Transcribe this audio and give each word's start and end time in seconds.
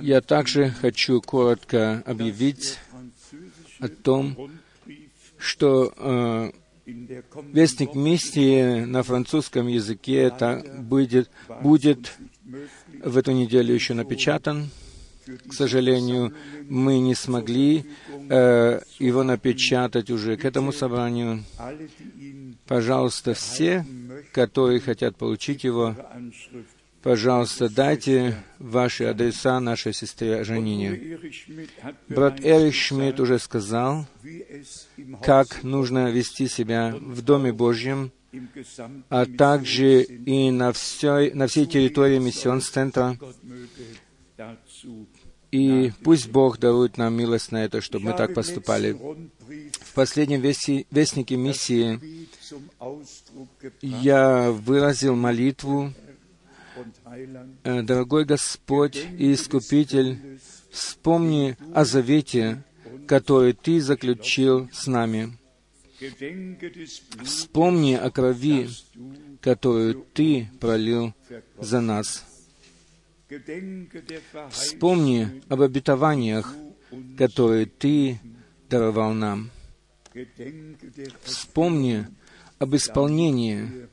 Я 0.00 0.20
также 0.20 0.70
хочу 0.70 1.20
коротко 1.20 2.02
объявить 2.06 2.78
о 3.80 3.88
том, 3.88 4.50
что 5.38 5.92
э, 5.96 6.52
Вестник 6.84 7.94
миссии 7.94 8.84
на 8.84 9.04
французском 9.04 9.68
языке 9.68 10.14
это 10.14 10.64
будет, 10.78 11.30
будет 11.62 12.18
в 13.04 13.16
эту 13.16 13.30
неделю 13.32 13.72
еще 13.72 13.94
напечатан. 13.94 14.70
К 15.48 15.52
сожалению, 15.52 16.34
мы 16.68 16.98
не 16.98 17.14
смогли 17.14 17.84
э, 18.28 18.80
его 18.98 19.22
напечатать 19.22 20.10
уже 20.10 20.36
к 20.36 20.44
этому 20.44 20.72
собранию. 20.72 21.44
Пожалуйста, 22.66 23.34
все, 23.34 23.86
которые 24.32 24.80
хотят 24.80 25.16
получить 25.16 25.62
его, 25.62 25.94
пожалуйста, 27.02 27.68
дайте 27.68 28.36
ваши 28.58 29.04
адреса 29.04 29.60
нашей 29.60 29.92
сестре 29.92 30.44
Жанине. 30.44 31.18
Брат 32.08 32.40
Эрих 32.40 32.74
Шмидт 32.74 33.20
уже 33.20 33.38
сказал, 33.38 34.06
как 35.22 35.62
нужно 35.62 36.10
вести 36.10 36.48
себя 36.48 36.94
в 36.98 37.22
Доме 37.22 37.52
Божьем, 37.52 38.12
а 39.08 39.26
также 39.26 40.02
и 40.02 40.50
на 40.50 40.72
всей, 40.72 41.32
на 41.32 41.46
всей 41.46 41.66
территории 41.66 42.18
миссион-центра. 42.18 43.18
И 45.50 45.92
пусть 46.02 46.30
Бог 46.30 46.58
дарует 46.58 46.96
нам 46.96 47.12
милость 47.14 47.52
на 47.52 47.64
это, 47.64 47.82
чтобы 47.82 48.06
мы 48.06 48.16
так 48.16 48.32
поступали. 48.32 48.92
В 48.92 49.92
последнем 49.94 50.40
вестнике 50.40 51.36
миссии 51.36 52.00
я 53.82 54.50
выразил 54.50 55.14
молитву, 55.14 55.92
«Э, 55.94 56.11
«Дорогой 57.64 58.24
Господь 58.24 58.96
и 58.96 59.34
Искупитель, 59.34 60.38
вспомни 60.70 61.56
о 61.74 61.84
завете, 61.84 62.62
который 63.06 63.52
Ты 63.52 63.80
заключил 63.80 64.70
с 64.72 64.86
нами. 64.86 65.36
Вспомни 67.22 67.94
о 67.94 68.10
крови, 68.10 68.68
которую 69.40 70.06
Ты 70.14 70.48
пролил 70.58 71.12
за 71.58 71.80
нас. 71.80 72.24
Вспомни 74.50 75.42
об 75.48 75.60
обетованиях, 75.60 76.54
которые 77.18 77.66
Ты 77.66 78.20
даровал 78.68 79.12
нам. 79.12 79.50
Вспомни 81.24 82.06
об 82.58 82.74
исполнении 82.74 83.88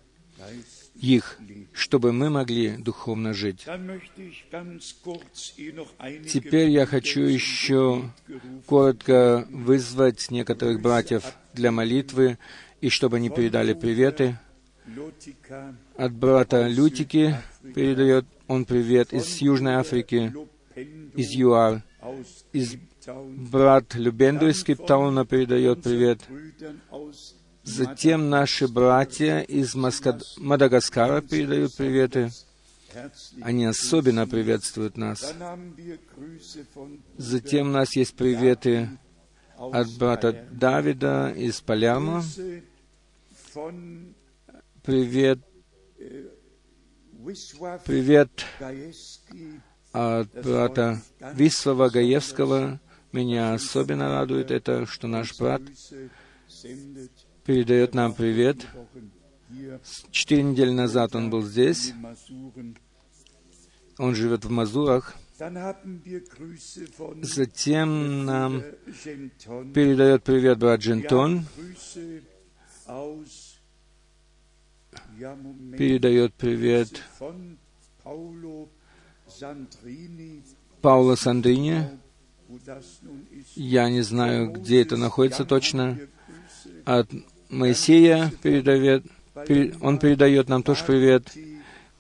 их, 0.96 1.39
чтобы 1.80 2.12
мы 2.12 2.30
могли 2.30 2.76
духовно 2.78 3.34
жить. 3.34 3.66
Теперь 6.28 6.70
я 6.70 6.86
хочу 6.86 7.22
еще 7.22 8.12
коротко 8.66 9.48
вызвать 9.50 10.30
некоторых 10.30 10.82
братьев 10.82 11.24
для 11.54 11.72
молитвы, 11.72 12.38
и 12.82 12.90
чтобы 12.90 13.18
они 13.18 13.30
передали 13.30 13.74
приветы. 13.74 14.38
От 15.96 16.14
брата 16.14 16.68
Лютики 16.68 17.36
передает 17.74 18.26
он 18.48 18.66
привет 18.66 19.14
из 19.14 19.38
Южной 19.38 19.76
Африки, 19.76 20.34
из 21.16 21.32
ЮАР. 21.32 21.84
Из 22.52 22.76
брат 23.52 23.96
Любенду 23.96 24.50
из 24.50 24.64
Кейптауна 24.64 25.26
передает 25.26 25.84
привет. 25.84 26.20
Затем 27.70 28.30
наши 28.30 28.68
братья 28.68 29.40
из. 29.42 29.76
Мадагаскара 29.76 31.22
передают 31.22 31.76
приветы. 31.76 32.32
Они 33.42 33.66
особенно 33.66 34.28
приветствуют 34.28 34.98
нас. 34.98 35.34
Затем 37.18 37.68
у 37.68 37.72
нас 37.72 37.96
есть 37.96 38.16
приветы 38.16 38.90
от 39.56 39.88
брата 39.98 40.48
Давида 40.52 41.34
из 41.36 41.62
Палермо. 41.62 42.24
Привет. 44.84 45.40
Привет 47.86 48.46
от 49.92 50.44
брата 50.44 51.02
Вислава 51.34 51.90
Гаевского. 51.90 52.80
Меня 53.12 53.54
особенно 53.54 54.10
радует 54.10 54.50
это, 54.50 54.86
что 54.88 55.08
наш 55.08 55.38
брат 55.38 55.62
передает 57.50 57.96
нам 57.96 58.14
привет. 58.14 58.68
Четыре 60.12 60.44
недели 60.44 60.70
назад 60.70 61.16
он 61.16 61.32
был 61.32 61.42
здесь. 61.42 61.94
Он 63.98 64.14
живет 64.14 64.46
в 64.46 64.52
Мазурах. 64.52 65.16
Затем 67.24 68.24
нам 68.24 68.62
передает 69.74 70.24
привет 70.24 70.60
брат 70.60 70.80
Джентон. 70.80 71.44
Передает 75.76 76.36
привет 76.36 77.02
Паула 80.84 81.16
Сандрини. 81.16 81.90
Я 83.56 83.90
не 83.90 84.02
знаю, 84.02 84.52
где 84.52 84.84
это 84.84 84.98
находится 84.98 85.46
точно. 85.46 85.98
От 86.86 87.10
Моисея 87.50 88.32
передает, 88.44 89.04
он 89.82 89.98
передает 89.98 90.50
нам 90.50 90.64
тоже 90.64 90.84
привет. 90.86 91.28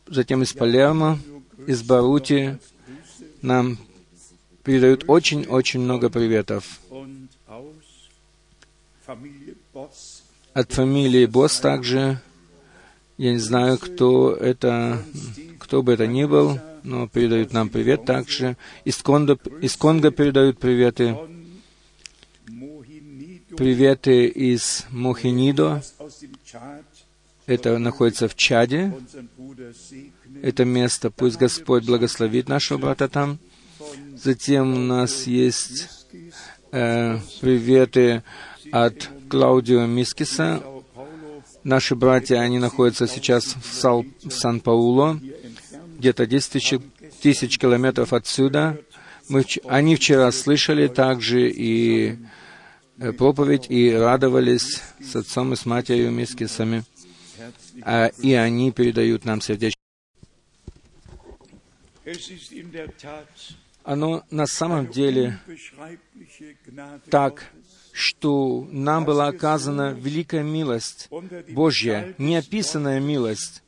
Затем 0.07 0.43
из 0.43 0.53
Палермо, 0.53 1.17
из 1.65 1.81
Барути 1.81 2.59
нам 3.41 3.77
передают 4.63 5.05
очень-очень 5.07 5.79
много 5.79 6.09
приветов. 6.09 6.79
От 10.53 10.71
фамилии 10.71 11.25
Босс 11.25 11.59
также. 11.59 12.21
Я 13.17 13.33
не 13.33 13.39
знаю, 13.39 13.77
кто 13.77 14.33
это, 14.33 15.03
кто 15.57 15.81
бы 15.81 15.93
это 15.93 16.07
ни 16.07 16.25
был, 16.25 16.59
но 16.83 17.07
передают 17.07 17.53
нам 17.53 17.69
привет 17.69 18.05
также. 18.05 18.55
Из 18.85 18.97
Конго, 18.97 19.37
из 19.61 19.75
Конго 19.75 20.11
передают 20.11 20.59
приветы 20.59 21.17
приветы 23.59 24.27
из 24.27 24.85
Мохинидо. 24.89 25.83
Это 27.45 27.77
находится 27.77 28.29
в 28.29 28.35
Чаде. 28.35 28.93
Это 30.41 30.63
место, 30.63 31.11
пусть 31.11 31.37
Господь 31.37 31.83
благословит 31.83 32.47
нашего 32.47 32.77
брата 32.77 33.09
там. 33.09 33.37
Затем 34.15 34.73
у 34.73 34.79
нас 34.79 35.27
есть 35.27 36.07
э, 36.71 37.17
приветы 37.41 38.23
от 38.71 39.09
Клаудио 39.27 39.85
Мискиса. 39.85 40.63
Наши 41.65 41.95
братья, 41.95 42.37
они 42.37 42.59
находятся 42.59 43.07
сейчас 43.07 43.57
в, 43.61 43.73
Сал, 43.73 44.05
в 44.23 44.31
Сан-Пауло, 44.31 45.19
где-то 45.97 46.25
10 46.25 46.51
тысяч, 46.53 46.79
тысяч 47.21 47.59
километров 47.59 48.13
отсюда. 48.13 48.79
Мы, 49.27 49.43
они 49.67 49.97
вчера 49.97 50.31
слышали 50.31 50.87
также 50.87 51.51
и 51.51 52.17
проповедь 53.17 53.67
и 53.69 53.91
радовались 53.91 54.81
с 55.01 55.15
отцом 55.15 55.53
и 55.53 55.55
с 55.55 55.65
матерью 55.65 56.11
Мискисами, 56.11 56.83
а, 57.81 58.07
и 58.07 58.33
они 58.33 58.71
передают 58.71 59.25
нам 59.25 59.41
сердечко. 59.41 59.79
Оно 63.83 64.23
на 64.29 64.45
самом 64.45 64.87
деле 64.91 65.39
так, 67.09 67.51
что 67.91 68.67
нам 68.71 69.05
была 69.05 69.27
оказана 69.27 69.93
великая 69.93 70.43
милость 70.43 71.09
Божья, 71.49 72.13
неописанная 72.17 72.99
милость, 72.99 73.63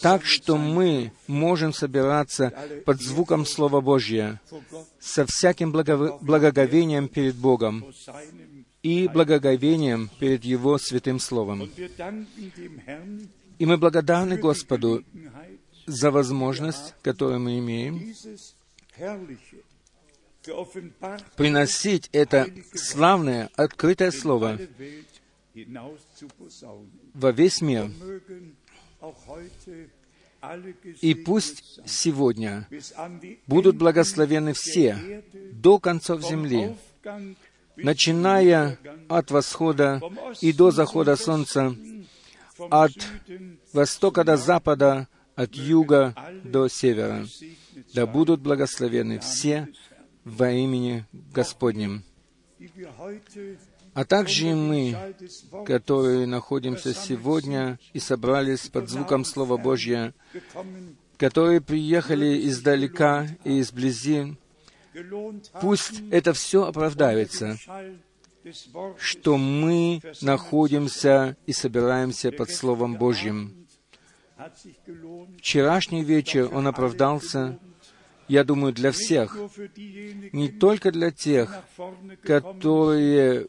так 0.00 0.24
что 0.24 0.56
мы 0.56 1.12
можем 1.26 1.72
собираться 1.72 2.52
под 2.84 3.00
звуком 3.00 3.46
Слова 3.46 3.80
Божьего 3.80 4.40
со 5.00 5.24
всяким 5.26 5.72
благоговением 5.72 7.08
перед 7.08 7.34
Богом, 7.34 7.84
и 8.82 9.08
благоговением 9.08 10.10
перед 10.18 10.44
Его 10.44 10.78
святым 10.78 11.18
Словом. 11.18 11.70
И 13.58 13.66
мы 13.66 13.76
благодарны 13.76 14.36
Господу 14.36 15.04
за 15.86 16.10
возможность, 16.10 16.94
которую 17.02 17.40
мы 17.40 17.58
имеем, 17.58 18.14
приносить 21.36 22.08
это 22.12 22.48
славное, 22.74 23.50
открытое 23.56 24.10
Слово 24.10 24.58
во 27.14 27.32
весь 27.32 27.60
мир. 27.60 27.90
И 31.00 31.14
пусть 31.14 31.80
сегодня 31.84 32.68
будут 33.46 33.76
благословены 33.76 34.52
все 34.52 35.24
до 35.52 35.80
концов 35.80 36.22
земли, 36.22 36.76
начиная 37.78 38.78
от 39.08 39.30
восхода 39.30 40.00
и 40.40 40.52
до 40.52 40.70
захода 40.70 41.16
солнца, 41.16 41.74
от 42.70 42.92
востока 43.72 44.24
до 44.24 44.36
запада, 44.36 45.08
от 45.34 45.54
юга 45.54 46.14
до 46.44 46.68
севера. 46.68 47.26
Да 47.94 48.06
будут 48.06 48.40
благословены 48.40 49.18
все 49.20 49.68
во 50.24 50.50
имени 50.50 51.06
Господнем. 51.32 52.04
А 53.94 54.04
также 54.04 54.50
и 54.50 54.54
мы, 54.54 55.14
которые 55.66 56.26
находимся 56.26 56.94
сегодня 56.94 57.78
и 57.92 57.98
собрались 57.98 58.68
под 58.68 58.88
звуком 58.88 59.24
Слова 59.24 59.56
Божьего, 59.56 60.12
которые 61.16 61.60
приехали 61.60 62.46
издалека 62.46 63.26
и 63.44 63.60
изблизи, 63.60 64.36
пусть 65.60 66.02
это 66.10 66.32
все 66.32 66.64
оправдается, 66.64 67.58
что 68.98 69.36
мы 69.36 70.00
находимся 70.22 71.36
и 71.46 71.52
собираемся 71.52 72.32
под 72.32 72.50
Словом 72.50 72.96
Божьим. 72.96 73.66
Вчерашний 75.38 76.04
вечер 76.04 76.48
он 76.52 76.66
оправдался, 76.66 77.58
я 78.28 78.44
думаю, 78.44 78.72
для 78.72 78.92
всех, 78.92 79.36
не 80.32 80.48
только 80.48 80.92
для 80.92 81.10
тех, 81.10 81.62
которые 82.22 83.48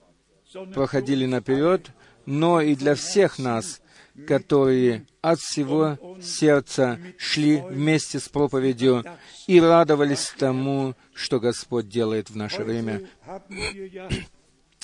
проходили 0.74 1.26
наперед, 1.26 1.92
но 2.26 2.62
и 2.62 2.76
для 2.76 2.96
всех 2.96 3.38
нас, 3.38 3.82
которые 4.28 5.06
от 5.22 5.40
всего 5.40 5.98
сердца 6.22 7.00
шли 7.18 7.62
вместе 7.62 8.20
с 8.20 8.30
проповедью 8.30 9.04
и 9.48 9.60
радовались 9.60 10.34
тому, 10.38 10.96
что 11.14 11.40
Господь 11.40 11.90
делает 11.90 12.30
в 12.30 12.36
наше 12.36 12.64
время. 12.64 13.08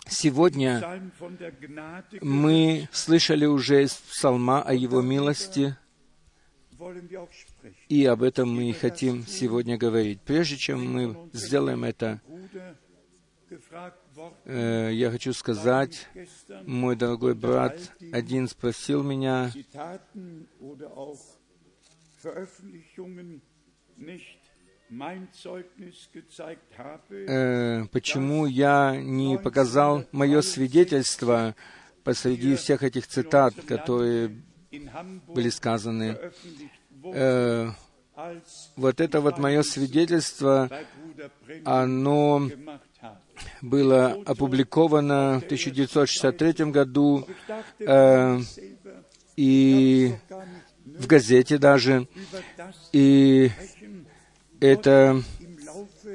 Сегодня 0.07 1.01
мы 2.21 2.87
слышали 2.91 3.45
уже 3.45 3.83
из 3.83 3.93
псалма 3.93 4.61
о 4.61 4.73
Его 4.73 5.01
милости, 5.01 5.75
и 7.89 8.05
об 8.05 8.21
этом 8.21 8.53
мы 8.53 8.73
хотим 8.73 9.25
сегодня 9.25 9.77
говорить. 9.77 10.21
Прежде 10.21 10.57
чем 10.57 10.93
мы 10.93 11.29
сделаем 11.33 11.83
это, 11.83 12.21
э, 14.45 14.89
я 14.93 15.11
хочу 15.11 15.33
сказать, 15.33 16.07
мой 16.65 16.95
дорогой 16.95 17.35
брат 17.35 17.77
один 18.11 18.47
спросил 18.47 19.03
меня, 19.03 19.51
э, 27.09 27.85
почему 27.91 28.45
я 28.45 28.95
не 28.97 29.37
показал 29.37 30.05
мое 30.11 30.41
свидетельство 30.41 31.55
посреди 32.03 32.55
всех 32.55 32.83
этих 32.83 33.07
цитат, 33.07 33.55
которые 33.67 34.41
были 35.27 35.49
сказаны. 35.49 36.17
Э, 37.03 37.71
вот 38.75 39.01
это 39.01 39.21
вот 39.21 39.37
мое 39.39 39.61
свидетельство, 39.63 40.69
оно 41.65 42.49
было 43.61 44.17
опубликовано 44.25 45.39
в 45.41 45.45
1963 45.45 46.65
году 46.71 47.27
э, 47.79 48.39
и 49.35 50.15
в 50.85 51.07
газете 51.07 51.57
даже. 51.57 52.07
И 52.91 53.51
это, 54.59 55.21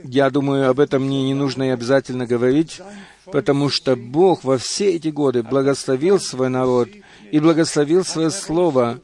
я 0.04 0.30
думаю, 0.30 0.70
об 0.70 0.80
этом 0.80 1.04
мне 1.04 1.24
не 1.24 1.34
нужно 1.34 1.64
и 1.64 1.68
обязательно 1.68 2.26
говорить, 2.26 2.80
потому 3.26 3.68
что 3.68 3.96
Бог 3.96 4.44
во 4.44 4.58
все 4.58 4.94
эти 4.94 5.08
годы 5.08 5.42
благословил 5.42 6.18
свой 6.18 6.48
народ 6.48 6.88
и 7.30 7.38
благословил 7.38 8.04
свое 8.04 8.30
слово, 8.30 9.00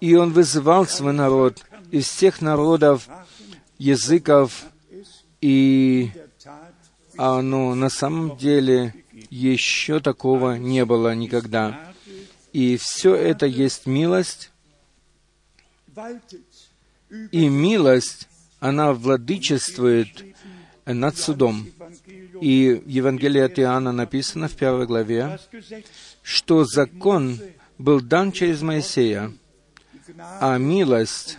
и 0.00 0.14
Он 0.14 0.32
вызывал 0.32 0.86
свой 0.86 1.12
народ 1.12 1.64
из 1.90 2.06
всех 2.08 2.40
народов, 2.40 3.08
языков, 3.78 4.64
и 5.40 6.10
оно 7.16 7.74
на 7.74 7.88
самом 7.88 8.36
деле 8.36 8.94
еще 9.30 10.00
такого 10.00 10.56
не 10.56 10.84
было 10.84 11.14
никогда. 11.14 11.92
И 12.52 12.76
все 12.76 13.14
это 13.14 13.46
есть 13.46 13.86
милость, 13.86 14.50
и 17.32 17.48
милость, 17.48 18.28
она 18.60 18.92
владычествует 18.92 20.08
над 20.84 21.16
судом. 21.16 21.66
И 22.40 22.82
в 22.84 22.88
Евангелии 22.88 23.40
от 23.40 23.58
Иоанна 23.58 23.92
написано 23.92 24.48
в 24.48 24.56
первой 24.56 24.86
главе, 24.86 25.38
что 26.22 26.64
закон 26.64 27.38
был 27.78 28.00
дан 28.00 28.32
через 28.32 28.62
Моисея, 28.62 29.32
а 30.40 30.58
милость 30.58 31.38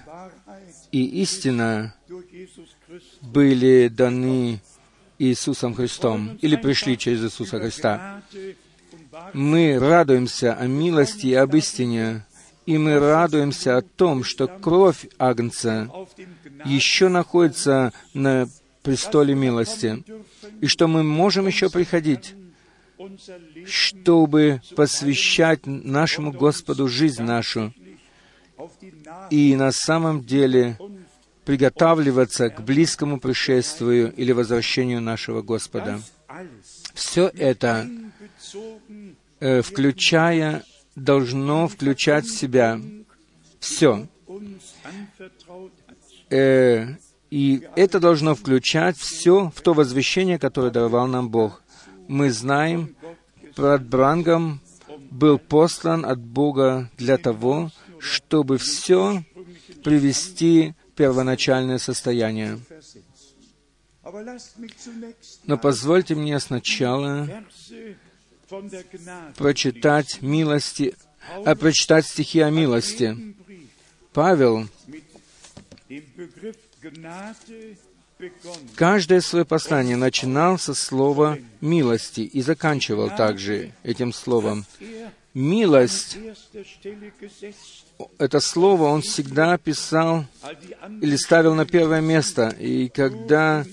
и 0.91 1.21
истина 1.21 1.95
были 3.21 3.88
даны 3.89 4.62
Иисусом 5.19 5.73
Христом 5.73 6.37
или 6.41 6.55
пришли 6.55 6.97
через 6.97 7.23
Иисуса 7.23 7.59
Христа. 7.59 8.21
Мы 9.33 9.77
радуемся 9.79 10.53
о 10.53 10.67
милости 10.67 11.27
и 11.27 11.33
об 11.33 11.55
истине, 11.55 12.25
и 12.65 12.77
мы 12.77 12.99
радуемся 12.99 13.77
о 13.77 13.81
том, 13.81 14.23
что 14.23 14.47
кровь 14.47 15.07
Агнца 15.17 15.89
еще 16.65 17.07
находится 17.07 17.93
на 18.13 18.47
престоле 18.83 19.33
милости, 19.35 20.03
и 20.61 20.67
что 20.67 20.87
мы 20.87 21.03
можем 21.03 21.47
еще 21.47 21.69
приходить, 21.69 22.35
чтобы 23.65 24.61
посвящать 24.75 25.65
нашему 25.65 26.31
Господу 26.31 26.87
жизнь 26.87 27.23
нашу, 27.23 27.73
и 29.29 29.55
на 29.55 29.71
самом 29.71 30.23
деле 30.23 30.77
приготавливаться 31.47 32.49
к 32.49 32.59
близкому 32.59 33.21
пришествию 33.21 34.13
или 34.13 34.33
возвращению 34.33 34.99
нашего 34.99 35.41
Господа. 35.41 36.01
Все 36.94 37.31
это, 37.33 37.88
э, 39.39 39.61
включая, 39.61 40.65
должно 40.97 41.69
включать 41.69 42.25
в 42.25 42.38
себя 42.38 42.81
все. 43.61 44.09
Э, 46.29 46.88
и 47.31 47.65
это 47.77 48.01
должно 48.01 48.35
включать 48.35 48.97
все 48.97 49.50
в 49.55 49.61
то 49.61 49.73
возвещение, 49.73 50.38
которое 50.38 50.69
даровал 50.69 51.07
нам 51.07 51.29
Бог. 51.29 51.63
Мы 52.09 52.29
знаем, 52.29 52.93
брат 53.55 53.88
Брангам 53.88 54.59
был 55.11 55.39
послан 55.39 56.05
от 56.05 56.19
Бога 56.19 56.91
для 56.97 57.17
того, 57.17 57.71
чтобы 58.00 58.57
все 58.57 59.23
привести 59.85 60.73
первоначальное 60.97 61.77
состояние. 61.77 62.60
Но 65.45 65.57
позвольте 65.57 66.15
мне 66.15 66.39
сначала 66.39 67.29
прочитать 69.38 70.22
милости, 70.22 70.95
а 71.45 71.55
прочитать 71.55 72.05
стихи 72.05 72.39
о 72.39 72.50
милости. 72.50 73.36
Павел 74.13 74.67
каждое 78.75 79.22
свое 79.22 79.45
послание 79.45 79.95
начинал 79.95 80.57
со 80.57 80.74
слова 80.74 81.38
«милости» 81.62 82.22
и 82.22 82.41
заканчивал 82.41 83.10
также 83.15 83.74
этим 83.83 84.12
словом. 84.12 84.65
Милость 85.33 86.17
это 88.18 88.39
слово 88.39 88.86
он 88.86 89.01
всегда 89.01 89.58
писал 89.58 90.25
или 91.01 91.16
ставил 91.16 91.56
на 91.56 91.66
первое 91.66 92.01
место. 92.01 92.50
И 92.50 92.89
когда 92.89 93.66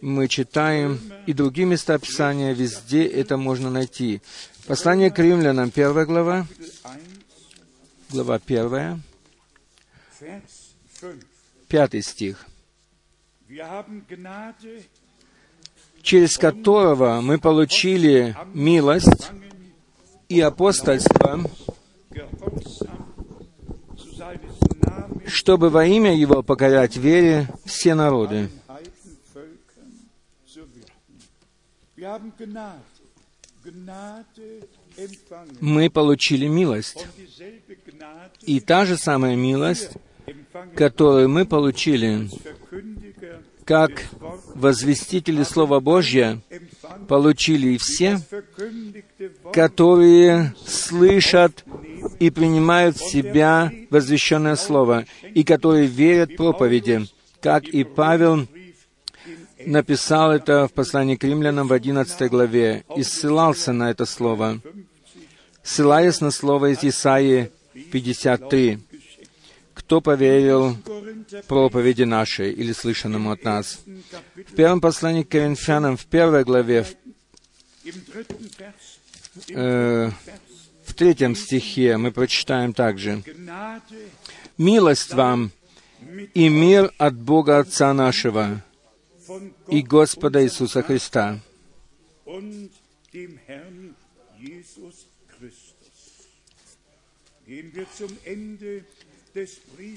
мы 0.00 0.28
читаем 0.28 1.00
и 1.26 1.32
другие 1.32 1.66
места 1.66 1.98
Писания, 1.98 2.52
везде 2.52 3.06
это 3.06 3.36
можно 3.36 3.70
найти. 3.70 4.20
Послание 4.66 5.10
к 5.10 5.18
римлянам, 5.18 5.70
первая 5.70 6.06
глава, 6.06 6.46
глава 8.10 8.38
первая, 8.38 9.00
пятый 11.68 12.02
стих, 12.02 12.46
через 16.02 16.36
которого 16.38 17.20
мы 17.20 17.38
получили 17.38 18.36
милость 18.52 19.30
и 20.28 20.40
апостольство, 20.40 21.40
чтобы 25.26 25.70
во 25.70 25.84
имя 25.86 26.14
Его 26.14 26.42
покорять 26.42 26.96
вере 26.96 27.48
все 27.64 27.94
народы. 27.94 28.48
Мы 35.60 35.90
получили 35.90 36.46
милость. 36.46 37.06
И 38.42 38.60
та 38.60 38.84
же 38.84 38.96
самая 38.96 39.36
милость, 39.36 39.90
которую 40.76 41.28
мы 41.28 41.46
получили, 41.46 42.28
как 43.64 44.04
возвестители 44.54 45.42
Слова 45.42 45.80
Божьего, 45.80 46.40
получили 47.08 47.76
все, 47.78 48.20
которые 49.52 50.54
слышат 50.66 51.64
и 52.18 52.30
принимают 52.30 52.96
в 52.96 53.10
себя 53.10 53.72
возвещенное 53.90 54.56
Слово, 54.56 55.06
и 55.34 55.44
которые 55.44 55.86
верят 55.86 56.36
проповеди, 56.36 57.06
как 57.40 57.64
и 57.64 57.84
Павел 57.84 58.46
написал 59.66 60.32
это 60.32 60.68
в 60.68 60.72
послании 60.72 61.16
к 61.16 61.24
римлянам 61.24 61.68
в 61.68 61.72
11 61.72 62.30
главе 62.30 62.84
и 62.96 63.02
ссылался 63.02 63.72
на 63.72 63.90
это 63.90 64.04
слово, 64.04 64.60
ссылаясь 65.62 66.20
на 66.20 66.30
слово 66.30 66.72
из 66.72 66.84
Исаии 66.84 67.50
53. 67.90 68.78
«Кто 69.86 70.00
поверил 70.00 70.76
проповеди 71.46 72.04
нашей 72.04 72.52
или 72.52 72.72
слышанному 72.72 73.30
от 73.30 73.44
нас?» 73.44 73.80
В 74.34 74.54
первом 74.54 74.80
послании 74.80 75.22
к 75.22 75.28
Коринфянам, 75.28 75.96
в 75.96 76.06
первой 76.06 76.44
главе, 76.44 76.84
в, 76.84 76.94
э, 79.50 80.10
в 80.84 80.94
третьем 80.94 81.36
стихе 81.36 81.96
мы 81.98 82.12
прочитаем 82.12 82.72
также 82.72 83.22
«Милость 84.56 85.12
вам 85.12 85.50
и 86.32 86.48
мир 86.48 86.92
от 86.98 87.14
Бога 87.14 87.58
Отца 87.58 87.92
нашего 87.92 88.62
и 89.68 89.82
Господа 89.82 90.42
Иисуса 90.42 90.82
Христа». 90.82 91.40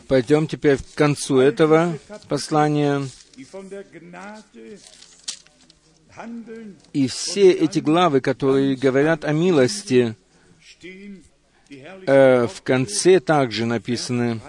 Пойдем 0.07 0.47
теперь 0.47 0.77
к 0.77 0.95
концу 0.95 1.39
этого 1.39 1.97
послания. 2.27 3.03
И 6.93 7.07
все 7.07 7.51
эти 7.51 7.79
главы, 7.79 8.21
которые 8.21 8.75
говорят 8.75 9.23
о 9.23 9.33
милости, 9.33 10.15
э, 12.07 12.47
в 12.47 12.61
конце 12.63 13.19
также 13.19 13.65
написаны 13.65 14.41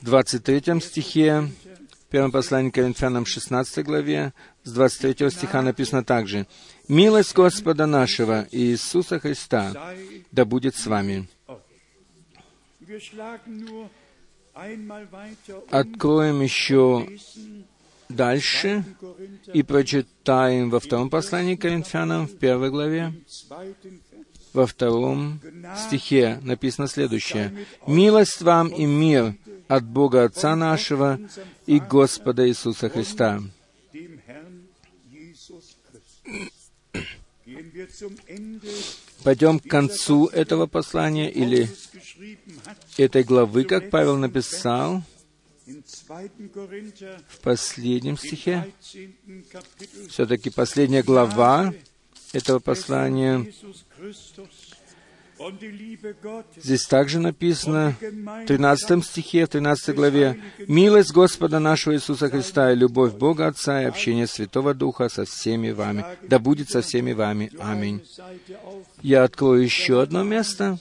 в 0.00 0.04
23 0.04 0.80
стихе, 0.80 1.50
в 1.90 2.10
первом 2.10 2.30
послании 2.30 2.70
к 2.70 2.74
Коринфянам 2.74 3.26
16 3.26 3.84
главе, 3.84 4.32
с 4.62 4.72
23 4.72 5.30
стиха 5.30 5.62
написано 5.62 6.04
также, 6.04 6.46
«Милость 6.86 7.34
Господа 7.34 7.86
нашего 7.86 8.46
Иисуса 8.52 9.18
Христа 9.18 9.94
да 10.30 10.44
будет 10.44 10.76
с 10.76 10.86
вами». 10.86 11.28
Откроем 15.70 16.40
еще 16.42 17.08
дальше 18.08 18.84
и 19.52 19.62
прочитаем 19.62 20.70
во 20.70 20.80
втором 20.80 21.10
послании 21.10 21.56
к 21.56 21.62
Коринфянам, 21.62 22.26
в 22.26 22.36
первой 22.38 22.70
главе, 22.70 23.12
во 24.52 24.66
втором 24.66 25.40
стихе 25.76 26.38
написано 26.42 26.86
следующее. 26.86 27.66
«Милость 27.86 28.40
вам 28.42 28.68
и 28.68 28.84
мир 28.84 29.34
от 29.66 29.84
Бога 29.84 30.24
Отца 30.24 30.54
нашего 30.54 31.18
и 31.66 31.80
Господа 31.80 32.48
Иисуса 32.48 32.88
Христа». 32.88 33.42
Пойдем 39.24 39.58
к 39.58 39.64
концу 39.64 40.26
этого 40.26 40.66
послания 40.66 41.30
или 41.30 41.68
этой 42.96 43.24
главы, 43.24 43.64
как 43.64 43.90
Павел 43.90 44.16
написал 44.16 45.02
в 45.66 47.40
последнем 47.42 48.18
стихе. 48.18 48.72
Все-таки 50.08 50.50
последняя 50.50 51.02
глава 51.02 51.72
этого 52.32 52.58
послания. 52.58 53.46
Здесь 56.56 56.86
также 56.86 57.18
написано 57.18 57.96
в 58.00 58.46
13 58.46 59.04
стихе, 59.04 59.46
в 59.46 59.48
13 59.48 59.94
главе, 59.94 60.40
«Милость 60.68 61.12
Господа 61.12 61.58
нашего 61.58 61.94
Иисуса 61.94 62.30
Христа 62.30 62.72
и 62.72 62.76
любовь 62.76 63.14
Бога 63.14 63.48
Отца 63.48 63.82
и 63.82 63.86
общение 63.86 64.28
Святого 64.28 64.74
Духа 64.74 65.08
со 65.08 65.24
всеми 65.24 65.70
вами, 65.70 66.04
да 66.22 66.38
будет 66.38 66.70
со 66.70 66.82
всеми 66.82 67.12
вами. 67.12 67.50
Аминь». 67.58 68.02
Я 69.02 69.24
открою 69.24 69.62
еще 69.62 70.00
одно 70.00 70.22
место, 70.22 70.78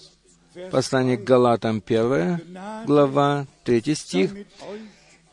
послание 0.71 1.17
к 1.17 1.23
Галатам, 1.23 1.81
1 1.85 2.85
глава, 2.85 3.45
3 3.63 3.95
стих. 3.95 4.31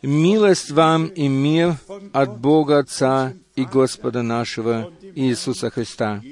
«Милость 0.03 0.71
вам 0.71 1.07
и 1.07 1.29
мир 1.29 1.77
от 2.13 2.39
Бога 2.39 2.79
Отца 2.79 3.35
и 3.55 3.65
Господа 3.65 4.23
нашего 4.23 4.91
Иисуса 5.15 5.69
Христа, 5.69 6.23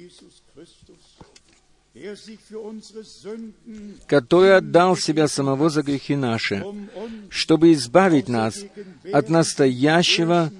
который 4.06 4.56
отдал 4.56 4.96
Себя 4.96 5.28
самого 5.28 5.68
за 5.68 5.82
грехи 5.82 6.16
наши, 6.16 6.64
чтобы 7.28 7.72
избавить 7.72 8.28
нас 8.28 8.64
от 9.12 9.28
настоящего 9.28 10.50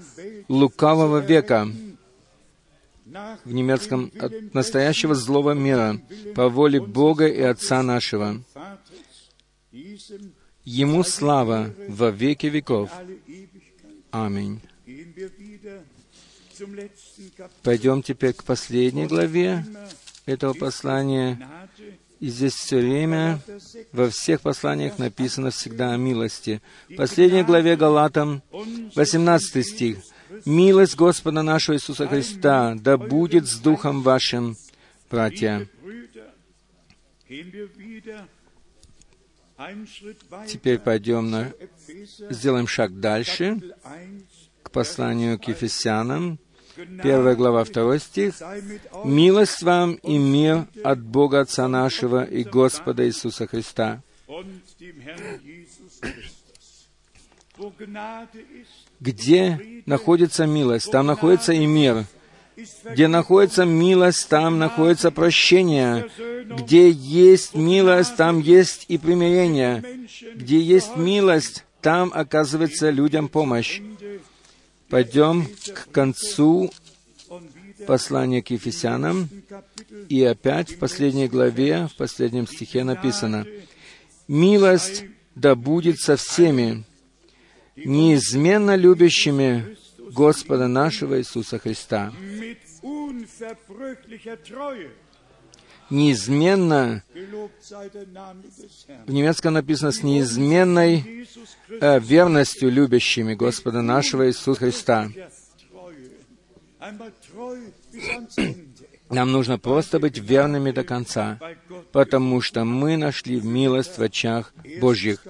лукавого 0.49 1.19
века, 1.19 1.69
в 3.45 3.53
немецком 3.53 4.11
от 4.19 4.55
настоящего 4.55 5.15
злого 5.15 5.53
мира, 5.53 6.01
по 6.35 6.49
воле 6.49 6.81
Бога 6.81 7.27
и 7.27 7.41
Отца 7.41 7.83
нашего. 7.83 8.43
Ему 10.65 11.03
слава 11.03 11.75
во 11.89 12.11
веки 12.11 12.47
веков. 12.47 12.91
Аминь. 14.11 14.61
Пойдем 17.63 18.03
теперь 18.03 18.33
к 18.33 18.45
последней 18.45 19.07
главе 19.07 19.65
этого 20.27 20.53
послания. 20.55 21.41
И 22.21 22.29
здесь 22.29 22.55
все 22.55 22.79
время, 22.79 23.41
во 23.93 24.11
всех 24.11 24.41
посланиях 24.41 24.99
написано 24.99 25.51
всегда 25.51 25.93
о 25.93 25.97
милости. 25.97 26.61
В 26.89 26.97
последней 26.97 27.45
главе 27.45 27.77
Галатам, 27.77 28.43
18 28.97 29.65
стих. 29.65 29.99
«Милость 30.45 30.97
Господа 30.97 31.43
нашего 31.43 31.77
Иисуса 31.77 32.07
Христа 32.07 32.75
да 32.75 32.97
будет 32.97 33.47
с 33.47 33.59
Духом 33.59 34.03
вашим, 34.03 34.57
братья». 35.11 35.69
Теперь 40.47 40.79
пойдем 40.79 41.31
на... 41.31 41.53
сделаем 42.31 42.67
шаг 42.67 43.01
дальше, 43.01 43.61
к 44.63 44.71
посланию 44.71 45.39
к 45.39 45.49
Ефесянам, 45.49 46.39
первая 47.03 47.35
глава, 47.35 47.65
второй 47.65 47.99
стих. 47.99 48.35
«Милость 49.05 49.63
вам 49.63 49.95
и 49.95 50.17
мир 50.17 50.69
от 50.85 51.03
Бога 51.03 51.41
Отца 51.41 51.67
нашего 51.69 52.25
и 52.25 52.45
Господа 52.45 53.07
Иисуса 53.07 53.47
Христа». 53.47 54.03
Где 59.01 59.83
находится 59.87 60.47
милость, 60.47 60.91
там 60.91 61.07
находится 61.07 61.53
и 61.53 61.67
мир. 61.67 62.05
Где 62.85 63.07
находится 63.07 63.65
милость, 63.65 64.29
там 64.29 64.59
находится 64.59 65.11
прощение. 65.11 66.09
Где 66.59 66.91
есть 66.91 67.55
милость, 67.55 68.17
там 68.17 68.41
есть 68.41 68.87
и 68.89 68.99
примирение. 68.99 69.85
Где 70.35 70.61
есть 70.61 70.97
милость, 70.97 71.65
там 71.81 72.11
оказывается 72.15 72.91
людям 72.91 73.29
помощь. 73.29 73.81
Пойдем 74.89 75.47
к 75.75 75.91
концу 75.93 76.73
послания 77.87 78.43
к 78.43 78.51
Ефесянам, 78.51 79.29
и 80.09 80.25
опять 80.25 80.73
в 80.73 80.79
последней 80.79 81.29
главе, 81.29 81.89
в 81.93 81.97
последнем 81.97 82.47
стихе 82.47 82.85
написано, 82.85 83.47
«Милость 84.27 85.05
да 85.35 85.55
будет 85.55 85.99
со 85.99 86.17
всеми, 86.17 86.85
неизменно 87.85 88.75
любящими 88.75 89.77
Господа 89.99 90.69
нашего 90.69 91.19
Иисуса 91.19 91.59
Христа». 91.59 92.13
Неизменно, 95.91 97.03
в 99.07 99.11
немецком 99.11 99.55
написано, 99.55 99.91
с 99.91 100.03
неизменной 100.03 101.27
э, 101.81 101.99
верностью 101.99 102.71
любящими 102.71 103.33
Господа 103.35 103.81
нашего 103.81 104.29
Иисуса 104.29 104.55
Христа. 104.55 105.09
Нам 109.11 109.33
нужно 109.33 109.59
просто 109.59 109.99
быть 109.99 110.19
верными 110.19 110.71
до 110.71 110.85
конца, 110.85 111.41
потому 111.93 112.41
что 112.43 112.65
мы 112.65 112.97
нашли 112.97 113.41
милость 113.41 113.97
в 113.97 114.03
очах 114.03 114.53
Божьих. 114.81 115.25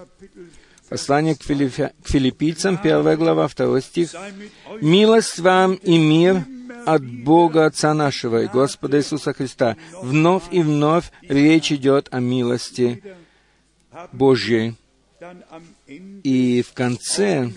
Послание 0.88 1.34
к, 1.34 1.42
Филиппи... 1.42 1.92
к 2.02 2.08
филиппийцам, 2.08 2.78
первая 2.78 3.16
глава, 3.16 3.46
второй 3.46 3.82
стих. 3.82 4.14
«Милость 4.80 5.38
вам 5.38 5.74
и 5.74 5.98
мир 5.98 6.44
от 6.86 7.04
Бога 7.04 7.66
Отца 7.66 7.92
нашего 7.92 8.42
и 8.42 8.48
Господа 8.48 8.98
Иисуса 8.98 9.34
Христа». 9.34 9.76
Вновь 10.02 10.44
и 10.50 10.62
вновь 10.62 11.10
речь 11.22 11.72
идет 11.72 12.08
о 12.10 12.20
милости 12.20 13.02
Божьей. 14.12 14.76
И 16.22 16.62
в 16.62 16.72
конце 16.72 17.50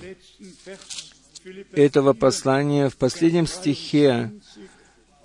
этого 1.71 2.13
послания, 2.13 2.89
в 2.89 2.97
последнем 2.97 3.47
стихе 3.47 4.31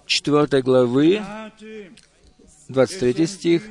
4 0.07 0.63
главы, 0.63 1.23
23 2.69 3.27
стих, 3.27 3.63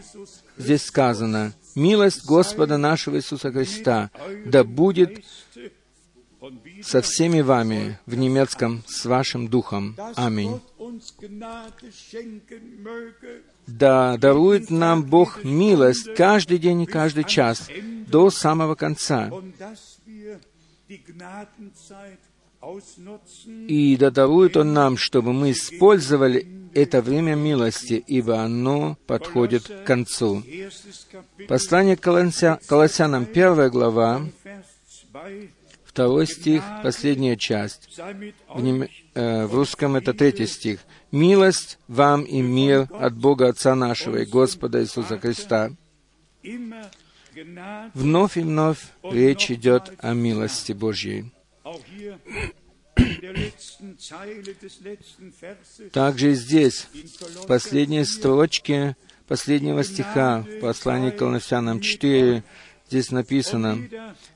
здесь 0.57 0.83
сказано, 0.83 1.53
«Милость 1.75 2.25
Господа 2.25 2.77
нашего 2.77 3.17
Иисуса 3.17 3.51
Христа 3.51 4.09
да 4.45 4.63
будет 4.63 5.23
со 6.83 7.01
всеми 7.01 7.41
вами 7.41 7.99
в 8.05 8.15
немецком 8.15 8.83
с 8.87 9.05
вашим 9.05 9.47
духом. 9.47 9.97
Аминь. 10.15 10.59
Да 13.67 14.17
дарует 14.17 14.69
нам 14.69 15.03
Бог 15.03 15.43
милость 15.43 16.13
каждый 16.15 16.59
день 16.59 16.81
и 16.81 16.85
каждый 16.85 17.23
час 17.23 17.67
до 18.07 18.29
самого 18.29 18.75
конца. 18.75 19.31
И 23.67 23.97
да 23.97 24.11
дарует 24.11 24.57
Он 24.57 24.73
нам, 24.73 24.97
чтобы 24.97 25.33
мы 25.33 25.51
использовали 25.51 26.47
это 26.73 27.01
время 27.01 27.35
милости, 27.35 28.03
ибо 28.05 28.41
оно 28.41 28.97
подходит 29.07 29.67
к 29.67 29.83
концу. 29.85 30.43
Послание 31.47 31.95
к 31.95 32.01
Колоссянам, 32.01 33.25
первая 33.25 33.69
глава, 33.69 34.21
второй 35.85 36.27
стих, 36.27 36.61
последняя 36.83 37.37
часть. 37.37 37.97
В, 38.53 38.61
нем, 38.61 38.83
э, 39.13 39.45
в 39.45 39.55
русском 39.55 39.95
это 39.95 40.13
третий 40.13 40.45
стих. 40.45 40.81
«Милость 41.11 41.79
вам 41.87 42.23
и 42.23 42.41
мир 42.41 42.89
от 42.91 43.15
Бога 43.15 43.47
Отца 43.47 43.75
нашего 43.75 44.17
и 44.17 44.25
Господа 44.25 44.81
Иисуса 44.81 45.17
Христа». 45.17 45.71
Вновь 47.93 48.37
и 48.37 48.41
вновь 48.41 48.79
речь 49.03 49.49
идет 49.51 49.93
о 49.99 50.13
милости 50.13 50.73
Божьей. 50.73 51.31
Также 55.91 56.33
здесь, 56.33 56.87
в 57.43 57.47
последней 57.47 58.05
строчке 58.05 58.95
последнего 59.27 59.83
стиха 59.83 60.41
в 60.41 60.59
послании 60.59 61.09
к 61.09 61.17
Колоссянам 61.17 61.79
4, 61.81 62.43
Здесь 62.87 63.11
написано, 63.11 63.79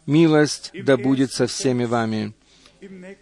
«Милость 0.06 0.72
да 0.74 0.98
будет 0.98 1.32
со 1.32 1.48
всеми 1.48 1.86
вами». 1.86 2.34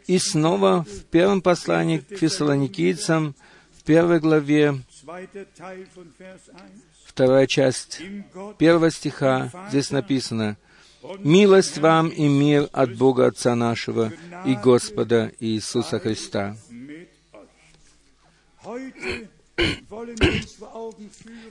И 0.05 0.19
снова 0.19 0.83
в 0.83 1.05
первом 1.05 1.41
послании 1.41 1.97
к 1.97 2.17
фессалоникийцам, 2.17 3.35
в 3.77 3.83
первой 3.83 4.19
главе, 4.19 4.75
вторая 7.05 7.47
часть 7.47 8.01
первого 8.57 8.91
стиха, 8.91 9.51
здесь 9.69 9.91
написано, 9.91 10.57
«Милость 11.19 11.77
вам 11.77 12.09
и 12.09 12.27
мир 12.27 12.69
от 12.71 12.97
Бога 12.97 13.27
Отца 13.27 13.55
нашего 13.55 14.11
и 14.45 14.55
Господа 14.55 15.31
Иисуса 15.39 15.99
Христа». 15.99 16.55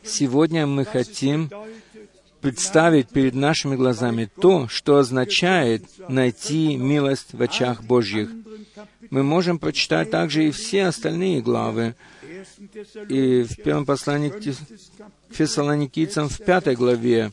Сегодня 0.05 0.67
мы 0.67 0.85
хотим 0.85 1.51
представить 2.41 3.09
перед 3.09 3.35
нашими 3.35 3.75
глазами 3.75 4.31
то, 4.41 4.69
что 4.69 4.99
означает 4.99 5.85
найти 6.09 6.77
милость 6.77 7.33
в 7.33 7.43
очах 7.43 7.83
Божьих. 7.83 8.31
Мы 9.11 9.23
можем 9.23 9.59
прочитать 9.59 10.11
также 10.11 10.47
и 10.47 10.51
все 10.51 10.87
остальные 10.87 11.41
главы. 11.41 11.95
И 13.09 13.43
в 13.43 13.57
первом 13.57 13.87
послании 13.87 14.31
к 14.31 15.35
фессалоникийцам 15.35 16.29
в 16.29 16.39
пятой 16.39 16.77
главе 16.77 17.33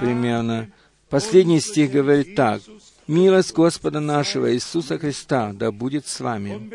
примерно. 0.00 0.70
Последний 1.12 1.60
стих 1.60 1.90
говорит 1.90 2.34
так. 2.34 2.62
«Милость 3.06 3.52
Господа 3.52 4.00
нашего 4.00 4.54
Иисуса 4.54 4.98
Христа 4.98 5.52
да 5.52 5.70
будет 5.70 6.06
с 6.06 6.20
вами». 6.20 6.70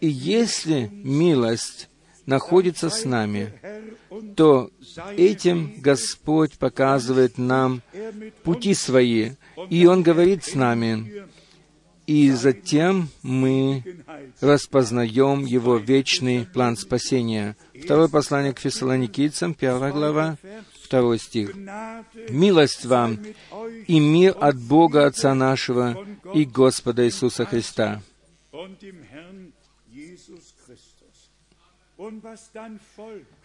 И 0.00 0.08
если 0.08 0.90
милость 0.92 1.88
находится 2.26 2.90
с 2.90 3.04
нами, 3.04 3.52
то 4.34 4.72
этим 5.16 5.74
Господь 5.78 6.58
показывает 6.58 7.38
нам 7.38 7.82
пути 8.42 8.74
свои, 8.74 9.30
и 9.70 9.86
Он 9.86 10.02
говорит 10.02 10.42
с 10.42 10.56
нами, 10.56 11.24
и 12.08 12.32
затем 12.32 13.10
мы 13.22 13.84
распознаем 14.40 15.44
Его 15.44 15.76
вечный 15.76 16.46
план 16.52 16.76
спасения. 16.76 17.56
Второе 17.80 18.08
послание 18.08 18.52
к 18.52 18.58
фессалоникийцам, 18.58 19.54
первая 19.54 19.92
глава, 19.92 20.36
второй 20.88 21.18
стих. 21.18 21.54
«Милость 22.30 22.86
вам 22.86 23.18
и 23.86 24.00
мир 24.00 24.34
от 24.40 24.56
Бога 24.56 25.06
Отца 25.06 25.34
нашего 25.34 25.86
и 26.34 26.44
Господа 26.44 27.04
Иисуса 27.04 27.44
Христа». 27.44 28.02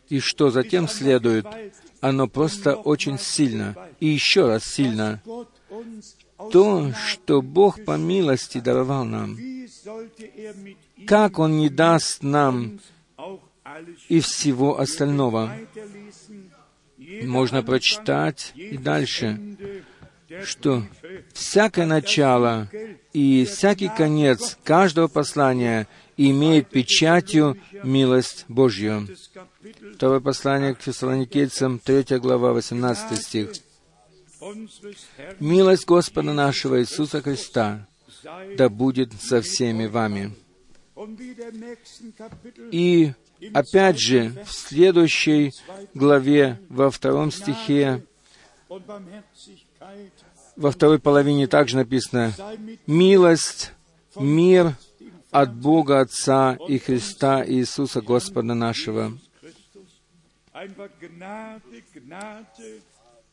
И 0.10 0.20
что 0.20 0.50
затем 0.50 0.88
следует, 0.88 1.46
оно 2.02 2.28
просто 2.28 2.76
очень 2.76 3.18
сильно, 3.20 3.76
и 4.00 4.08
еще 4.08 4.48
раз 4.48 4.64
сильно. 4.64 5.22
То, 6.52 6.92
что 7.08 7.42
Бог 7.42 7.84
по 7.84 7.98
милости 7.98 8.60
даровал 8.60 9.06
нам, 9.06 9.38
как 11.08 11.40
Он 11.40 11.58
не 11.58 11.70
даст 11.70 12.22
нам 12.24 12.80
и 14.08 14.20
всего 14.20 14.80
остального. 14.80 15.58
Можно 17.24 17.64
прочитать 17.64 18.52
и 18.56 18.78
дальше, 18.78 19.40
что 20.44 20.84
всякое 21.34 21.86
начало 21.86 22.70
и 23.14 23.46
всякий 23.46 23.90
конец 23.90 24.58
каждого 24.64 25.08
послания 25.08 25.88
имеет 26.18 26.70
печатью 26.70 27.58
милость 27.84 28.46
Божью. 28.48 29.08
Второе 29.96 30.20
послание 30.20 30.76
к 30.76 30.82
фессалоникийцам, 30.82 31.80
3 31.80 32.20
глава, 32.20 32.54
18 32.54 33.22
стих. 33.22 33.52
«Милость 35.40 35.86
Господа 35.86 36.34
нашего 36.34 36.82
Иисуса 36.82 37.22
Христа 37.22 37.88
да 38.58 38.70
будет 38.70 39.14
со 39.14 39.42
всеми 39.42 39.86
вами». 39.86 40.34
И 42.72 43.14
опять 43.54 44.00
же, 44.00 44.34
в 44.46 44.52
следующей 44.52 45.52
главе, 45.94 46.60
во 46.70 46.90
втором 46.92 47.32
стихе, 47.32 48.04
во 50.56 50.72
второй 50.72 51.00
половине 51.00 51.48
также 51.48 51.78
написано 51.78 52.34
«Милость, 52.86 53.72
мир 54.16 54.76
от 55.32 55.54
Бога 55.54 56.02
Отца 56.02 56.58
и 56.68 56.78
Христа 56.78 57.44
Иисуса 57.46 58.02
Господа 58.02 58.54
нашего». 58.54 59.18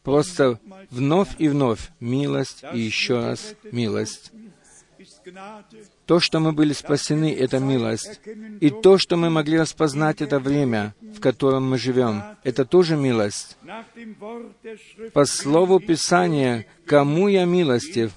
Просто 0.02 0.58
вновь 0.90 1.28
и 1.38 1.48
вновь 1.48 1.90
милость 2.00 2.64
и 2.72 2.78
еще 2.78 3.20
раз 3.20 3.54
милость. 3.70 4.32
То, 6.06 6.20
что 6.20 6.40
мы 6.40 6.52
были 6.52 6.72
спасены, 6.72 7.34
это 7.34 7.58
милость. 7.58 8.20
И 8.60 8.70
то, 8.70 8.98
что 8.98 9.16
мы 9.16 9.30
могли 9.30 9.58
распознать 9.58 10.20
это 10.22 10.38
время, 10.38 10.94
в 11.00 11.20
котором 11.20 11.70
мы 11.70 11.78
живем, 11.78 12.22
это 12.42 12.64
тоже 12.64 12.96
милость. 12.96 13.56
По 15.12 15.24
слову 15.24 15.80
Писания, 15.80 16.66
кому 16.84 17.28
я 17.28 17.44
милостив, 17.44 18.12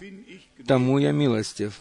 тому 0.66 1.00
я 1.00 1.12
милостив. 1.12 1.80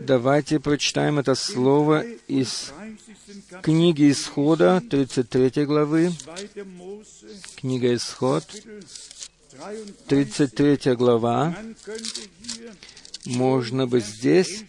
Давайте 0.00 0.60
прочитаем 0.60 1.18
это 1.18 1.34
слово 1.34 2.04
из 2.28 2.72
книги 3.62 4.10
Исхода, 4.12 4.80
33 4.88 5.64
главы. 5.64 6.12
Книга 7.56 7.92
Исход, 7.94 8.44
33 10.08 10.94
глава. 10.94 11.56
Можно 13.26 13.86
бы 13.86 14.00
здесь 14.00 14.64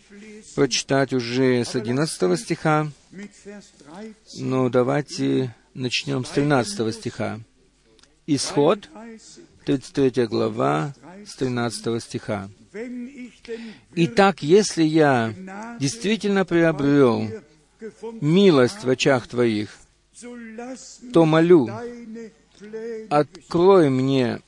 прочитать 0.56 1.14
уже 1.14 1.66
с 1.66 1.76
11 1.76 2.40
стиха, 2.40 2.92
но 4.38 4.70
давайте 4.70 5.56
начнем 5.74 6.24
с 6.24 6.30
13 6.30 6.94
стиха. 6.94 7.40
Исход, 8.28 8.90
33 9.66 10.28
глава, 10.28 10.94
с 11.26 11.36
13 11.36 12.02
стиха. 12.02 12.50
«Итак, 13.96 14.44
если 14.44 14.84
я 14.84 15.34
действительно 15.80 16.46
приобрел 16.46 17.30
милость 18.22 18.84
в 18.84 18.90
очах 18.90 19.28
Твоих, 19.28 19.78
то 21.14 21.26
молю, 21.26 21.70
открой 23.10 23.90
мне 23.90 24.42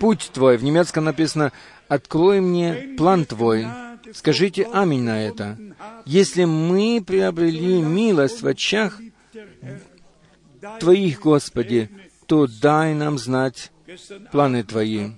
путь 0.00 0.30
Твой. 0.32 0.56
В 0.56 0.64
немецком 0.64 1.04
написано 1.04 1.52
«Открой 1.88 2.40
мне 2.40 2.94
план 2.96 3.24
Твой». 3.24 3.66
Скажите 4.12 4.68
«Аминь» 4.72 5.02
на 5.02 5.22
это. 5.22 5.58
Если 6.04 6.44
мы 6.44 7.02
приобрели 7.04 7.80
милость 7.80 8.42
в 8.42 8.46
очах 8.46 9.00
Твоих, 10.80 11.20
Господи, 11.20 11.90
то 12.26 12.46
дай 12.46 12.94
нам 12.94 13.18
знать 13.18 13.72
планы 14.32 14.62
Твои. 14.62 15.10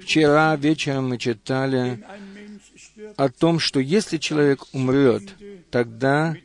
Вчера 0.00 0.56
вечером 0.56 1.08
мы 1.08 1.18
читали 1.18 2.04
о 3.16 3.28
том, 3.28 3.58
что 3.58 3.80
если 3.80 4.18
человек 4.18 4.64
умрет, 4.72 5.34
тогда 5.70 6.36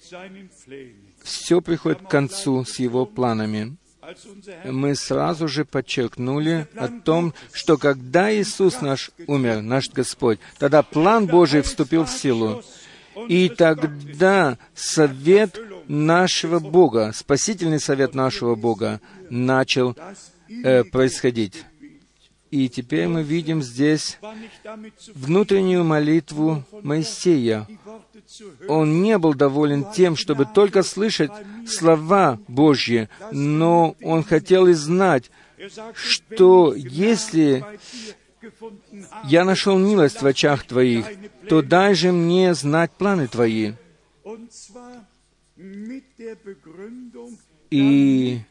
все 1.23 1.62
приходит 1.62 2.02
к 2.02 2.10
концу 2.10 2.63
с 2.63 2.80
Его 2.80 3.06
планами. 3.06 3.78
Мы 4.65 4.95
сразу 4.95 5.48
же 5.48 5.65
подчеркнули 5.65 6.67
о 6.76 6.88
том, 6.88 7.34
что 7.52 7.78
когда 7.78 8.34
Иисус 8.34 8.82
наш 8.82 9.12
умер, 9.28 9.62
наш 9.62 9.89
Господь, 9.89 10.39
тогда 10.58 10.84
план 10.84 11.28
Божий 11.28 11.62
вступил 11.62 12.06
в 12.06 12.10
силу. 12.10 12.63
И 13.28 13.50
тогда 13.50 14.58
совет 14.74 15.60
нашего 15.88 16.60
Бога, 16.60 17.12
спасительный 17.13 17.80
совет 17.80 18.13
нашего 18.15 18.56
Бога 18.56 19.02
начал 19.30 19.95
э, 20.48 20.84
происходить. 20.84 21.65
И 22.52 22.67
теперь 22.67 23.08
мы 23.08 23.22
видим 23.22 23.62
здесь 23.62 24.17
внутреннюю 25.13 25.84
молитву 25.84 26.63
Моисея. 26.82 27.67
Он 28.68 29.02
не 29.02 29.18
был 29.18 29.34
доволен 29.34 29.86
тем, 29.92 30.15
чтобы 30.15 30.46
только 30.46 30.84
слышать 30.84 31.32
слова 31.68 32.39
Божьи, 32.48 33.10
но 33.32 33.96
он 34.02 34.24
хотел 34.24 34.68
и 34.68 34.74
знать, 34.74 35.32
что 35.94 36.74
если 36.76 37.65
я 39.26 39.44
нашел 39.46 39.78
милость 39.78 40.22
в 40.22 40.26
очах 40.26 40.63
Твоих, 40.63 41.06
то 41.48 41.62
дай 41.62 41.94
же 41.96 42.12
мне 42.12 42.54
знать 42.54 42.92
планы 42.92 43.28
Твои. 43.28 43.74
И 47.72 48.42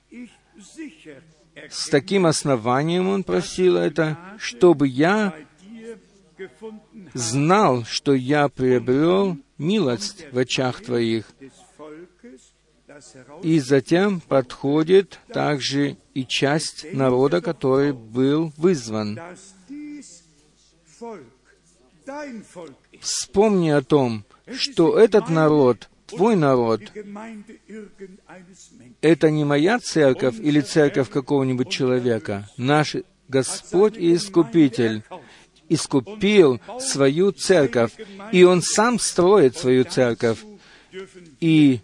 с 1.71 1.89
таким 1.89 2.27
основанием 2.27 3.09
он 3.09 3.23
просил 3.23 3.77
это, 3.77 4.19
чтобы 4.39 4.87
я 4.89 5.35
знал, 7.15 7.85
что 7.85 8.15
я 8.15 8.49
приобрел 8.49 9.39
милость 9.59 10.27
в 10.33 10.39
очах 10.39 10.83
Твоих. 10.83 11.27
И 13.43 13.61
затем 13.61 14.21
подходит 14.21 15.21
также 15.29 15.99
и 16.15 16.25
часть 16.25 16.93
народа, 16.93 17.41
который 17.41 17.93
был 17.93 18.53
вызван. 18.57 19.21
Вспомни 23.01 23.71
о 23.71 23.83
том, 23.83 24.25
что 24.57 24.99
этот 24.99 25.29
народ 25.29 25.89
твой 26.09 26.37
народ. 26.37 26.81
Это 29.01 29.31
не 29.31 29.45
моя 29.45 29.79
церковь 29.79 30.39
или 30.41 30.61
церковь 30.61 31.11
какого-нибудь 31.11 31.71
человека. 31.71 32.49
Наш 32.57 32.97
Господь 33.29 33.97
и 33.97 34.15
Искупитель 34.15 35.03
искупил 35.69 36.61
свою 36.81 37.33
церковь, 37.33 37.93
и 38.33 38.45
Он 38.45 38.63
сам 38.63 38.99
строит 38.99 39.57
свою 39.57 39.85
церковь, 39.85 40.39
и 41.41 41.81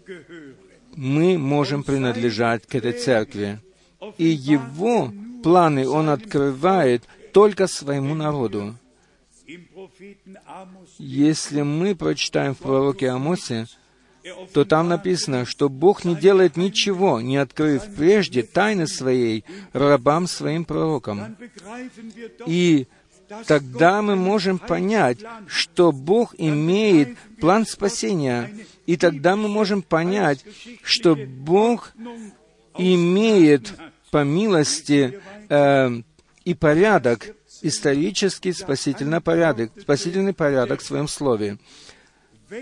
мы 0.95 1.37
можем 1.37 1.83
принадлежать 1.83 2.65
к 2.65 2.75
этой 2.75 2.93
церкви. 2.93 3.59
И 4.17 4.25
Его 4.25 5.11
планы 5.43 5.87
Он 5.87 6.09
открывает 6.09 7.03
только 7.33 7.67
своему 7.67 8.15
народу. 8.15 8.75
Если 10.97 11.61
мы 11.61 11.95
прочитаем 11.95 12.55
в 12.55 12.59
пророке 12.59 13.09
Амосе, 13.09 13.67
то 14.53 14.65
там 14.65 14.87
написано, 14.87 15.45
что 15.45 15.69
Бог 15.69 16.03
не 16.03 16.15
делает 16.15 16.57
ничего, 16.57 17.21
не 17.21 17.37
открыв 17.37 17.83
прежде 17.95 18.41
тайны 18.41 18.87
своей 18.87 19.45
рабам 19.73 20.27
своим 20.27 20.65
пророкам. 20.65 21.37
И 22.47 22.87
тогда 23.47 24.01
мы 24.01 24.15
можем 24.15 24.59
понять, 24.59 25.19
что 25.47 25.91
Бог 25.91 26.35
имеет 26.37 27.17
план 27.39 27.65
спасения, 27.65 28.51
и 28.85 28.97
тогда 28.97 29.35
мы 29.35 29.47
можем 29.47 29.81
понять, 29.81 30.45
что 30.83 31.15
Бог 31.15 31.93
имеет 32.77 33.73
по 34.11 34.23
милости 34.23 35.19
э, 35.49 36.01
и 36.43 36.53
порядок, 36.53 37.35
исторический 37.61 38.53
спасительный 38.53 39.21
порядок, 39.21 39.71
спасительный 39.79 40.33
порядок 40.33 40.81
в 40.81 40.85
Своем 40.85 41.07
Слове. 41.07 41.57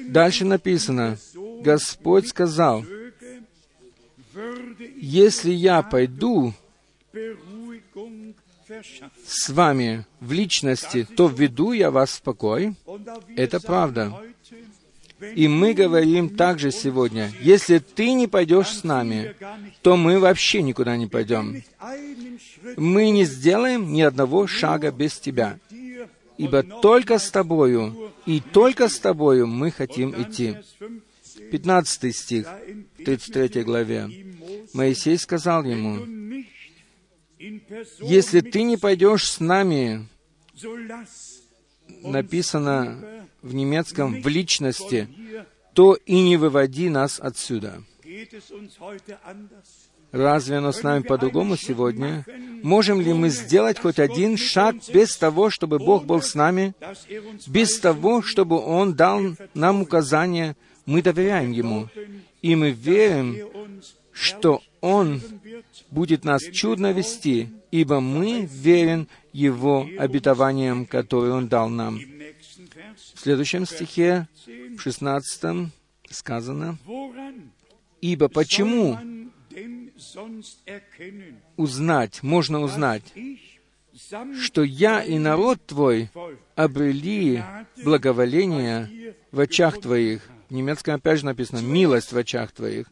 Дальше 0.08 0.46
написано, 0.46 1.18
Господь 1.62 2.28
сказал, 2.28 2.86
«Если 4.96 5.52
я 5.52 5.82
пойду 5.82 6.54
с 9.26 9.50
вами 9.50 10.06
в 10.20 10.32
личности, 10.32 11.08
то 11.16 11.28
введу 11.28 11.72
я 11.72 11.92
вас 11.92 12.12
в 12.12 12.22
покой». 12.22 12.76
Это 13.36 13.60
правда. 13.60 14.14
И 15.36 15.48
мы 15.48 15.74
говорим 15.74 16.36
также 16.36 16.72
сегодня, 16.72 17.32
если 17.40 17.80
ты 17.80 18.14
не 18.14 18.28
пойдешь 18.28 18.68
с 18.68 18.84
нами, 18.84 19.36
то 19.82 19.96
мы 19.96 20.20
вообще 20.20 20.62
никуда 20.62 20.98
не 20.98 21.08
пойдем. 21.08 21.64
Мы 22.76 23.10
не 23.10 23.24
сделаем 23.24 23.94
ни 23.94 24.02
одного 24.02 24.48
шага 24.48 24.92
без 24.92 25.18
тебя 25.20 25.60
ибо 26.38 26.64
только 26.64 27.20
с 27.20 27.30
Тобою, 27.30 28.12
и 28.26 28.40
только 28.40 28.90
с 28.90 29.00
Тобою 29.00 29.48
мы 29.48 29.72
хотим 29.72 30.10
идти. 30.22 30.58
15 31.52 32.16
стих, 32.16 32.48
33 32.98 33.64
главе. 33.64 34.10
Моисей 34.74 35.18
сказал 35.18 35.64
ему, 35.64 36.06
«Если 38.00 38.42
ты 38.42 38.64
не 38.64 38.78
пойдешь 38.78 39.30
с 39.30 39.40
нами, 39.40 40.08
написано 42.02 43.26
в 43.42 43.54
немецком 43.54 44.22
«в 44.22 44.28
личности», 44.28 45.08
то 45.74 45.96
и 45.96 46.22
не 46.22 46.38
выводи 46.38 46.90
нас 46.90 47.20
отсюда». 47.20 47.84
Разве 50.14 50.58
оно 50.58 50.72
с 50.72 50.84
нами 50.84 51.02
по-другому 51.02 51.58
сегодня? 51.58 52.24
Можем 52.62 53.02
ли 53.02 53.14
мы 53.14 53.30
сделать 53.30 53.80
хоть 53.80 53.98
один 53.98 54.38
шаг 54.38 54.76
без 54.94 55.18
того, 55.18 55.50
чтобы 55.50 55.80
Бог 55.80 56.06
был 56.06 56.22
с 56.22 56.36
нами? 56.36 56.76
Без 57.48 57.80
того, 57.80 58.22
чтобы 58.22 58.60
Он 58.60 58.94
дал 58.94 59.22
нам 59.56 59.82
указания? 59.82 60.56
Мы 60.86 61.02
доверяем 61.02 61.52
Ему. 61.52 61.90
И 62.44 62.56
мы 62.56 62.70
верим, 62.70 63.38
что 64.12 64.62
Он 64.84 65.22
будет 65.92 66.26
нас 66.26 66.44
чудно 66.44 66.92
вести, 66.92 67.48
ибо 67.72 68.02
мы 68.02 68.42
верим 68.42 69.08
Его 69.32 69.88
обетованиям, 69.98 70.86
которые 70.86 71.32
Он 71.32 71.48
дал 71.48 71.70
нам. 71.70 72.02
В 73.14 73.20
следующем 73.22 73.66
стихе, 73.66 74.28
в 74.46 74.82
16 74.82 75.72
сказано, 76.10 76.78
«Ибо 78.02 78.28
почему 78.28 79.00
узнать, 81.56 82.22
можно 82.22 82.60
узнать, 82.60 83.06
что 84.42 84.64
я 84.64 85.02
и 85.02 85.18
народ 85.18 85.66
твой 85.66 86.10
обрели 86.56 87.42
благоволение 87.86 89.16
в 89.32 89.40
очах 89.40 89.80
твоих. 89.80 90.28
В 90.50 90.54
немецком 90.54 90.96
опять 90.96 91.20
же 91.20 91.26
написано 91.26 91.60
«милость 91.60 92.12
в 92.12 92.18
очах 92.18 92.52
твоих». 92.52 92.88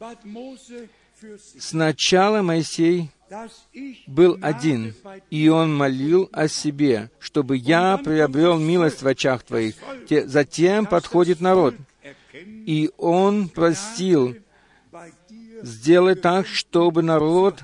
Сначала 1.60 2.41
Моисей 2.41 3.12
был 4.07 4.38
один, 4.41 4.93
и 5.29 5.47
он 5.47 5.75
молил 5.75 6.29
о 6.31 6.47
себе, 6.47 7.10
чтобы 7.19 7.57
я 7.57 7.97
приобрел 7.97 8.57
милость 8.57 9.01
в 9.01 9.07
очах 9.07 9.43
твоих. 9.43 9.75
Затем 10.10 10.86
подходит 10.86 11.39
народ, 11.39 11.75
и 12.43 12.91
он 12.97 13.49
просил 13.49 14.36
Сделай 15.63 16.15
так, 16.15 16.47
чтобы 16.47 17.03
народ 17.03 17.60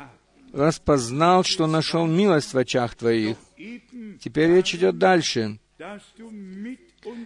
распознал, 0.53 1.43
что 1.43 1.67
нашел 1.67 2.05
милость 2.05 2.53
в 2.53 2.57
очах 2.57 2.95
Твоих. 2.95 3.37
Теперь 4.19 4.51
речь 4.51 4.75
идет 4.75 4.97
дальше. 4.97 5.59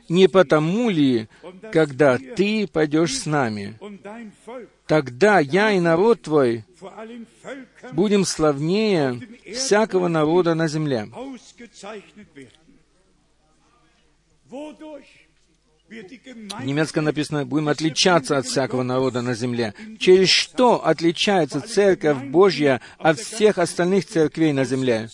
Не 0.10 0.28
потому 0.28 0.89
ли, 0.89 1.28
когда 1.72 2.17
Ты 2.17 2.67
пойдешь 2.67 3.17
с 3.17 3.26
нами, 3.26 3.78
тогда 4.88 5.39
я 5.39 5.72
и 5.72 5.80
народ 5.80 6.24
Твой 6.24 6.65
будем 7.94 8.26
славнее 8.26 9.20
всякого 9.54 10.08
народа 10.08 10.54
на 10.56 10.67
земле. 10.67 11.08
В 15.91 16.63
немецком 16.63 17.04
написано, 17.04 17.46
будем 17.46 17.67
отличаться 17.67 18.38
от 18.38 18.46
всякого 18.46 18.84
народа 18.84 19.22
на 19.22 19.34
земле. 19.34 19.74
Через 20.00 20.30
что 20.30 20.86
отличается 20.86 21.60
Церковь 21.60 22.24
Божья 22.24 22.80
от 22.98 23.20
всех 23.20 23.58
остальных 23.58 24.06
церквей 24.06 24.54
на 24.54 24.63
земле? 24.63 25.10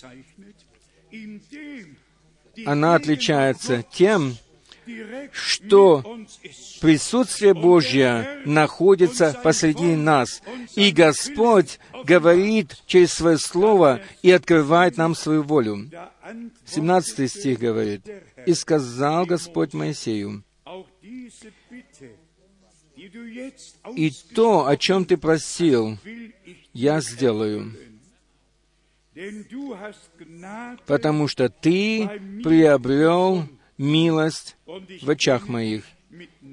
Она 2.66 2.96
отличается 2.96 3.84
тем, 3.84 4.36
что 5.32 6.04
присутствие 6.82 7.54
Божье 7.54 8.42
находится 8.46 9.40
посреди 9.44 9.96
нас, 9.96 10.42
и 10.76 10.92
Господь 10.92 11.80
говорит 12.04 12.76
через 12.86 13.14
Свое 13.14 13.38
Слово 13.38 14.02
и 14.22 14.32
открывает 14.32 14.98
нам 14.98 15.16
свою 15.16 15.44
волю. 15.44 15.90
17 16.66 17.32
стих 17.32 17.60
говорит, 17.60 18.02
«И 18.46 18.54
сказал 18.54 19.26
Господь 19.26 19.74
Моисею, 19.74 20.44
И 23.96 24.12
то, 24.34 24.68
о 24.68 24.76
чем 24.76 25.06
ты 25.06 25.18
просил, 25.18 25.98
я 26.74 27.00
сделаю. 27.02 27.74
Потому 30.86 31.28
что 31.28 31.50
ты 31.50 32.08
приобрел 32.44 33.48
милость 33.78 34.58
в 34.66 35.10
очах 35.10 35.48
моих, 35.48 35.84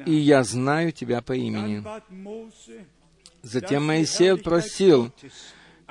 и 0.07 0.13
я 0.13 0.43
знаю 0.45 0.93
тебя 0.93 1.23
по 1.23 1.33
имени. 1.33 1.85
Затем 3.43 3.87
Моисей 3.87 4.37
просил 4.37 5.13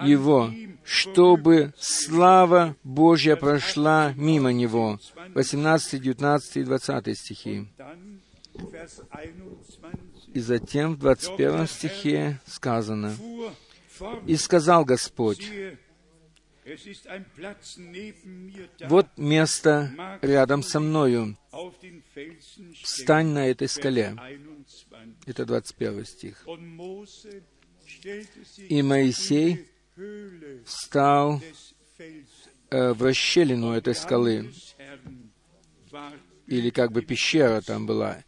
его, 0.02 0.52
чтобы 0.84 1.74
слава 1.78 2.76
Божья 2.84 3.36
прошла 3.36 4.14
мимо 4.16 4.52
него. 4.52 5.00
18, 5.34 6.02
19 6.02 6.58
и 6.58 6.64
20 6.64 7.18
стихи. 7.18 7.68
И 10.34 10.40
затем 10.40 10.96
в 10.96 11.00
21 11.00 11.68
стихе 11.68 12.40
сказано, 12.46 13.16
«И 14.26 14.36
сказал 14.36 14.84
Господь, 14.84 15.48
вот 18.88 19.08
место 19.18 20.20
рядом 20.22 20.64
со 20.64 20.80
мною. 20.80 21.38
Встань 22.82 23.28
на 23.28 23.48
этой 23.48 23.68
скале. 23.68 24.16
Это 25.26 25.46
21 25.46 26.06
стих. 26.06 26.48
И 28.70 28.82
Моисей 28.82 29.68
встал 30.66 31.42
э, 32.70 32.94
в 32.94 33.04
расщелину 33.04 33.72
этой 33.74 33.94
скалы, 33.94 34.52
или 36.48 36.70
как 36.70 36.92
бы 36.92 37.02
пещера 37.02 37.62
там 37.62 37.86
была, 37.86 38.24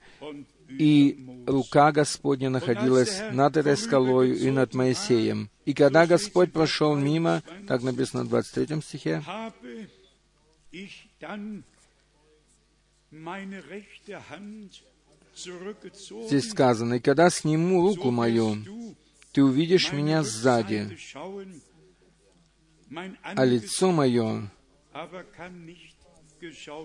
и 0.70 1.44
рука 1.48 1.92
Господня 1.92 2.50
находилась 2.50 3.22
над 3.32 3.58
этой 3.58 3.78
скалой 3.78 4.38
и 4.38 4.52
над 4.52 4.74
Моисеем. 4.74 5.50
И 5.66 5.74
когда 5.74 6.06
Господь 6.06 6.52
прошел 6.52 6.96
мимо, 6.96 7.44
так 7.68 7.84
написано 7.84 8.24
в 8.24 8.30
23 8.30 8.82
стихе, 8.82 9.24
здесь 16.28 16.50
сказано, 16.50 16.96
«И 16.96 17.00
когда 17.00 17.30
сниму 17.30 17.82
руку 17.82 18.12
мою, 18.12 18.58
ты 19.32 19.44
увидишь 19.44 19.92
меня 19.92 20.24
сзади, 20.24 20.98
а 23.24 23.46
лицо 23.46 23.92
мое 23.92 24.50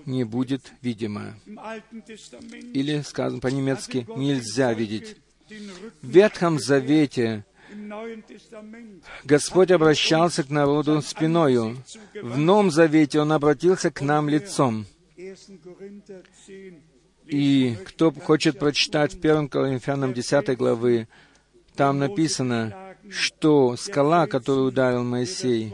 не 0.07 0.25
будет 0.25 0.73
видимо. 0.83 1.35
Или, 2.75 3.03
сказано 3.03 3.40
по-немецки, 3.40 4.07
нельзя 4.16 4.73
видеть. 4.73 5.16
В 6.03 6.09
Ветхом 6.09 6.59
Завете 6.59 7.44
Господь 9.25 9.70
обращался 9.70 10.42
к 10.42 10.51
народу 10.51 11.01
спиною. 11.03 11.77
В 12.14 12.38
Новом 12.38 12.70
Завете 12.70 13.20
Он 13.20 13.33
обратился 13.33 13.90
к 13.90 14.01
нам 14.01 14.29
лицом. 14.29 14.87
И 17.27 17.77
кто 17.85 18.11
хочет 18.11 18.59
прочитать 18.59 19.14
в 19.14 19.18
1 19.18 19.49
Коринфянам 19.49 20.12
10 20.12 20.57
главы, 20.57 21.07
там 21.77 21.99
написано, 21.99 22.96
что 23.09 23.77
скала, 23.77 24.27
которую 24.27 24.68
ударил 24.68 25.05
Моисей, 25.05 25.73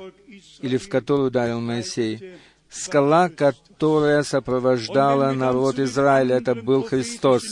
или 0.61 0.77
в 0.77 0.89
которую 0.89 1.29
ударил 1.29 1.61
Моисей, 1.61 2.35
скала, 2.71 3.29
которая 3.29 4.23
сопровождала 4.23 5.33
народ 5.33 5.79
Израиля, 5.79 6.37
это 6.37 6.55
был 6.55 6.83
Христос. 6.83 7.43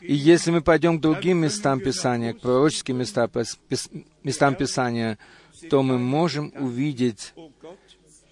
И 0.00 0.14
если 0.14 0.50
мы 0.50 0.60
пойдем 0.60 0.98
к 0.98 1.02
другим 1.02 1.38
местам 1.38 1.80
Писания, 1.80 2.34
к 2.34 2.40
пророческим 2.40 2.98
местам, 2.98 4.54
Писания, 4.54 5.18
то 5.70 5.82
мы 5.82 5.98
можем 5.98 6.52
увидеть, 6.58 7.32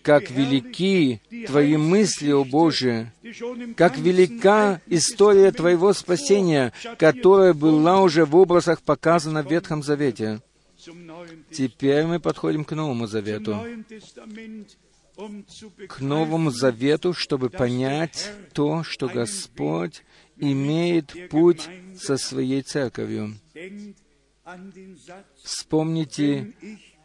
как 0.02 0.30
велики 0.30 1.20
Твои 1.46 1.76
мысли, 1.76 2.32
о 2.32 2.44
Боже, 2.44 3.12
как 3.76 3.96
велика 3.96 4.80
история 4.86 5.52
Твоего 5.52 5.92
спасения, 5.92 6.72
которая 6.98 7.54
была 7.54 8.02
уже 8.02 8.24
в 8.24 8.36
образах 8.36 8.82
показана 8.82 9.42
в 9.42 9.50
Ветхом 9.50 9.82
Завете. 9.82 10.40
Теперь 11.52 12.04
мы 12.04 12.18
подходим 12.18 12.64
к 12.64 12.72
Новому 12.72 13.06
Завету 13.06 13.56
к 15.88 16.00
Новому 16.00 16.50
Завету, 16.50 17.12
чтобы 17.12 17.50
понять 17.50 18.32
то, 18.52 18.82
что 18.82 19.08
Господь 19.08 20.02
имеет 20.36 21.30
путь 21.30 21.68
со 21.96 22.16
своей 22.16 22.62
церковью. 22.62 23.34
Вспомните 25.42 26.54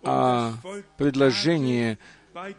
о 0.03 0.53
предложении, 0.97 1.97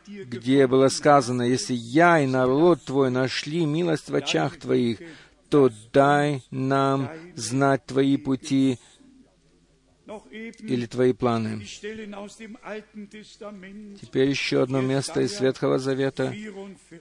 где 0.06 0.66
было 0.66 0.88
сказано, 0.88 1.42
«Если 1.42 1.74
я 1.74 2.20
и 2.20 2.26
народ 2.26 2.84
твой 2.84 3.11
нашли 3.11 3.64
милость 3.64 4.11
в 4.11 4.14
очах 4.14 4.58
твоих, 4.58 4.98
то 5.48 5.70
дай 5.92 6.42
нам 6.50 7.11
знать 7.34 7.87
твои 7.87 8.16
пути 8.16 8.78
или 10.61 10.87
твои 10.87 11.12
планы. 11.12 11.64
Теперь 14.01 14.29
еще 14.29 14.62
одно 14.62 14.81
место 14.81 15.21
из 15.21 15.40
Ветхого 15.40 15.79
Завета. 15.79 16.35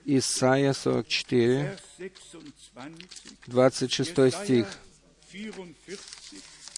Исайя 0.04 0.72
44, 0.72 1.78
26 3.46 4.10
стих. 4.32 4.66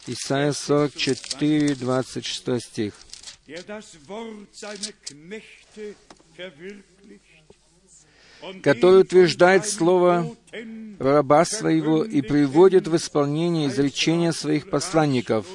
Исайя 0.06 0.52
44, 0.52 1.74
26 1.74 2.62
стих. 2.62 2.94
который 8.62 9.02
утверждает 9.02 9.66
слово 9.66 10.34
раба 10.98 11.44
своего 11.44 12.04
и 12.04 12.22
приводит 12.22 12.88
в 12.88 12.96
исполнение 12.96 13.68
изречения 13.68 14.32
своих 14.32 14.70
посланников. 14.70 15.46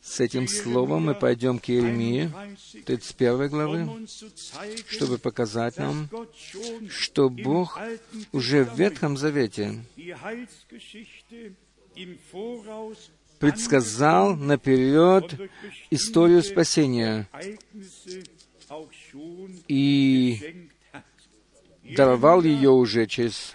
С 0.00 0.20
этим 0.20 0.48
словом 0.48 1.06
мы 1.06 1.14
пойдем 1.14 1.58
к 1.58 1.68
Иеремии, 1.70 2.30
31 2.84 3.48
главы, 3.48 4.06
чтобы 4.86 5.18
показать 5.18 5.78
нам, 5.78 6.08
что 6.88 7.30
Бог 7.30 7.78
уже 8.32 8.64
в 8.64 8.78
Ветхом 8.78 9.16
Завете 9.16 9.82
предсказал 13.38 14.36
наперед 14.36 15.50
историю 15.90 16.42
спасения. 16.42 17.28
И 19.68 20.68
даровал 21.84 22.42
ее 22.42 22.70
уже 22.70 23.06
через 23.06 23.52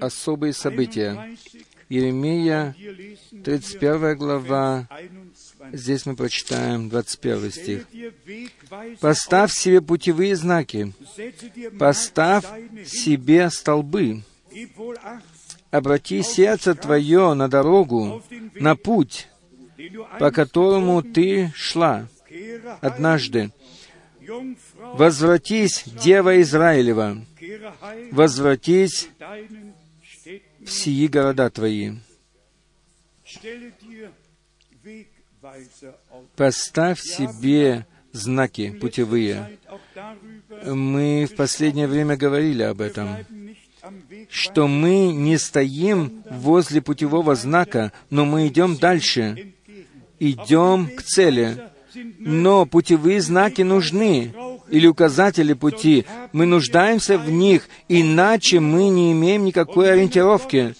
особые 0.00 0.52
события. 0.52 1.36
Иеремия, 1.88 2.74
31 3.44 4.16
глава, 4.16 4.88
здесь 5.72 6.06
мы 6.06 6.16
прочитаем 6.16 6.88
21 6.88 7.50
стих. 7.50 7.86
«Поставь 9.00 9.52
себе 9.52 9.82
путевые 9.82 10.34
знаки, 10.36 10.94
поставь 11.78 12.46
себе 12.86 13.50
столбы, 13.50 14.22
обрати 15.70 16.22
сердце 16.22 16.74
твое 16.74 17.34
на 17.34 17.48
дорогу, 17.48 18.22
на 18.54 18.74
путь, 18.74 19.28
по 20.18 20.30
которому 20.30 21.02
ты 21.02 21.52
шла 21.54 22.08
однажды. 22.80 23.50
Возвратись, 24.94 25.84
Дева 26.02 26.40
Израилева, 26.40 27.18
возвратись 28.10 29.08
в 30.60 30.66
сии 30.68 31.06
города 31.06 31.50
твои. 31.50 31.92
Поставь 36.36 37.00
себе 37.00 37.86
знаки 38.12 38.70
путевые. 38.70 39.58
Мы 40.64 41.26
в 41.30 41.34
последнее 41.34 41.86
время 41.86 42.16
говорили 42.16 42.62
об 42.62 42.80
этом, 42.80 43.16
что 44.28 44.68
мы 44.68 45.12
не 45.12 45.38
стоим 45.38 46.22
возле 46.30 46.80
путевого 46.80 47.34
знака, 47.34 47.92
но 48.10 48.24
мы 48.24 48.46
идем 48.46 48.76
дальше, 48.76 49.54
идем 50.18 50.88
к 50.94 51.02
цели. 51.02 51.68
Но 52.18 52.64
путевые 52.64 53.20
знаки 53.20 53.62
нужны, 53.62 54.32
или 54.72 54.86
указатели 54.86 55.52
пути. 55.52 56.06
Мы 56.32 56.46
нуждаемся 56.46 57.18
в 57.18 57.30
них, 57.30 57.68
иначе 57.88 58.58
мы 58.58 58.88
не 58.88 59.12
имеем 59.12 59.44
никакой 59.44 59.92
ориентировки. 59.92 60.74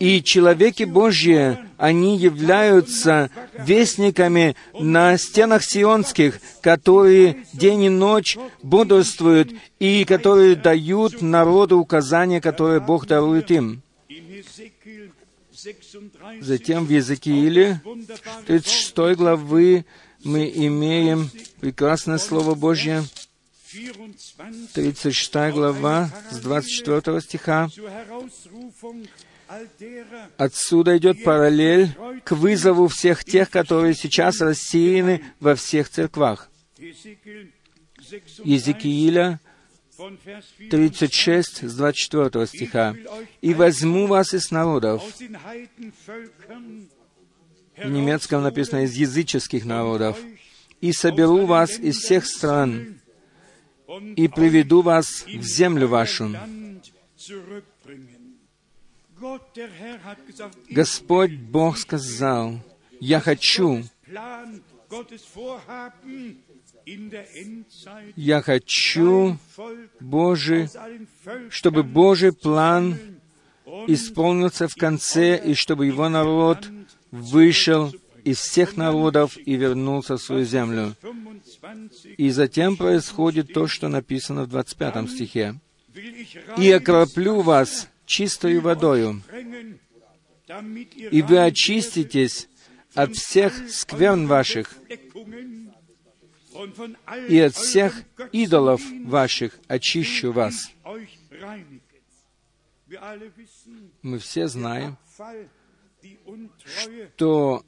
И 0.00 0.22
человеки 0.22 0.82
Божьи, 0.82 1.58
они 1.76 2.16
являются 2.16 3.30
вестниками 3.58 4.56
на 4.78 5.16
стенах 5.16 5.62
сионских, 5.64 6.40
которые 6.60 7.44
день 7.52 7.84
и 7.84 7.88
ночь 7.88 8.36
бодрствуют 8.62 9.52
и 9.78 10.04
которые 10.04 10.56
дают 10.56 11.22
народу 11.22 11.78
указания, 11.78 12.40
которые 12.40 12.80
Бог 12.80 13.06
дарует 13.06 13.50
им. 13.50 13.82
Затем 16.40 16.84
в 16.84 16.90
Езекииле 16.90 17.80
36 18.46 19.16
главы 19.16 19.84
мы 20.28 20.48
имеем 20.54 21.30
прекрасное 21.60 22.18
Слово 22.18 22.54
Божье, 22.54 23.02
36 24.74 25.32
глава 25.52 26.10
с 26.30 26.38
24 26.38 27.20
стиха. 27.20 27.68
Отсюда 30.36 30.98
идет 30.98 31.24
параллель 31.24 31.94
к 32.24 32.32
вызову 32.32 32.88
всех 32.88 33.24
тех, 33.24 33.50
которые 33.50 33.94
сейчас 33.94 34.40
рассеяны 34.40 35.24
во 35.40 35.54
всех 35.54 35.88
церквах. 35.88 36.50
Езекииля 38.44 39.40
36, 40.70 41.68
с 41.68 41.74
24 41.74 42.46
стиха. 42.46 42.94
«И 43.40 43.54
возьму 43.54 44.06
вас 44.06 44.34
из 44.34 44.50
народов». 44.50 45.02
В 47.82 47.88
немецком 47.88 48.42
написано 48.42 48.84
«из 48.84 48.94
языческих 48.94 49.64
народов». 49.64 50.18
«И 50.80 50.92
соберу 50.92 51.46
вас 51.46 51.78
из 51.78 51.96
всех 51.96 52.24
стран, 52.24 53.00
и 54.16 54.28
приведу 54.28 54.82
вас 54.82 55.24
в 55.26 55.42
землю 55.42 55.88
вашу». 55.88 56.36
Господь 60.70 61.32
Бог 61.32 61.78
сказал, 61.78 62.60
«Я 63.00 63.18
хочу, 63.18 63.82
я 68.16 68.42
хочу 68.42 69.38
Божий, 70.00 70.68
чтобы 71.50 71.82
Божий 71.82 72.32
план 72.32 72.96
исполнился 73.88 74.68
в 74.68 74.74
конце, 74.74 75.36
и 75.36 75.54
чтобы 75.54 75.86
его 75.86 76.08
народ 76.08 76.68
вышел 77.10 77.92
из 78.24 78.38
всех 78.38 78.76
народов 78.76 79.36
и 79.36 79.56
вернулся 79.56 80.16
в 80.16 80.22
свою 80.22 80.44
землю. 80.44 80.94
И 82.16 82.30
затем 82.30 82.76
происходит 82.76 83.52
то, 83.52 83.66
что 83.66 83.88
написано 83.88 84.44
в 84.44 84.48
25 84.48 85.10
стихе. 85.10 85.54
«И 86.58 86.70
окроплю 86.70 87.40
вас 87.40 87.88
чистою 88.06 88.60
водою, 88.60 89.22
и 91.10 91.22
вы 91.22 91.38
очиститесь 91.38 92.48
от 92.94 93.14
всех 93.14 93.70
скверн 93.70 94.26
ваших, 94.26 94.74
и 97.28 97.38
от 97.38 97.54
всех 97.54 98.02
идолов 98.32 98.82
ваших 99.04 99.58
очищу 99.68 100.32
вас. 100.32 100.70
Мы 104.02 104.18
все 104.18 104.48
знаем, 104.48 104.96
что 107.16 107.64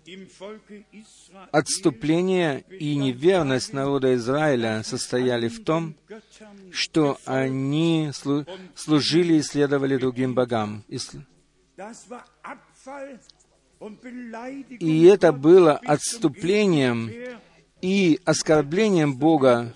отступление 1.51 2.65
и 2.71 2.95
неверность 2.97 3.73
народа 3.73 4.15
Израиля 4.15 4.83
состояли 4.85 5.49
в 5.49 5.65
том, 5.65 5.95
что 6.71 7.19
они 7.25 8.11
служили 8.75 9.35
и 9.35 9.43
следовали 9.43 9.97
другим 9.97 10.35
богам. 10.35 10.85
И 14.81 15.05
это 15.05 15.33
было 15.33 15.77
отступлением 15.79 17.11
и 17.81 18.21
оскорблением 18.25 19.17
Бога. 19.17 19.75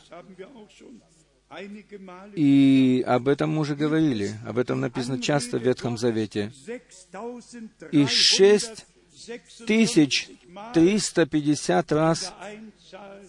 И 2.34 3.04
об 3.06 3.28
этом 3.28 3.54
мы 3.54 3.60
уже 3.60 3.76
говорили, 3.76 4.34
об 4.46 4.58
этом 4.58 4.80
написано 4.80 5.20
часто 5.20 5.58
в 5.58 5.62
Ветхом 5.62 5.96
Завете. 5.98 6.52
И 7.92 8.06
шесть 8.06 8.86
тысяч 9.66 10.28
триста 10.72 11.26
пятьдесят 11.26 11.92
раз 11.92 12.32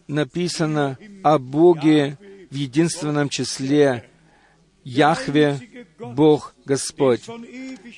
написано 0.08 0.98
о 1.24 1.38
Боге 1.40 2.18
в 2.50 2.56
единственном 2.56 3.30
числе 3.30 4.10
Яхве, 4.84 5.86
Бог 6.00 6.56
Господь. 6.66 7.24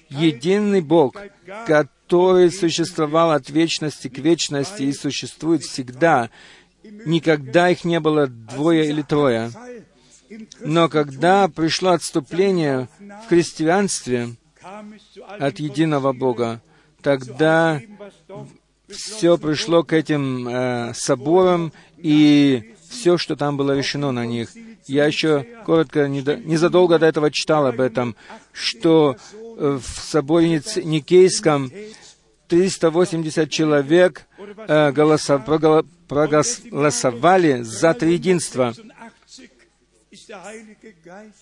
Единый 0.09 0.81
Бог, 0.81 1.17
который 1.65 2.51
существовал 2.51 3.31
от 3.31 3.49
вечности 3.49 4.07
к 4.07 4.17
вечности 4.19 4.83
и 4.83 4.93
существует 4.93 5.63
всегда, 5.63 6.29
Никогда 7.05 7.69
их 7.69 7.83
не 7.83 7.99
было 7.99 8.27
двое 8.27 8.89
или 8.89 9.01
трое. 9.01 9.51
Но 10.59 10.89
когда 10.89 11.47
пришло 11.47 11.91
отступление 11.91 12.87
в 13.25 13.29
христианстве 13.29 14.35
от 15.39 15.59
единого 15.59 16.13
Бога, 16.13 16.61
тогда 17.01 17.81
все 18.89 19.37
пришло 19.37 19.83
к 19.83 19.93
этим 19.93 20.47
э, 20.47 20.93
соборам, 20.93 21.73
и 21.97 22.73
все, 22.89 23.17
что 23.17 23.35
там 23.35 23.57
было 23.57 23.75
решено 23.75 24.11
на 24.11 24.25
них. 24.25 24.49
Я 24.85 25.05
еще 25.05 25.45
коротко, 25.65 26.07
незадолго 26.07 26.97
до 26.99 27.05
этого 27.05 27.31
читал 27.31 27.65
об 27.65 27.81
этом, 27.81 28.15
что 28.53 29.17
в 29.57 29.81
соборе 29.81 30.61
Никейском 30.83 31.71
380 32.47 33.49
человек 33.49 34.27
э, 34.67 34.91
голосов, 34.91 35.43
проголосовали 36.07 37.61
за 37.61 37.93
триединство. 37.93 38.73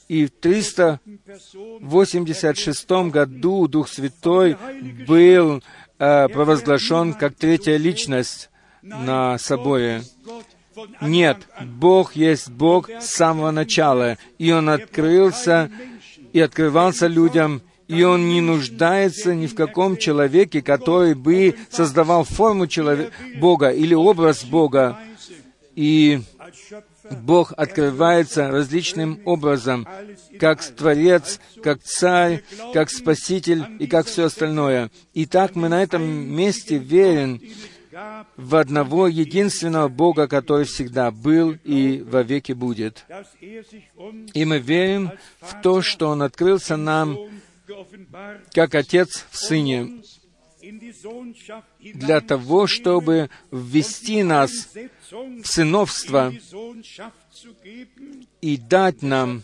И 0.07 0.25
в 0.25 0.31
386 0.31 2.89
году 3.11 3.67
Дух 3.67 3.89
Святой 3.89 4.57
был 5.07 5.61
э, 5.99 6.27
провозглашен 6.29 7.13
как 7.13 7.35
третья 7.35 7.77
личность 7.77 8.49
на 8.81 9.37
соборе. 9.37 10.01
Нет, 11.01 11.37
Бог 11.61 12.15
есть 12.15 12.49
Бог 12.49 12.89
с 12.89 13.05
самого 13.05 13.51
начала, 13.51 14.17
и 14.37 14.51
Он 14.51 14.69
открылся 14.69 15.71
и 16.33 16.41
открывался 16.41 17.07
людям 17.07 17.61
и 17.87 18.03
он 18.03 18.29
не 18.29 18.41
нуждается 18.41 19.35
ни 19.35 19.47
в 19.47 19.55
каком 19.55 19.97
человеке, 19.97 20.61
который 20.61 21.13
бы 21.13 21.55
создавал 21.69 22.23
форму 22.23 22.67
человека, 22.67 23.11
Бога 23.39 23.69
или 23.69 23.93
образ 23.93 24.43
Бога. 24.43 24.97
И 25.75 26.21
Бог 27.11 27.53
открывается 27.55 28.49
различным 28.49 29.19
образом, 29.25 29.87
как 30.39 30.63
Творец, 30.63 31.39
как 31.63 31.81
Царь, 31.83 32.43
как 32.73 32.89
Спаситель 32.89 33.63
и 33.79 33.87
как 33.87 34.07
все 34.07 34.25
остальное. 34.25 34.89
И 35.13 35.25
так 35.25 35.55
мы 35.55 35.69
на 35.69 35.83
этом 35.83 36.03
месте 36.03 36.77
верим 36.77 37.41
в 38.35 38.55
одного 38.55 39.07
единственного 39.07 39.87
Бога, 39.87 40.27
который 40.27 40.65
всегда 40.65 41.11
был 41.11 41.55
и 41.63 42.01
вовеки 42.01 42.51
будет. 42.51 43.05
И 44.33 44.45
мы 44.45 44.59
верим 44.59 45.11
в 45.39 45.61
то, 45.61 45.81
что 45.81 46.09
Он 46.09 46.21
открылся 46.21 46.75
нам 46.75 47.17
как 48.53 48.75
Отец 48.75 49.25
в 49.31 49.37
Сыне, 49.37 50.01
для 51.79 52.21
того, 52.21 52.67
чтобы 52.67 53.29
ввести 53.51 54.23
нас 54.23 54.69
в 55.11 55.45
сыновство 55.45 56.33
и 58.41 58.57
дать 58.57 59.01
нам 59.01 59.43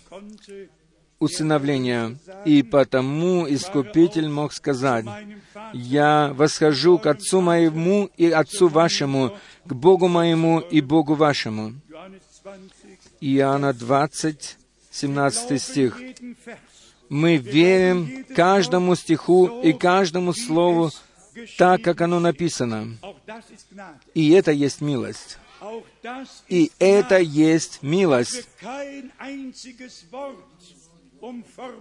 усыновление. 1.19 2.17
И 2.45 2.63
потому 2.63 3.45
Искупитель 3.47 4.27
мог 4.27 4.53
сказать, 4.53 5.05
«Я 5.73 6.33
восхожу 6.33 6.97
к 6.97 7.05
Отцу 7.05 7.41
моему 7.41 8.09
и 8.17 8.29
Отцу 8.31 8.67
вашему, 8.67 9.37
к 9.65 9.73
Богу 9.73 10.07
моему 10.07 10.59
и 10.59 10.81
Богу 10.81 11.13
вашему». 11.13 11.73
Иоанна 13.19 13.73
20, 13.73 14.57
17 14.91 15.61
стих 15.61 16.01
мы 17.11 17.35
верим 17.35 18.25
каждому 18.35 18.95
стиху 18.95 19.61
и 19.61 19.73
каждому 19.73 20.33
слову 20.33 20.91
так, 21.57 21.81
как 21.81 22.01
оно 22.01 22.19
написано. 22.19 22.97
И 24.13 24.31
это 24.31 24.51
есть 24.51 24.81
милость. 24.81 25.37
И 26.47 26.71
это 26.79 27.19
есть 27.19 27.83
милость. 27.83 28.47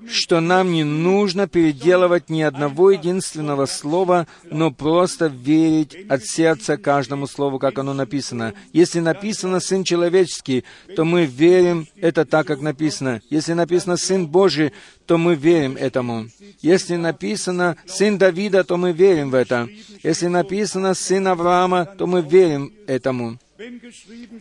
Что 0.08 0.40
нам 0.40 0.72
не 0.72 0.84
нужно 0.84 1.48
переделывать 1.48 2.28
ни 2.28 2.42
одного 2.42 2.90
единственного 2.90 3.66
слова, 3.66 4.26
но 4.44 4.70
просто 4.70 5.26
верить 5.26 5.96
от 6.08 6.24
сердца 6.24 6.76
каждому 6.76 7.26
слову, 7.26 7.58
как 7.58 7.78
оно 7.78 7.94
написано. 7.94 8.54
Если 8.72 9.00
написано 9.00 9.60
«Сын 9.60 9.84
человеческий», 9.84 10.64
то 10.96 11.04
мы 11.04 11.24
верим 11.24 11.86
это 11.96 12.24
так, 12.24 12.46
как 12.46 12.60
написано. 12.60 13.20
Если 13.30 13.52
написано 13.52 13.96
«Сын 13.96 14.26
Божий», 14.26 14.72
то 15.06 15.18
мы 15.18 15.34
верим 15.34 15.76
этому. 15.76 16.28
Если 16.60 16.96
написано 16.96 17.76
«Сын 17.86 18.18
Давида», 18.18 18.64
то 18.64 18.76
мы 18.76 18.92
верим 18.92 19.30
в 19.30 19.34
это. 19.34 19.68
Если 20.02 20.26
написано 20.26 20.94
«Сын 20.94 21.26
Авраама», 21.26 21.86
то 21.86 22.06
мы 22.06 22.22
верим 22.22 22.72
этому. 22.86 23.38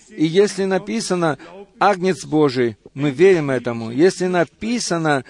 И 0.09 0.25
если 0.25 0.63
написано 0.65 1.37
«Агнец 1.79 2.25
Божий», 2.25 2.77
мы 2.93 3.11
верим 3.11 3.49
этому. 3.49 3.91
Если 3.91 4.27
написано 4.27 5.25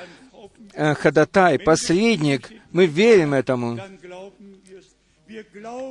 э, 0.73 0.93
«Ходатай», 0.93 1.57
«Посредник», 1.57 2.51
мы 2.71 2.85
верим 2.85 3.33
этому. 3.33 3.79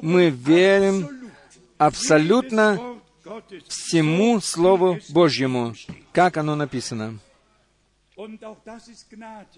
Мы 0.03 0.31
верим 0.31 1.09
абсолютно 1.77 3.01
всему 3.69 4.41
Слову 4.41 4.99
Божьему, 5.09 5.75
как 6.13 6.37
оно 6.37 6.55
написано. 6.55 7.19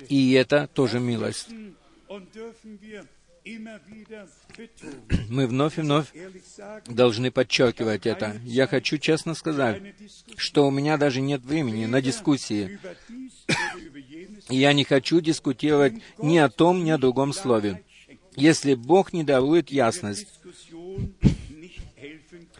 И 0.08 0.32
это 0.32 0.66
тоже 0.66 1.00
милость. 1.00 1.48
Мы 5.28 5.46
вновь 5.46 5.78
и 5.78 5.80
вновь 5.80 6.08
должны 6.86 7.30
подчеркивать 7.30 8.06
это. 8.06 8.40
Я 8.44 8.66
хочу 8.66 8.98
честно 8.98 9.34
сказать, 9.34 9.82
что 10.36 10.66
у 10.66 10.70
меня 10.70 10.98
даже 10.98 11.20
нет 11.20 11.42
времени 11.42 11.86
на 11.86 12.02
дискуссии. 12.02 12.78
Я 14.48 14.72
не 14.72 14.84
хочу 14.84 15.20
дискутировать 15.20 15.94
ни 16.18 16.38
о 16.38 16.48
том, 16.48 16.84
ни 16.84 16.90
о 16.90 16.98
другом 16.98 17.32
слове. 17.32 17.82
Если 18.36 18.74
Бог 18.74 19.12
не 19.12 19.24
дарует 19.24 19.70
ясность, 19.70 20.28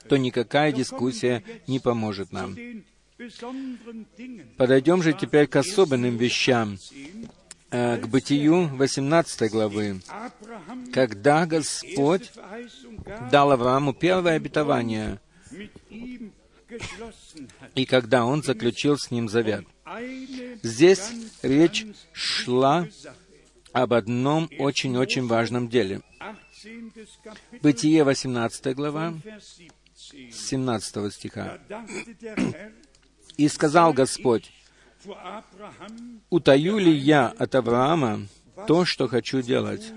то 0.09 0.16
никакая 0.16 0.72
дискуссия 0.72 1.45
не 1.66 1.78
поможет 1.78 2.33
нам. 2.33 2.57
Подойдем 4.57 5.03
же 5.03 5.12
теперь 5.12 5.47
к 5.47 5.57
особенным 5.57 6.16
вещам, 6.16 6.78
к 7.71 8.07
Бытию 8.07 8.68
18 8.77 9.51
главы, 9.51 10.01
когда 10.93 11.47
Господь 11.47 12.33
дал 13.31 13.53
Аврааму 13.53 13.95
первое 13.95 14.35
обетование, 14.37 15.21
и 17.75 17.87
когда 17.87 18.25
Он 18.25 18.43
заключил 18.43 18.99
с 18.99 19.11
ним 19.11 19.29
завет. 19.29 19.66
Здесь 20.62 21.11
речь 21.43 21.87
шла 22.12 22.87
об 23.73 23.93
одном 23.93 24.51
очень-очень 24.59 25.27
важном 25.27 25.68
деле. 25.68 26.03
Бытие 27.62 28.05
18 28.05 28.75
глава, 28.75 29.14
17 29.97 31.12
стиха. 31.12 31.59
«И 33.37 33.49
сказал 33.49 33.93
Господь, 33.93 34.53
утаю 36.30 36.78
ли 36.78 36.92
я 36.92 37.28
от 37.28 37.55
Авраама 37.55 38.26
то, 38.66 38.84
что 38.84 39.09
хочу 39.09 39.42
делать? 39.42 39.92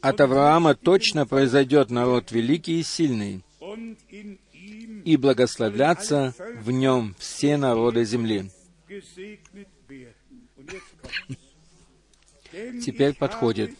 От 0.00 0.20
Авраама 0.20 0.74
точно 0.74 1.26
произойдет 1.26 1.90
народ 1.90 2.32
великий 2.32 2.80
и 2.80 2.82
сильный, 2.82 3.44
и 5.04 5.16
благословлятся 5.16 6.34
в 6.60 6.70
нем 6.70 7.14
все 7.18 7.56
народы 7.56 8.04
земли. 8.04 8.50
Теперь 12.84 13.14
подходит 13.14 13.76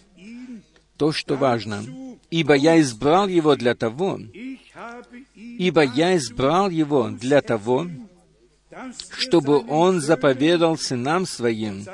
то, 0.96 1.12
что 1.12 1.36
важно. 1.36 1.84
«Ибо 2.30 2.54
я 2.54 2.80
избрал 2.80 3.28
его 3.28 3.54
для 3.54 3.74
того, 3.74 4.18
ибо 5.34 5.82
я 5.82 6.16
избрал 6.16 6.70
его 6.70 7.10
для 7.10 7.40
того, 7.40 7.86
чтобы 9.16 9.64
он 9.68 10.00
заповедал 10.00 10.76
сынам 10.76 11.26
своим 11.26 11.84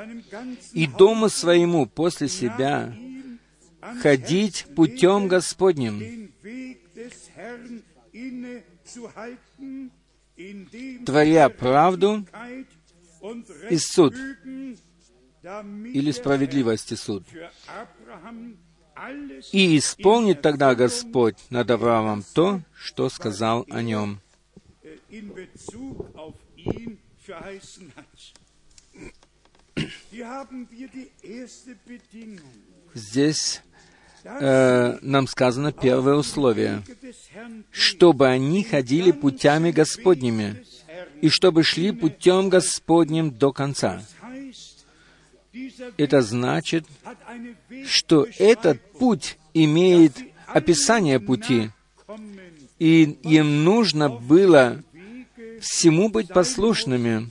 и 0.73 0.87
дому 0.87 1.29
своему 1.29 1.85
после 1.85 2.27
себя 2.27 2.93
ходить 4.01 4.65
путем 4.75 5.27
Господним, 5.27 6.31
творя 11.05 11.49
правду 11.49 12.25
и 13.69 13.77
суд, 13.77 14.15
или 15.43 16.11
справедливость 16.11 16.91
и 16.91 16.95
суд. 16.95 17.23
И 19.51 19.77
исполнит 19.77 20.41
тогда 20.41 20.75
Господь 20.75 21.37
над 21.49 21.69
Авраамом 21.71 22.23
то, 22.33 22.61
что 22.75 23.09
сказал 23.09 23.65
о 23.69 23.81
нем. 23.81 24.19
Здесь 32.93 33.61
э, 34.23 34.97
нам 35.01 35.27
сказано 35.27 35.71
первое 35.71 36.15
условие, 36.15 36.83
чтобы 37.71 38.27
они 38.27 38.63
ходили 38.63 39.11
путями 39.11 39.71
Господними, 39.71 40.63
и 41.21 41.29
чтобы 41.29 41.63
шли 41.63 41.91
путем 41.91 42.49
Господним 42.49 43.31
до 43.31 43.51
конца. 43.51 44.01
Это 45.97 46.21
значит, 46.21 46.85
что 47.85 48.25
этот 48.39 48.81
путь 48.93 49.37
имеет 49.53 50.13
описание 50.47 51.19
пути, 51.19 51.69
и 52.79 53.03
им 53.23 53.63
нужно 53.63 54.09
было 54.09 54.81
всему 55.61 56.09
быть 56.09 56.29
послушными, 56.29 57.29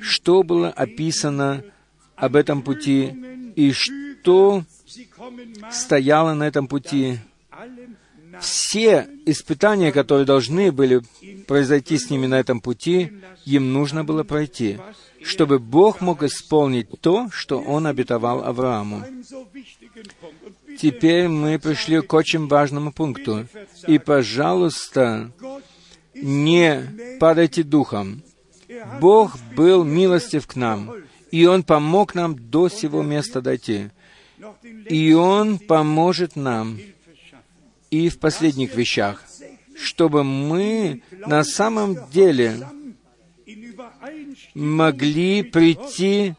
что 0.00 0.42
было 0.42 0.70
описано 0.70 1.62
об 2.16 2.36
этом 2.36 2.62
пути, 2.62 3.14
и 3.54 3.72
что 3.72 4.64
стояло 5.70 6.34
на 6.34 6.44
этом 6.44 6.68
пути. 6.68 7.18
Все 8.40 9.08
испытания, 9.26 9.92
которые 9.92 10.24
должны 10.24 10.72
были 10.72 11.02
произойти 11.46 11.98
с 11.98 12.08
ними 12.08 12.26
на 12.26 12.38
этом 12.38 12.60
пути, 12.60 13.12
им 13.44 13.72
нужно 13.72 14.04
было 14.04 14.22
пройти 14.22 14.78
чтобы 15.22 15.58
Бог 15.58 16.00
мог 16.00 16.22
исполнить 16.22 16.88
то, 17.00 17.28
что 17.30 17.60
Он 17.60 17.86
обетовал 17.86 18.44
Аврааму. 18.44 19.04
Теперь 20.80 21.28
мы 21.28 21.58
пришли 21.58 22.00
к 22.00 22.12
очень 22.14 22.46
важному 22.46 22.92
пункту. 22.92 23.46
И, 23.86 23.98
пожалуйста, 23.98 25.32
не 26.14 27.16
падайте 27.18 27.62
духом. 27.62 28.22
Бог 29.00 29.36
был 29.56 29.84
милостив 29.84 30.46
к 30.46 30.56
нам, 30.56 30.92
и 31.30 31.46
Он 31.46 31.62
помог 31.62 32.14
нам 32.14 32.36
до 32.50 32.68
сего 32.68 33.02
места 33.02 33.40
дойти. 33.40 33.90
И 34.88 35.12
Он 35.14 35.58
поможет 35.58 36.36
нам 36.36 36.78
и 37.90 38.08
в 38.08 38.18
последних 38.18 38.74
вещах, 38.74 39.24
чтобы 39.76 40.24
мы 40.24 41.02
на 41.26 41.44
самом 41.44 41.96
деле 42.10 42.68
могли 44.54 45.42
прийти 45.42 46.34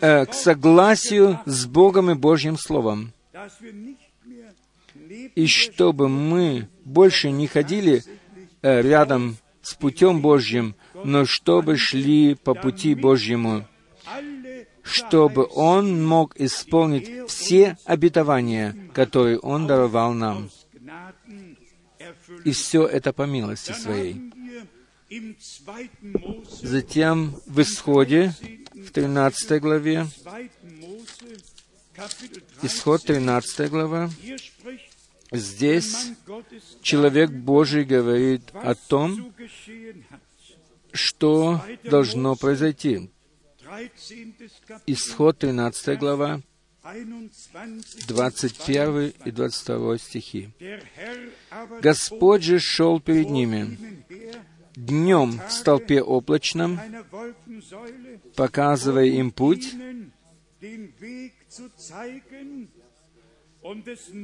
э, 0.00 0.26
к 0.26 0.34
согласию 0.34 1.40
с 1.44 1.66
Богом 1.66 2.10
и 2.10 2.14
Божьим 2.14 2.56
Словом. 2.56 3.12
И 5.34 5.46
чтобы 5.46 6.08
мы 6.08 6.68
больше 6.84 7.30
не 7.30 7.46
ходили 7.46 8.02
э, 8.62 8.82
рядом 8.82 9.36
с 9.62 9.74
путем 9.74 10.20
Божьим, 10.20 10.74
но 11.04 11.24
чтобы 11.24 11.76
шли 11.76 12.34
по 12.34 12.54
пути 12.54 12.94
Божьему, 12.94 13.66
чтобы 14.82 15.48
Он 15.54 16.06
мог 16.06 16.36
исполнить 16.36 17.28
все 17.28 17.76
обетования, 17.84 18.76
которые 18.92 19.38
Он 19.40 19.66
даровал 19.66 20.12
нам. 20.12 20.48
И 22.44 22.52
все 22.52 22.86
это 22.86 23.12
по 23.12 23.22
милости 23.22 23.72
Своей. 23.72 24.32
Затем 26.62 27.40
в 27.46 27.60
Исходе, 27.60 28.34
в 28.74 28.90
13 28.90 29.60
главе, 29.60 30.06
Исход 32.62 33.02
13 33.04 33.70
глава, 33.70 34.10
здесь 35.30 36.08
человек 36.82 37.30
Божий 37.30 37.84
говорит 37.84 38.42
о 38.52 38.74
том, 38.74 39.32
что 40.92 41.64
должно 41.84 42.34
произойти. 42.34 43.10
Исход 44.86 45.38
13 45.38 45.98
глава, 45.98 46.42
21 48.08 49.12
и 49.24 49.30
22 49.30 49.98
стихи. 49.98 50.50
«Господь 51.82 52.42
же 52.42 52.58
шел 52.60 53.00
перед 53.00 53.30
ними, 53.30 53.78
днем 54.86 55.40
в 55.48 55.52
столпе 55.52 56.00
облачном, 56.00 56.80
показывая 58.34 59.06
им 59.06 59.30
путь, 59.30 59.74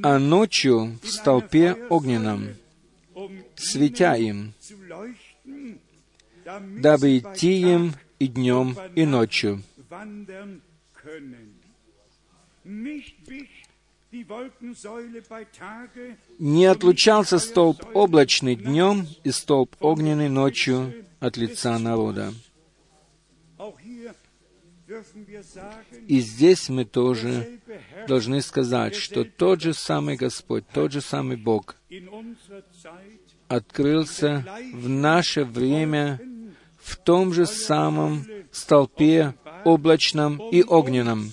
а 0.03 0.19
ночью 0.19 0.97
в 1.01 1.07
столпе 1.09 1.73
огненном, 1.89 2.55
светя 3.55 4.15
им, 4.15 4.53
дабы 6.81 7.17
идти 7.17 7.61
им 7.61 7.93
и 8.19 8.27
днем, 8.27 8.77
и 8.95 9.05
ночью. 9.05 9.61
Не 16.39 16.65
отлучался 16.65 17.39
столб 17.39 17.83
облачный 17.93 18.55
днем 18.55 19.07
и 19.23 19.31
столб 19.31 19.75
огненный 19.79 20.29
ночью 20.29 20.93
от 21.19 21.37
лица 21.37 21.79
народа. 21.79 22.33
И 26.07 26.19
здесь 26.19 26.69
мы 26.69 26.85
тоже 26.85 27.59
должны 28.07 28.41
сказать, 28.41 28.95
что 28.95 29.23
тот 29.23 29.61
же 29.61 29.73
самый 29.73 30.15
Господь, 30.15 30.65
тот 30.71 30.91
же 30.91 31.01
самый 31.01 31.37
Бог 31.37 31.75
открылся 33.47 34.45
в 34.73 34.89
наше 34.89 35.43
время 35.43 36.19
в 36.77 36.97
том 36.97 37.33
же 37.33 37.45
самом 37.45 38.25
столпе 38.51 39.33
облачном 39.63 40.37
и 40.51 40.63
огненном, 40.63 41.31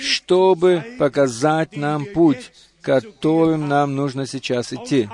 чтобы 0.00 0.84
показать 0.98 1.76
нам 1.76 2.06
путь, 2.06 2.52
которым 2.82 3.68
нам 3.68 3.96
нужно 3.96 4.26
сейчас 4.26 4.72
идти, 4.72 5.08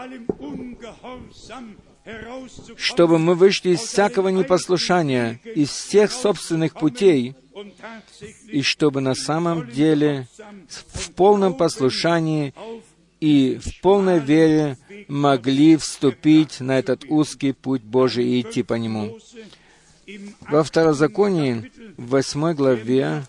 чтобы 2.77 3.19
мы 3.19 3.35
вышли 3.35 3.71
из 3.71 3.81
всякого 3.81 4.29
непослушания, 4.29 5.41
из 5.45 5.71
всех 5.71 6.13
собственных 6.13 6.75
путей, 6.75 7.35
и 8.49 8.63
чтобы 8.63 9.01
на 9.01 9.15
самом 9.15 9.71
деле 9.71 10.29
в 10.69 11.11
полном 11.13 11.55
послушании 11.55 12.55
и 13.21 13.61
в 13.63 13.81
полной 13.81 14.19
вере 14.19 14.77
могли 15.07 15.77
вступить 15.77 16.61
на 16.61 16.79
этот 16.79 17.05
узкий 17.09 17.53
путь 17.53 17.83
Божий 17.83 18.27
и 18.27 18.41
идти 18.41 18.63
по 18.63 18.75
нему. 18.75 19.19
Во 20.49 20.65
Второзаконии, 20.65 21.71
в 21.97 22.09
восьмой 22.09 22.55
главе, 22.55 23.23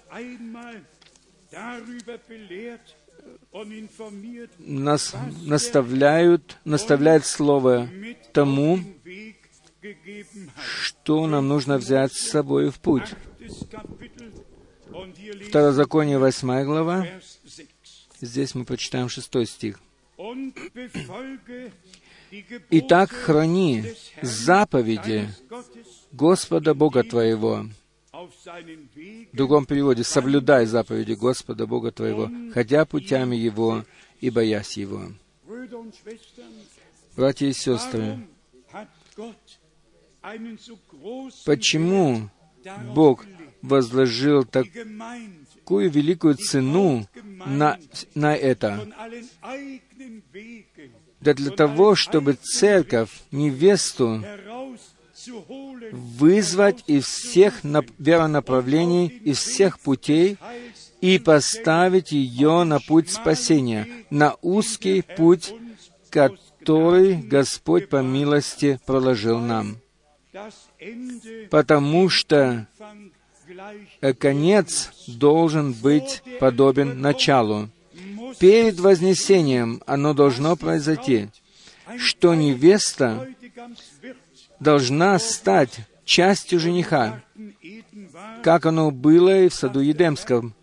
нас 4.59 5.15
наставляют, 5.41 6.57
наставляет 6.65 7.25
слово 7.25 7.89
тому, 8.31 8.79
что 10.81 11.27
нам 11.27 11.47
нужно 11.47 11.77
взять 11.77 12.13
с 12.13 12.29
собой 12.29 12.69
в 12.69 12.79
путь. 12.79 13.13
Второзаконие, 15.47 16.17
восьмая 16.17 16.65
глава. 16.65 17.07
Здесь 18.21 18.55
мы 18.55 18.65
прочитаем 18.65 19.09
шестой 19.09 19.45
стих. 19.45 19.79
«Итак, 22.69 23.11
храни 23.11 23.93
заповеди 24.21 25.29
Господа 26.11 26.73
Бога 26.73 27.03
твоего». 27.03 27.67
В 29.31 29.35
другом 29.35 29.65
переводе 29.65 30.03
«соблюдай 30.03 30.65
заповеди 30.65 31.13
Господа 31.13 31.65
Бога 31.67 31.91
твоего, 31.91 32.29
ходя 32.53 32.85
путями 32.85 33.35
Его 33.35 33.85
и 34.21 34.29
боясь 34.29 34.77
Его». 34.77 35.11
Братья 37.15 37.45
и 37.45 37.53
сестры, 37.53 38.19
почему 41.45 42.29
Бог 42.95 43.25
возложил 43.61 44.45
такую 44.45 45.91
великую 45.91 46.35
цену 46.35 47.07
на, 47.45 47.77
на 48.15 48.35
это? 48.35 48.87
Да 51.21 51.33
для 51.33 51.51
того, 51.51 51.95
чтобы 51.95 52.33
церковь, 52.33 53.09
невесту, 53.31 54.23
вызвать 55.91 56.83
из 56.87 57.05
всех 57.05 57.61
веронаправлений, 57.99 59.07
из 59.07 59.39
всех 59.39 59.79
путей 59.79 60.37
и 61.01 61.19
поставить 61.19 62.11
ее 62.11 62.63
на 62.63 62.79
путь 62.79 63.09
спасения, 63.09 63.87
на 64.09 64.35
узкий 64.41 65.01
путь, 65.01 65.53
который 66.09 67.15
Господь 67.15 67.89
по 67.89 68.01
милости 68.01 68.79
проложил 68.85 69.39
нам. 69.39 69.77
Потому 71.49 72.09
что 72.09 72.67
конец 74.19 74.91
должен 75.07 75.73
быть 75.73 76.23
подобен 76.39 77.01
началу. 77.01 77.69
Перед 78.39 78.79
вознесением 78.79 79.81
оно 79.85 80.13
должно 80.13 80.55
произойти, 80.55 81.29
что 81.97 82.33
невеста 82.33 83.27
должна 84.63 85.19
стать 85.19 85.81
частью 86.05 86.59
жениха, 86.59 87.21
как 88.41 88.65
оно 88.65 88.89
было 88.91 89.43
и 89.43 89.49
в 89.49 89.53
саду 89.53 89.81
Едемском, 89.81 90.53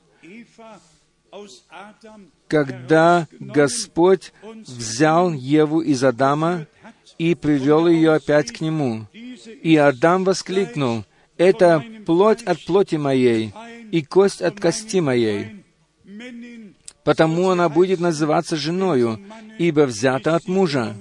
когда 2.49 3.29
Господь 3.39 4.33
взял 4.43 5.33
Еву 5.33 5.81
из 5.81 6.03
Адама 6.03 6.67
и 7.19 7.35
привел 7.35 7.87
ее 7.87 8.15
опять 8.15 8.51
к 8.51 8.61
Нему. 8.61 9.07
И 9.63 9.77
Адам 9.77 10.25
воскликнул, 10.25 11.05
«Это 11.37 11.85
плоть 12.07 12.43
от 12.43 12.65
плоти 12.65 12.97
моей 12.97 13.55
и 13.93 14.03
кость 14.03 14.43
от 14.43 14.61
кости 14.61 15.01
моей, 15.01 15.65
потому 17.05 17.51
она 17.51 17.69
будет 17.69 18.01
называться 18.01 18.57
женою, 18.57 19.21
ибо 19.59 19.87
взята 19.87 20.35
от 20.37 20.49
мужа». 20.49 20.97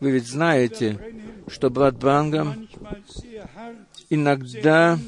Вы 0.00 0.12
ведь 0.12 0.26
знаете, 0.26 0.98
что 1.48 1.70
брат 1.70 1.98
Брангам 1.98 2.68
иногда 4.08 4.98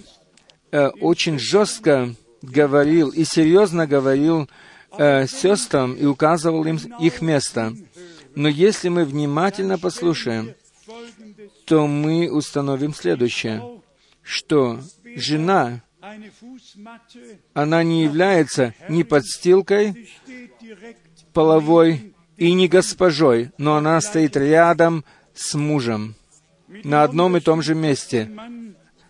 э, 0.71 0.89
очень 0.89 1.39
жестко 1.39 2.15
говорил 2.43 3.09
и 3.09 3.25
серьезно 3.25 3.87
говорил 3.87 4.49
э, 4.99 5.27
сестрам 5.27 5.95
и 5.95 6.05
указывал 6.05 6.65
им 6.65 6.79
их 7.01 7.23
место. 7.23 7.75
Но 8.35 8.49
если 8.49 8.89
мы 8.89 9.05
внимательно 9.05 9.79
послушаем, 9.79 10.55
то 11.65 11.87
мы 11.87 12.31
установим 12.31 12.95
следующее, 12.95 13.81
что 14.23 14.81
жена, 15.17 15.83
она 17.55 17.83
не 17.83 18.05
является 18.05 18.75
ни 18.89 19.03
подстилкой 19.03 20.09
половой, 21.33 22.12
и 22.43 22.55
не 22.55 22.67
госпожой, 22.67 23.53
но 23.57 23.77
она 23.77 24.01
стоит 24.01 24.37
рядом 24.37 25.05
с 25.33 25.55
мужем 25.55 26.17
на 26.83 27.05
одном 27.05 27.37
и 27.37 27.41
том 27.41 27.63
же 27.63 27.77
месте. 27.77 28.29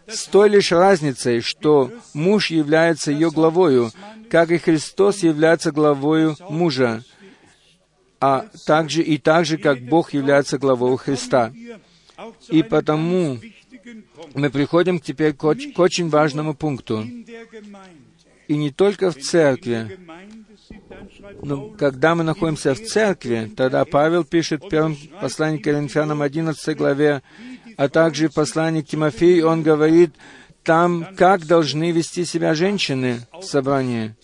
С 0.06 0.26
той 0.26 0.50
лишь 0.50 0.70
разницей, 0.70 1.40
что 1.40 1.90
муж 2.12 2.50
является 2.50 3.10
ее 3.10 3.30
главою, 3.30 3.90
как 4.28 4.50
и 4.50 4.58
Христос 4.58 5.22
является 5.22 5.72
главою 5.72 6.36
мужа, 6.50 7.04
а 8.20 8.48
также 8.66 9.02
и 9.02 9.16
так 9.16 9.46
же, 9.46 9.56
как 9.56 9.80
Бог 9.80 10.12
является 10.12 10.58
главой 10.58 10.98
Христа. 10.98 11.54
И 12.50 12.62
потому 12.62 13.38
мы 14.34 14.50
приходим 14.50 15.00
теперь 15.00 15.32
к 15.32 15.44
очень 15.78 16.10
важному 16.10 16.52
пункту. 16.52 17.02
И 18.46 18.56
не 18.56 18.70
только 18.70 19.10
в 19.10 19.16
церкви, 19.16 19.98
но 21.42 21.70
когда 21.70 22.14
мы 22.14 22.24
находимся 22.24 22.74
в 22.74 22.80
церкви, 22.80 23.50
тогда 23.56 23.84
Павел 23.84 24.24
пишет 24.24 24.64
в 24.64 24.68
первом 24.68 24.96
послании 25.20 25.58
к 25.58 25.64
Коринфянам 25.64 26.22
11 26.22 26.76
главе, 26.76 27.22
а 27.76 27.88
также 27.88 28.28
в 28.28 28.34
послании 28.34 28.82
к 28.82 28.88
Тимофею, 28.88 29.48
он 29.48 29.62
говорит 29.62 30.14
там, 30.62 31.06
как 31.16 31.46
должны 31.46 31.90
вести 31.90 32.24
себя 32.24 32.54
женщины 32.54 33.20
в 33.32 33.42
собрании. 33.42 34.14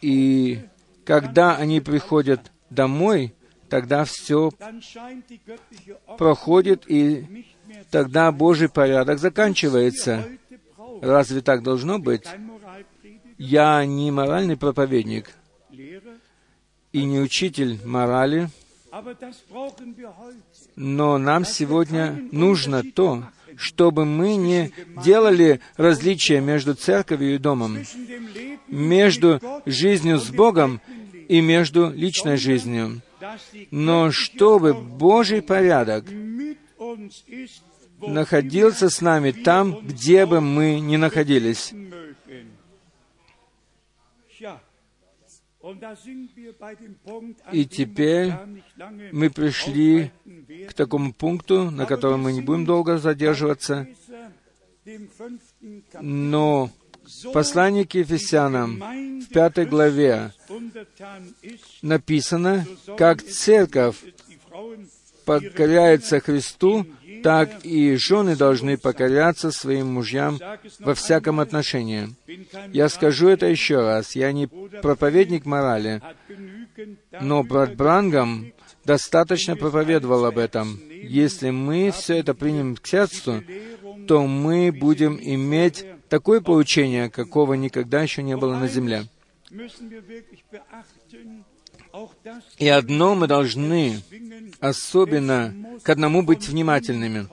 И 0.00 0.60
когда 1.04 1.56
они 1.56 1.80
приходят 1.80 2.52
домой, 2.70 3.34
тогда 3.68 4.04
все 4.04 4.50
проходит, 6.18 6.84
и 6.86 7.46
тогда 7.90 8.32
Божий 8.32 8.68
порядок 8.68 9.18
заканчивается. 9.18 10.24
Разве 11.02 11.40
так 11.40 11.62
должно 11.62 11.98
быть? 11.98 12.24
Я 13.38 13.84
не 13.84 14.10
моральный 14.10 14.56
проповедник 14.56 15.30
и 16.92 17.04
не 17.04 17.20
учитель 17.20 17.78
морали, 17.84 18.48
но 20.76 21.18
нам 21.18 21.44
сегодня 21.44 22.28
нужно 22.32 22.82
то, 22.82 23.24
чтобы 23.56 24.04
мы 24.04 24.36
не 24.36 24.72
делали 25.04 25.60
различия 25.76 26.40
между 26.40 26.74
церковью 26.74 27.34
и 27.34 27.38
домом, 27.38 27.78
между 28.68 29.40
жизнью 29.66 30.18
с 30.18 30.30
Богом 30.30 30.80
и 31.28 31.40
между 31.40 31.90
личной 31.90 32.36
жизнью. 32.36 33.02
но 33.70 34.10
чтобы 34.10 34.74
Божий 34.74 35.42
порядок 35.42 36.04
находился 38.00 38.90
с 38.90 39.00
нами 39.00 39.32
там, 39.32 39.80
где 39.82 40.26
бы 40.26 40.40
мы 40.40 40.80
ни 40.80 40.96
находились. 40.96 41.72
И 47.52 47.64
теперь 47.66 48.32
мы 49.12 49.30
пришли 49.30 50.10
к 50.68 50.74
такому 50.74 51.12
пункту, 51.12 51.70
на 51.70 51.86
котором 51.86 52.22
мы 52.22 52.32
не 52.32 52.40
будем 52.40 52.64
долго 52.64 52.98
задерживаться, 52.98 53.86
но 56.00 56.70
послание 57.32 57.86
к 57.86 57.94
Ефесянам 57.94 58.80
в 59.20 59.28
пятой 59.28 59.66
главе 59.66 60.32
написано, 61.82 62.66
как 62.96 63.22
церковь 63.22 63.96
покоряется 65.24 66.20
Христу, 66.20 66.86
так 67.26 67.64
и 67.64 67.96
жены 67.96 68.36
должны 68.36 68.78
покоряться 68.78 69.50
своим 69.50 69.94
мужьям 69.94 70.38
во 70.78 70.94
всяком 70.94 71.40
отношении. 71.40 72.14
Я 72.72 72.88
скажу 72.88 73.26
это 73.26 73.46
еще 73.46 73.80
раз. 73.80 74.14
Я 74.14 74.30
не 74.30 74.46
проповедник 74.46 75.44
морали, 75.44 76.00
но 77.20 77.42
брат 77.42 77.74
Брангам 77.74 78.52
достаточно 78.84 79.56
проповедовал 79.56 80.24
об 80.24 80.38
этом. 80.38 80.80
Если 81.02 81.50
мы 81.50 81.90
все 81.90 82.18
это 82.18 82.32
примем 82.32 82.76
к 82.76 82.86
сердцу, 82.86 83.42
то 84.06 84.24
мы 84.24 84.70
будем 84.70 85.18
иметь 85.20 85.84
такое 86.08 86.40
поучение, 86.40 87.10
какого 87.10 87.54
никогда 87.54 88.02
еще 88.02 88.22
не 88.22 88.36
было 88.36 88.56
на 88.56 88.68
земле. 88.68 89.02
И 92.58 92.68
одно 92.68 93.14
мы 93.14 93.26
должны 93.26 94.02
особенно 94.60 95.54
к 95.82 95.88
одному 95.88 96.22
быть 96.22 96.48
внимательными. 96.48 97.28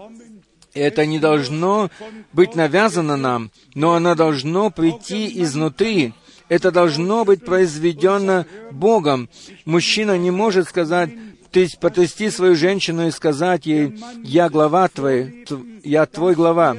Это 0.74 1.06
не 1.06 1.20
должно 1.20 1.90
быть 2.32 2.56
навязано 2.56 3.16
нам, 3.16 3.52
но 3.76 3.94
оно 3.94 4.16
должно 4.16 4.72
прийти 4.72 5.42
изнутри. 5.42 6.14
Это 6.50 6.72
должно 6.72 7.26
быть 7.26 7.46
произведено 7.46 8.46
Богом. 8.72 9.30
Мужчина 9.66 10.18
не 10.18 10.32
может 10.32 10.68
сказать, 10.68 11.12
ты 11.52 11.68
потрясти 11.80 12.30
свою 12.30 12.56
женщину 12.56 13.08
и 13.08 13.12
сказать 13.12 13.66
ей, 13.66 14.02
я 14.24 14.50
глава 14.50 14.88
твой, 14.88 15.46
я 15.84 16.06
твой 16.08 16.34
глава, 16.34 16.78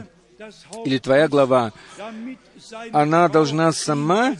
или 0.84 0.98
твоя 0.98 1.28
глава. 1.28 1.72
Она 2.92 3.28
должна 3.28 3.72
сама 3.72 4.34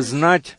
знать, 0.00 0.56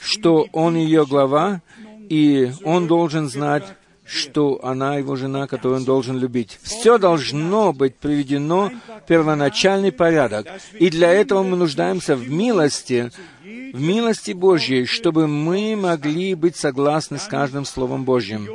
что 0.00 0.46
он 0.52 0.76
ее 0.76 1.06
глава, 1.06 1.62
и 2.08 2.52
он 2.64 2.86
должен 2.86 3.28
знать, 3.28 3.64
что 4.08 4.64
она 4.64 4.96
его 4.96 5.16
жена, 5.16 5.46
которую 5.46 5.80
он 5.80 5.84
должен 5.84 6.18
любить. 6.18 6.58
Все 6.62 6.96
должно 6.96 7.74
быть 7.74 7.94
приведено 7.96 8.70
в 8.70 9.06
первоначальный 9.06 9.92
порядок. 9.92 10.48
И 10.72 10.88
для 10.88 11.12
этого 11.12 11.42
мы 11.42 11.56
нуждаемся 11.56 12.16
в 12.16 12.28
милости, 12.30 13.10
в 13.44 13.80
милости 13.80 14.32
Божьей, 14.32 14.86
чтобы 14.86 15.26
мы 15.26 15.76
могли 15.76 16.34
быть 16.34 16.56
согласны 16.56 17.18
с 17.18 17.24
каждым 17.24 17.66
Словом 17.66 18.04
Божьим. 18.04 18.48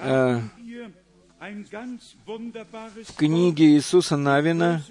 Э, 0.00 0.40
в 3.06 3.16
книге 3.16 3.66
Иисуса 3.68 4.16
Навина 4.16 4.82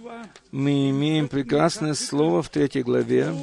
мы 0.52 0.90
имеем 0.90 1.28
прекрасное 1.28 1.94
слово 1.94 2.42
в 2.42 2.50
третьей 2.50 2.82
главе, 2.82 3.34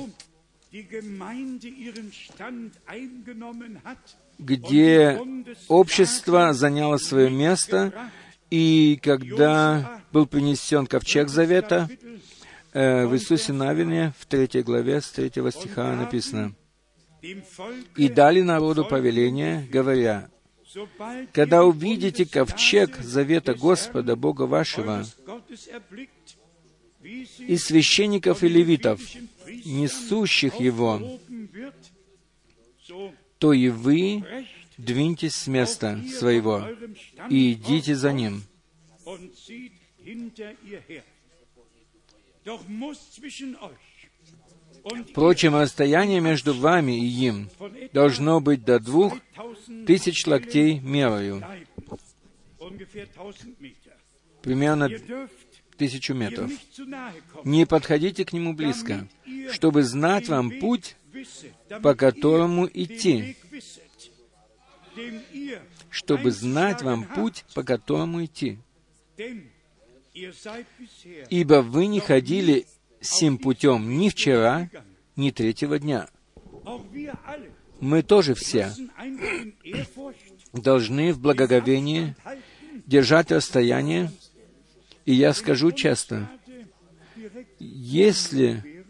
где 4.38 5.20
общество 5.68 6.52
заняло 6.54 6.96
свое 6.96 7.30
место, 7.30 8.10
и 8.50 8.98
когда 9.02 10.00
был 10.12 10.26
принесен 10.26 10.86
ковчег 10.86 11.28
Завета, 11.28 11.90
э, 12.72 13.06
в 13.06 13.14
Иисусе 13.14 13.52
Навине, 13.52 14.14
в 14.18 14.26
третьей 14.26 14.62
главе, 14.62 15.00
с 15.00 15.10
третьего 15.10 15.52
стиха 15.52 15.94
написано, 15.94 16.54
«И 17.20 18.08
дали 18.08 18.40
народу 18.40 18.84
повеление, 18.84 19.68
говоря, 19.70 20.28
когда 21.32 21.64
увидите 21.64 22.24
ковчег 22.24 22.96
Завета 22.96 23.54
Господа, 23.54 24.16
Бога 24.16 24.42
вашего, 24.42 25.04
и 27.04 27.56
священников 27.56 28.42
и 28.42 28.48
левитов, 28.48 29.00
несущих 29.64 30.60
его, 30.60 31.18
то 33.38 33.52
и 33.52 33.68
вы 33.68 34.24
двиньтесь 34.78 35.34
с 35.34 35.46
места 35.46 36.00
своего 36.18 36.66
и 37.28 37.52
идите 37.52 37.94
за 37.94 38.12
ним. 38.12 38.42
Впрочем, 45.10 45.54
расстояние 45.54 46.20
между 46.20 46.54
вами 46.54 46.98
и 46.98 47.06
им 47.06 47.48
должно 47.92 48.40
быть 48.40 48.64
до 48.64 48.80
двух 48.80 49.14
тысяч 49.86 50.26
локтей 50.26 50.80
мерою, 50.80 51.42
примерно 54.42 54.88
тысячу 55.82 56.14
метров. 56.14 56.48
Не 57.42 57.66
подходите 57.66 58.24
к 58.24 58.32
нему 58.32 58.54
близко, 58.54 59.08
чтобы 59.50 59.82
знать 59.82 60.28
вам 60.28 60.60
путь, 60.60 60.94
по 61.82 61.96
которому 61.96 62.68
идти. 62.72 63.36
Чтобы 65.90 66.30
знать 66.30 66.82
вам 66.82 67.02
путь, 67.02 67.44
по 67.54 67.64
которому 67.64 68.24
идти. 68.24 68.58
Ибо 71.30 71.62
вы 71.62 71.86
не 71.88 71.98
ходили 71.98 72.66
сим 73.00 73.38
путем 73.38 73.98
ни 73.98 74.08
вчера, 74.08 74.70
ни 75.16 75.30
третьего 75.30 75.80
дня. 75.80 76.08
Мы 77.80 78.02
тоже 78.04 78.34
все 78.34 78.72
должны 80.52 81.12
в 81.12 81.18
благоговении 81.18 82.14
держать 82.86 83.32
расстояние 83.32 84.12
и 85.04 85.14
я 85.14 85.32
скажу 85.34 85.72
часто, 85.72 86.28
если 87.58 88.84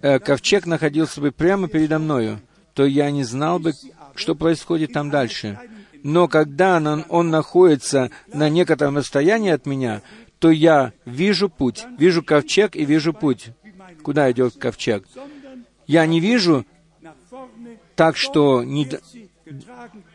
э, 0.00 0.18
ковчег 0.18 0.66
находился 0.66 1.20
бы 1.20 1.32
прямо 1.32 1.68
передо 1.68 1.98
мною, 1.98 2.40
то 2.74 2.84
я 2.84 3.10
не 3.10 3.24
знал 3.24 3.58
бы, 3.58 3.72
что 4.14 4.34
происходит 4.34 4.92
там 4.92 5.10
дальше. 5.10 5.58
Но 6.02 6.28
когда 6.28 6.76
он, 6.76 7.04
он 7.08 7.30
находится 7.30 8.10
на 8.32 8.48
некотором 8.48 8.98
расстоянии 8.98 9.50
от 9.50 9.64
меня, 9.64 10.02
то 10.38 10.50
я 10.50 10.92
вижу 11.06 11.48
путь, 11.48 11.86
вижу 11.98 12.22
ковчег 12.22 12.76
и 12.76 12.84
вижу 12.84 13.14
путь. 13.14 13.48
Куда 14.02 14.30
идет 14.30 14.56
ковчег? 14.58 15.06
Я 15.86 16.04
не 16.06 16.20
вижу 16.20 16.66
так, 17.94 18.16
что 18.16 18.62
не, 18.62 18.88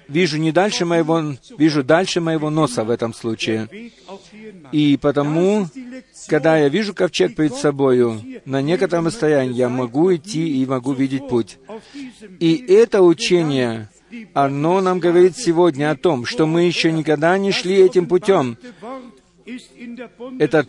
вижу 0.10 0.38
не 0.38 0.52
дальше 0.52 0.86
моего, 0.86 1.36
вижу 1.58 1.84
дальше 1.84 2.20
моего 2.20 2.50
носа 2.50 2.84
в 2.84 2.90
этом 2.90 3.14
случае. 3.14 3.92
И 4.72 4.98
потому, 5.02 5.68
когда 6.28 6.58
я 6.58 6.70
вижу 6.70 6.94
ковчег 6.94 7.36
перед 7.36 7.54
собою, 7.54 8.22
на 8.46 8.62
некотором 8.62 9.08
расстоянии 9.08 9.54
я 9.56 9.70
могу 9.70 10.14
идти 10.14 10.62
и 10.62 10.66
могу 10.66 10.94
видеть 10.94 11.28
путь. 11.28 11.58
И 12.40 12.56
это 12.68 13.02
учение, 13.02 13.90
оно 14.34 14.82
нам 14.82 15.00
говорит 15.00 15.38
сегодня 15.38 15.92
о 15.92 15.96
том, 15.96 16.26
что 16.26 16.46
мы 16.46 16.64
еще 16.64 16.92
никогда 16.92 17.38
не 17.38 17.52
шли 17.52 17.76
этим 17.76 18.08
путем. 18.08 18.58
Этот, 20.38 20.68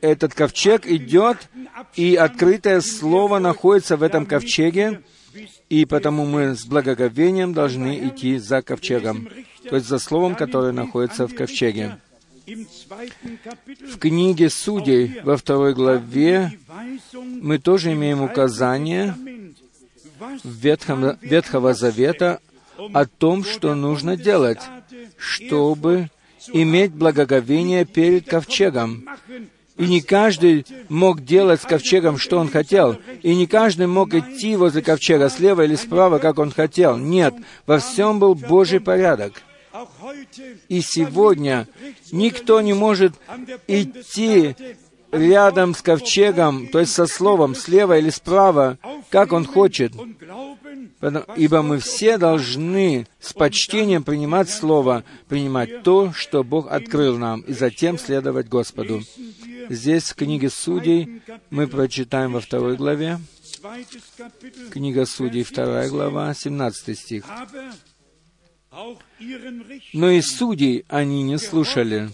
этот 0.00 0.34
ковчег 0.34 0.86
идет, 0.86 1.38
и 1.94 2.16
открытое 2.16 2.80
слово 2.80 3.38
находится 3.38 3.96
в 3.96 4.02
этом 4.02 4.26
ковчеге, 4.26 5.02
и 5.68 5.84
потому 5.84 6.26
мы 6.26 6.56
с 6.56 6.64
благоговением 6.64 7.52
должны 7.52 8.08
идти 8.08 8.38
за 8.38 8.62
ковчегом, 8.62 9.28
то 9.68 9.76
есть 9.76 9.88
за 9.88 9.98
словом, 9.98 10.34
которое 10.34 10.72
находится 10.72 11.26
в 11.26 11.34
ковчеге. 11.34 11.98
В 12.46 13.98
книге 13.98 14.50
Судей 14.50 15.20
во 15.22 15.36
второй 15.36 15.74
главе 15.74 16.58
мы 17.12 17.58
тоже 17.58 17.92
имеем 17.92 18.22
указание 18.22 19.14
Ветхом, 20.44 21.16
Ветхого 21.20 21.74
Завета 21.74 22.40
о 22.92 23.06
том, 23.06 23.44
что 23.44 23.74
нужно 23.74 24.16
делать, 24.16 24.60
чтобы 25.16 26.10
иметь 26.52 26.92
благоговение 26.92 27.84
перед 27.84 28.26
ковчегом. 28.26 29.04
И 29.80 29.86
не 29.86 30.02
каждый 30.02 30.66
мог 30.90 31.24
делать 31.24 31.62
с 31.62 31.64
ковчегом, 31.64 32.18
что 32.18 32.38
он 32.38 32.50
хотел. 32.50 32.98
И 33.22 33.34
не 33.34 33.46
каждый 33.46 33.86
мог 33.86 34.12
идти 34.12 34.54
возле 34.54 34.82
ковчега 34.82 35.30
слева 35.30 35.62
или 35.62 35.74
справа, 35.74 36.18
как 36.18 36.38
он 36.38 36.50
хотел. 36.50 36.98
Нет, 36.98 37.34
во 37.66 37.78
всем 37.78 38.18
был 38.18 38.34
Божий 38.34 38.78
порядок. 38.78 39.42
И 40.68 40.82
сегодня 40.82 41.66
никто 42.12 42.60
не 42.60 42.74
может 42.74 43.14
идти 43.66 44.54
рядом 45.12 45.74
с 45.74 45.82
ковчегом, 45.82 46.68
то 46.68 46.80
есть 46.80 46.92
со 46.92 47.06
словом, 47.06 47.54
слева 47.54 47.98
или 47.98 48.10
справа, 48.10 48.78
как 49.10 49.32
он 49.32 49.44
хочет, 49.44 49.92
Ибо 51.36 51.62
мы 51.62 51.78
все 51.78 52.18
должны 52.18 53.06
с 53.20 53.32
почтением 53.32 54.04
принимать 54.04 54.50
Слово, 54.50 55.02
принимать 55.28 55.82
то, 55.82 56.12
что 56.12 56.44
Бог 56.44 56.70
открыл 56.70 57.16
нам, 57.16 57.40
и 57.40 57.54
затем 57.54 57.98
следовать 57.98 58.48
Господу. 58.48 59.02
Здесь, 59.70 60.10
в 60.10 60.14
книге 60.14 60.50
Судей, 60.50 61.22
мы 61.48 61.66
прочитаем 61.68 62.32
во 62.32 62.40
второй 62.40 62.76
главе, 62.76 63.18
книга 64.70 65.06
Судей, 65.06 65.42
вторая 65.42 65.88
глава, 65.88 66.34
17 66.34 66.98
стих. 66.98 67.24
«Но 69.94 70.10
и 70.10 70.20
судей 70.20 70.84
они 70.88 71.22
не 71.22 71.38
слушали, 71.38 72.10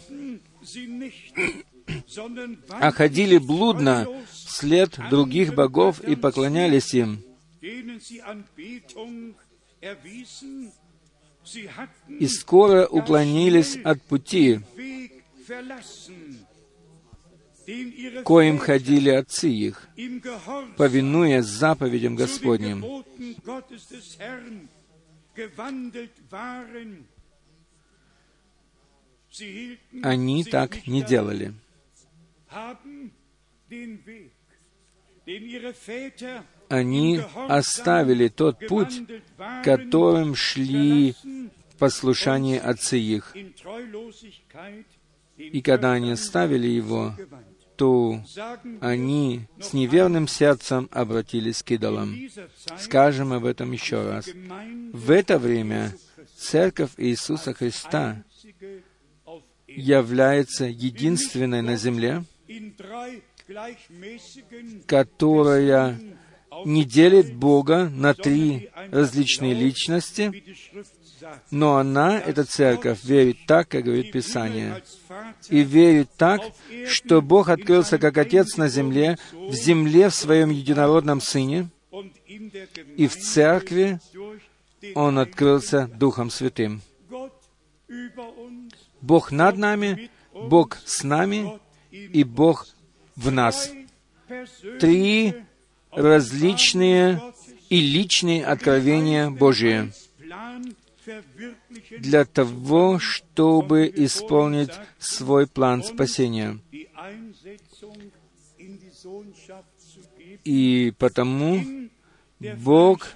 а 2.71 2.91
ходили 2.91 3.39
блудно 3.39 4.07
вслед 4.33 4.99
других 5.11 5.55
богов 5.55 6.01
и 6.01 6.17
поклонялись 6.17 6.95
им, 6.95 7.23
и 12.09 12.27
скоро 12.27 12.87
уклонились 12.87 13.77
от 13.85 14.03
пути, 14.03 14.61
коим 18.25 18.59
ходили 18.59 19.11
отцы 19.11 19.51
их, 19.51 19.89
повинуясь 20.77 21.47
заповедям 21.47 22.17
Господним. 22.17 22.85
Они 30.03 30.45
так 30.45 30.87
не 30.87 31.03
делали. 31.03 31.55
Они 36.69 37.21
оставили 37.49 38.29
тот 38.29 38.67
путь, 38.67 39.03
которым 39.65 40.35
шли 40.35 41.15
в 41.75 41.79
послушании 41.79 42.59
отцы 42.59 42.99
их. 42.99 43.35
И 45.37 45.61
когда 45.61 45.93
они 45.93 46.13
оставили 46.13 46.69
его, 46.69 47.15
то 47.77 48.25
они 48.81 49.43
с 49.61 49.73
неверным 49.73 50.29
сердцем 50.29 50.89
обратились 50.93 51.63
к 51.63 51.73
идолам. 51.73 52.17
Скажем 52.79 53.33
об 53.33 53.45
этом 53.45 53.73
еще 53.73 54.03
раз. 54.09 54.29
В 54.93 55.11
это 55.11 55.39
время 55.39 55.93
Церковь 56.37 56.93
Иисуса 56.97 57.53
Христа 57.53 58.25
является 59.67 60.65
единственной 60.65 61.61
на 61.61 61.77
земле, 61.77 62.25
которая 64.87 65.99
не 66.65 66.85
делит 66.85 67.35
Бога 67.35 67.89
на 67.89 68.15
три 68.15 68.71
различные 68.91 69.55
личности, 69.55 70.33
но 71.51 71.77
она, 71.77 72.19
эта 72.19 72.45
церковь, 72.45 73.03
верит 73.05 73.39
так, 73.47 73.69
как 73.69 73.85
говорит 73.85 74.13
Писание, 74.13 74.83
и 75.49 75.63
верит 75.63 76.11
так, 76.17 76.41
что 76.87 77.23
Бог 77.23 77.49
открылся 77.49 77.99
как 77.99 78.19
Отец 78.19 78.57
на 78.57 78.69
земле, 78.69 79.19
в 79.33 79.55
земле 79.55 80.09
в 80.09 80.15
Своем 80.15 80.51
единородном 80.51 81.21
Сыне, 81.21 81.69
и 82.97 83.07
в 83.07 83.17
церкви 83.17 84.01
Он 84.95 85.19
открылся 85.19 85.89
Духом 85.89 86.31
Святым. 86.31 86.83
Бог 89.01 89.31
над 89.31 89.57
нами, 89.57 90.11
Бог 90.33 90.77
с 90.85 91.03
нами 91.03 91.61
и 92.13 92.25
Бог 92.25 92.67
в 93.15 93.31
нас. 93.31 93.73
Три 94.81 95.35
различные 95.91 97.21
и 97.69 97.81
личные 97.81 98.45
откровения 98.45 99.31
Божие 99.31 99.93
для 101.99 102.25
того, 102.25 102.99
чтобы 102.99 103.91
исполнить 103.95 104.73
свой 104.99 105.47
план 105.47 105.83
спасения. 105.83 106.59
И 110.45 110.93
потому 110.99 111.61
Бог 112.41 113.09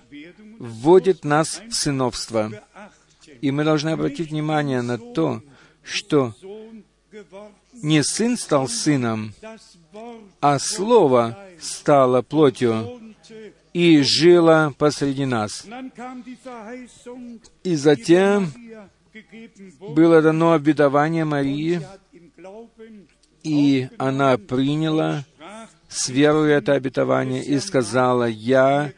вводит 0.59 1.25
нас 1.25 1.63
в 1.69 1.73
сыновство. 1.73 2.51
И 3.41 3.51
мы 3.51 3.65
должны 3.65 3.91
обратить 3.91 4.31
внимание 4.31 4.83
на 4.83 4.99
то, 4.99 5.43
что 5.83 6.35
не 7.73 8.03
сын 8.03 8.37
стал 8.37 8.69
сыном, 8.69 9.33
а 10.41 10.59
Слово 10.59 11.39
стало 11.61 12.23
плотью 12.23 13.01
и 13.73 14.03
жило 14.03 14.73
посреди 14.79 15.27
нас. 15.27 15.67
И 17.65 17.75
затем 17.75 18.53
было 19.81 20.23
дано 20.23 20.53
обетование 20.53 21.25
Марии, 21.25 21.81
и 23.43 23.89
она 23.99 24.37
приняла 24.39 25.25
с 25.89 26.09
верой 26.09 26.53
это 26.53 26.75
обетование 26.75 27.45
и 27.45 27.59
сказала, 27.59 28.25
«Я, 28.25 28.93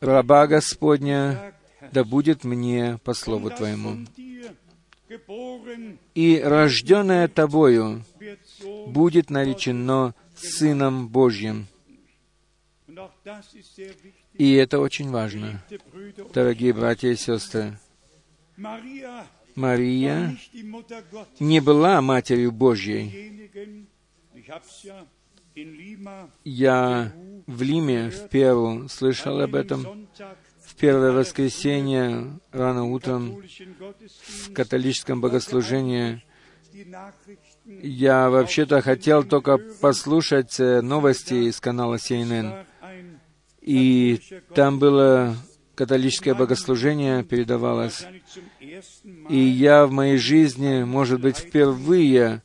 раба 0.00 0.46
Господня, 0.46 1.54
да 1.92 2.02
будет 2.02 2.44
мне 2.44 2.98
по 3.04 3.14
слову 3.14 3.50
Твоему» 3.50 4.04
и 6.14 6.40
рожденное 6.40 7.28
Тобою 7.28 8.04
будет 8.86 9.30
наречено 9.30 10.14
Сыном 10.36 11.08
Божьим. 11.08 11.66
И 14.34 14.52
это 14.54 14.80
очень 14.80 15.10
важно, 15.10 15.62
дорогие 16.34 16.72
братья 16.72 17.08
и 17.08 17.16
сестры. 17.16 17.78
Мария 19.54 20.36
не 21.40 21.60
была 21.60 22.00
Матерью 22.02 22.52
Божьей. 22.52 23.50
Я 26.44 27.12
в 27.46 27.62
Лиме, 27.62 28.10
в 28.10 28.28
Перу, 28.28 28.88
слышал 28.88 29.40
об 29.40 29.54
этом 29.54 30.06
первое 30.78 31.12
воскресенье 31.12 32.38
рано 32.52 32.84
утром 32.84 33.42
в 34.28 34.52
католическом 34.52 35.20
богослужении 35.20 36.22
я 37.82 38.30
вообще-то 38.30 38.80
хотел 38.82 39.24
только 39.24 39.58
послушать 39.58 40.60
э, 40.60 40.82
новости 40.82 41.48
из 41.48 41.60
канала 41.60 41.96
CNN. 41.96 42.64
И 43.60 44.20
там 44.54 44.78
было 44.78 45.34
католическое 45.74 46.34
богослужение, 46.34 47.24
передавалось. 47.24 48.06
И 49.28 49.38
я 49.38 49.86
в 49.86 49.90
моей 49.90 50.18
жизни, 50.18 50.84
может 50.84 51.20
быть, 51.20 51.38
впервые 51.38 52.42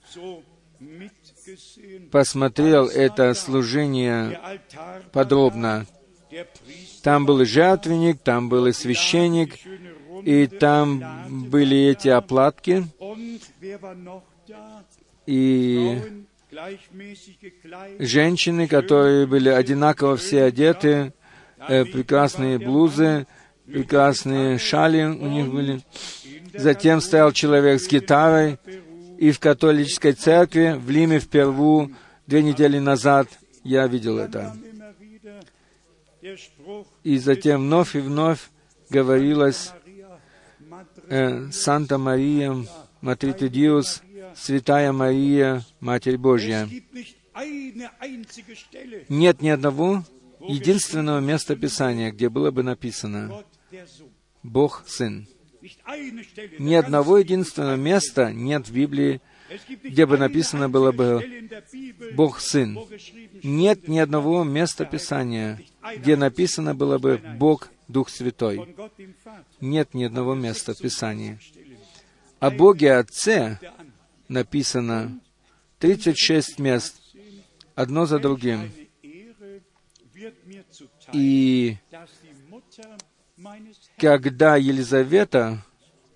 посмотрел 2.11 2.87
это 2.87 3.33
служение 3.33 4.39
подробно. 5.11 5.85
Там 7.03 7.25
был 7.25 7.41
и 7.41 7.45
жертвенник, 7.45 8.19
там 8.21 8.49
был 8.49 8.67
и 8.67 8.73
священник, 8.73 9.55
и 10.23 10.47
там 10.47 11.03
были 11.29 11.77
эти 11.77 12.09
оплатки, 12.09 12.85
и 15.25 16.01
женщины, 17.99 18.67
которые 18.67 19.25
были 19.25 19.49
одинаково 19.49 20.17
все 20.17 20.43
одеты, 20.43 21.13
э, 21.67 21.85
прекрасные 21.85 22.59
блузы, 22.59 23.25
прекрасные 23.65 24.57
шали 24.57 25.03
у 25.03 25.27
них 25.27 25.51
были. 25.51 25.81
Затем 26.53 27.01
стоял 27.01 27.31
человек 27.31 27.81
с 27.81 27.87
гитарой, 27.87 28.57
и 29.17 29.31
в 29.31 29.39
католической 29.39 30.13
церкви 30.13 30.75
в 30.77 30.89
Лиме 30.89 31.19
в 31.19 31.29
Перву 31.29 31.91
две 32.27 32.43
недели 32.43 32.79
назад 32.79 33.27
я 33.63 33.87
видел 33.87 34.17
это. 34.17 34.53
И 37.03 37.17
затем 37.17 37.61
вновь 37.61 37.95
и 37.95 37.99
вновь 37.99 38.49
говорилось 38.89 39.71
э, 41.07 41.49
«Санта 41.51 41.97
Мария, 41.97 42.55
Матрита 43.01 43.49
Диус, 43.49 44.01
Святая 44.35 44.91
Мария, 44.91 45.63
Матерь 45.79 46.17
Божья». 46.17 46.69
Нет 49.09 49.41
ни 49.41 49.49
одного 49.49 50.03
единственного 50.47 51.19
места 51.19 51.55
Писания, 51.55 52.11
где 52.11 52.29
было 52.29 52.51
бы 52.51 52.63
написано 52.63 53.43
«Бог 54.43 54.83
Сын». 54.87 55.27
Ни 56.59 56.73
одного 56.73 57.19
единственного 57.19 57.75
места 57.75 58.33
нет 58.33 58.67
в 58.67 58.73
Библии, 58.73 59.21
где 59.83 60.05
бы 60.05 60.17
написано 60.17 60.69
было 60.69 60.91
бы 60.91 61.49
«Бог 62.13 62.39
Сын». 62.39 62.79
Нет 63.43 63.87
ни 63.87 63.99
одного 63.99 64.43
места 64.43 64.85
Писания, 64.85 65.59
где 65.97 66.15
написано 66.15 66.75
было 66.75 66.97
бы 66.97 67.21
«Бог 67.37 67.69
Дух 67.87 68.09
Святой». 68.09 68.75
Нет 69.59 69.93
ни 69.93 70.03
одного 70.03 70.35
места 70.35 70.73
в 70.73 70.77
Писании. 70.77 71.39
О 72.39 72.49
Боге 72.49 72.95
Отце 72.95 73.59
написано 74.27 75.19
36 75.79 76.59
мест, 76.59 76.95
одно 77.75 78.05
за 78.05 78.19
другим. 78.19 78.71
И 81.13 81.77
когда 83.97 84.55
Елизавета, 84.55 85.63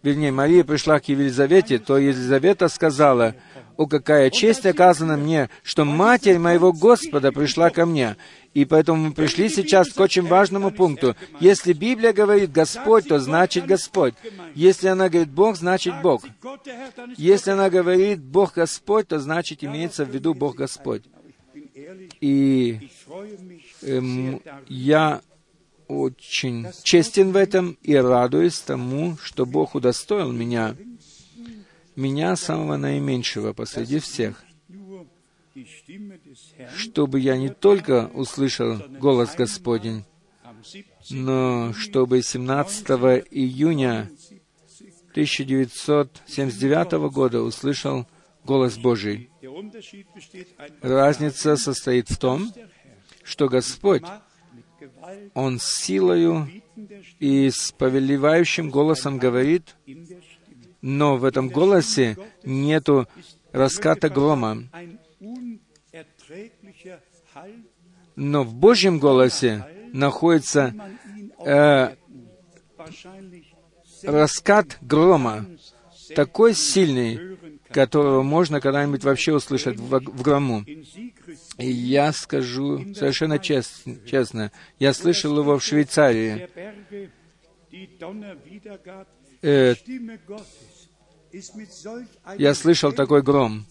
вернее, 0.06 0.32
Мария 0.32 0.64
пришла 0.64 0.99
к 0.99 1.10
Елизавете, 1.10 1.80
то 1.80 1.97
Елизавета 1.97 2.70
сказала, 2.70 3.36
«О, 3.76 3.88
какая 3.88 4.30
честь 4.30 4.66
оказана 4.66 5.18
мне, 5.18 5.49
что 5.64 5.84
Матерь 5.84 6.38
моего 6.38 6.72
Господа 6.72 7.32
пришла 7.32 7.72
ко 7.72 7.86
мне». 7.86 8.16
И 8.53 8.64
поэтому 8.64 9.08
мы 9.08 9.12
пришли 9.14 9.49
сейчас 9.49 9.89
к 9.91 9.99
очень 9.99 10.26
важному 10.28 10.72
пункту. 10.72 11.16
Если 11.41 11.74
Библия 11.74 12.14
говорит 12.14 12.51
«Господь», 12.51 13.08
то 13.08 13.20
значит 13.20 13.66
«Господь». 13.66 14.14
Если 14.53 14.88
она 14.88 15.10
говорит 15.10 15.32
«Бог», 15.32 15.58
значит 15.58 15.93
«Бог». 16.01 16.24
Если 17.18 17.51
она 17.51 17.70
говорит 17.70 18.22
«Бог 18.22 18.53
Господь», 18.53 19.10
то 19.10 19.20
значит 19.20 19.64
имеется 19.64 20.06
в 20.06 20.10
виду 20.10 20.34
Бог 20.34 20.56
Господь. 20.56 21.03
И 22.22 22.89
эм, 23.82 24.41
я 24.68 25.22
очень 25.88 26.67
честен 26.83 27.31
в 27.31 27.36
этом 27.36 27.77
и 27.81 27.95
радуюсь 27.95 28.59
тому, 28.59 29.17
что 29.17 29.45
Бог 29.45 29.75
удостоил 29.75 30.31
меня, 30.31 30.75
меня 31.95 32.36
самого 32.36 32.77
наименьшего 32.77 33.53
посреди 33.53 33.99
всех, 33.99 34.43
чтобы 36.75 37.19
я 37.19 37.38
не 37.38 37.49
только 37.49 38.09
услышал 38.13 38.77
голос 38.99 39.36
Господень, 39.36 40.03
но 41.09 41.73
чтобы 41.73 42.21
17 42.21 42.88
июня 43.31 44.09
1979 45.11 46.91
года 47.13 47.41
услышал 47.41 48.05
голос 48.43 48.77
Божий. 48.77 49.29
Разница 50.81 51.55
состоит 51.55 52.09
в 52.09 52.17
том, 52.17 52.51
что 53.23 53.47
Господь, 53.47 54.03
Он 55.34 55.60
силою 55.60 56.47
и 57.20 57.49
с 57.49 57.72
повелевающим 57.72 58.70
голосом 58.70 59.18
говорит, 59.18 59.76
но 60.82 61.18
в 61.18 61.26
этом 61.26 61.49
голосе 61.49 62.18
нету 62.43 63.08
раската 63.51 64.10
грома. 64.10 64.64
Но 68.16 68.43
в 68.43 68.53
Божьем 68.53 68.99
голосе 68.99 69.66
находится 69.93 70.74
э, 71.45 71.95
раскат 74.03 74.78
грома, 74.82 75.45
такой 76.16 76.53
сильный, 76.53 77.38
которого 77.76 78.23
можно 78.23 78.61
когда-нибудь 78.61 79.03
вообще 79.03 79.34
услышать 79.34 79.78
в, 79.78 79.99
в 79.99 80.21
грому. 80.21 80.63
И 81.57 81.69
я 81.69 82.13
скажу 82.13 82.93
совершенно 82.93 83.38
честно, 83.38 83.97
честно, 84.05 84.51
я 84.80 84.93
слышал 84.93 85.38
его 85.38 85.59
в 85.59 85.63
Швейцарии. 85.63 86.47
Э, 89.41 89.76
я 92.38 92.53
слышал 92.53 92.93
такой 92.93 93.21
гром. 93.21 93.65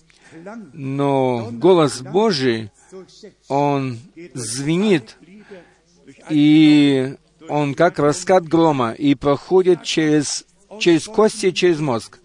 Но 0.74 1.48
голос 1.52 2.02
Божий, 2.02 2.70
он 3.48 3.98
звенит, 4.34 5.16
и 6.28 7.16
он 7.48 7.74
как 7.74 7.98
раскат 7.98 8.46
грома, 8.46 8.92
и 8.92 9.14
проходит 9.14 9.82
через, 9.82 10.44
через 10.78 11.06
кости 11.06 11.52
через 11.52 11.80
мозг. 11.80 12.18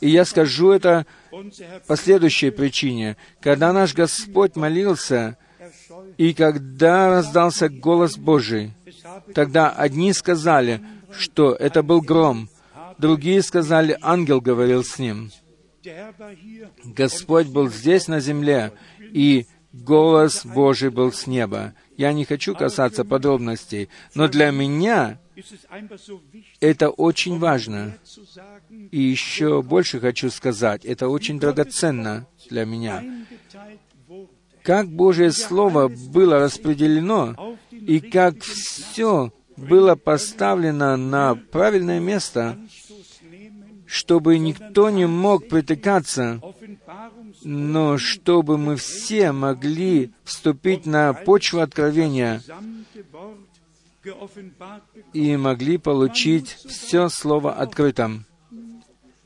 И 0.00 0.08
я 0.08 0.24
скажу 0.24 0.70
это 0.70 1.06
по 1.86 1.96
следующей 1.96 2.50
причине. 2.50 3.16
Когда 3.40 3.72
наш 3.72 3.94
Господь 3.94 4.56
молился, 4.56 5.36
и 6.16 6.32
когда 6.32 7.08
раздался 7.08 7.68
голос 7.68 8.16
Божий, 8.16 8.72
тогда 9.34 9.70
одни 9.70 10.12
сказали, 10.12 10.80
что 11.10 11.52
это 11.52 11.82
был 11.82 12.00
гром, 12.00 12.48
другие 12.98 13.42
сказали, 13.42 13.96
ангел 14.00 14.40
говорил 14.40 14.84
с 14.84 14.98
ним. 14.98 15.30
Господь 16.84 17.46
был 17.48 17.68
здесь 17.68 18.08
на 18.08 18.20
земле, 18.20 18.72
и 18.98 19.46
голос 19.72 20.44
Божий 20.44 20.90
был 20.90 21.12
с 21.12 21.26
неба. 21.26 21.74
Я 21.96 22.12
не 22.12 22.24
хочу 22.24 22.54
касаться 22.54 23.04
подробностей, 23.04 23.88
но 24.14 24.28
для 24.28 24.50
меня 24.50 25.18
это 26.60 26.90
очень 26.90 27.38
важно. 27.38 27.98
И 28.90 29.00
еще 29.00 29.62
больше 29.62 30.00
хочу 30.00 30.30
сказать, 30.30 30.84
это 30.84 31.08
очень 31.08 31.38
драгоценно 31.38 32.26
для 32.48 32.64
меня. 32.64 33.04
Как 34.62 34.88
Божье 34.88 35.30
Слово 35.30 35.88
было 35.88 36.40
распределено, 36.40 37.56
и 37.70 38.00
как 38.00 38.42
все 38.42 39.32
было 39.56 39.94
поставлено 39.94 40.96
на 40.96 41.34
правильное 41.34 42.00
место, 42.00 42.58
чтобы 43.86 44.38
никто 44.38 44.90
не 44.90 45.06
мог 45.06 45.48
притыкаться, 45.48 46.40
но 47.42 47.96
чтобы 47.96 48.58
мы 48.58 48.76
все 48.76 49.30
могли 49.30 50.10
вступить 50.24 50.84
на 50.84 51.12
почву 51.12 51.60
откровения 51.60 52.42
и 55.12 55.36
могли 55.36 55.78
получить 55.78 56.48
все 56.48 57.08
Слово 57.08 57.54
открытым. 57.54 58.26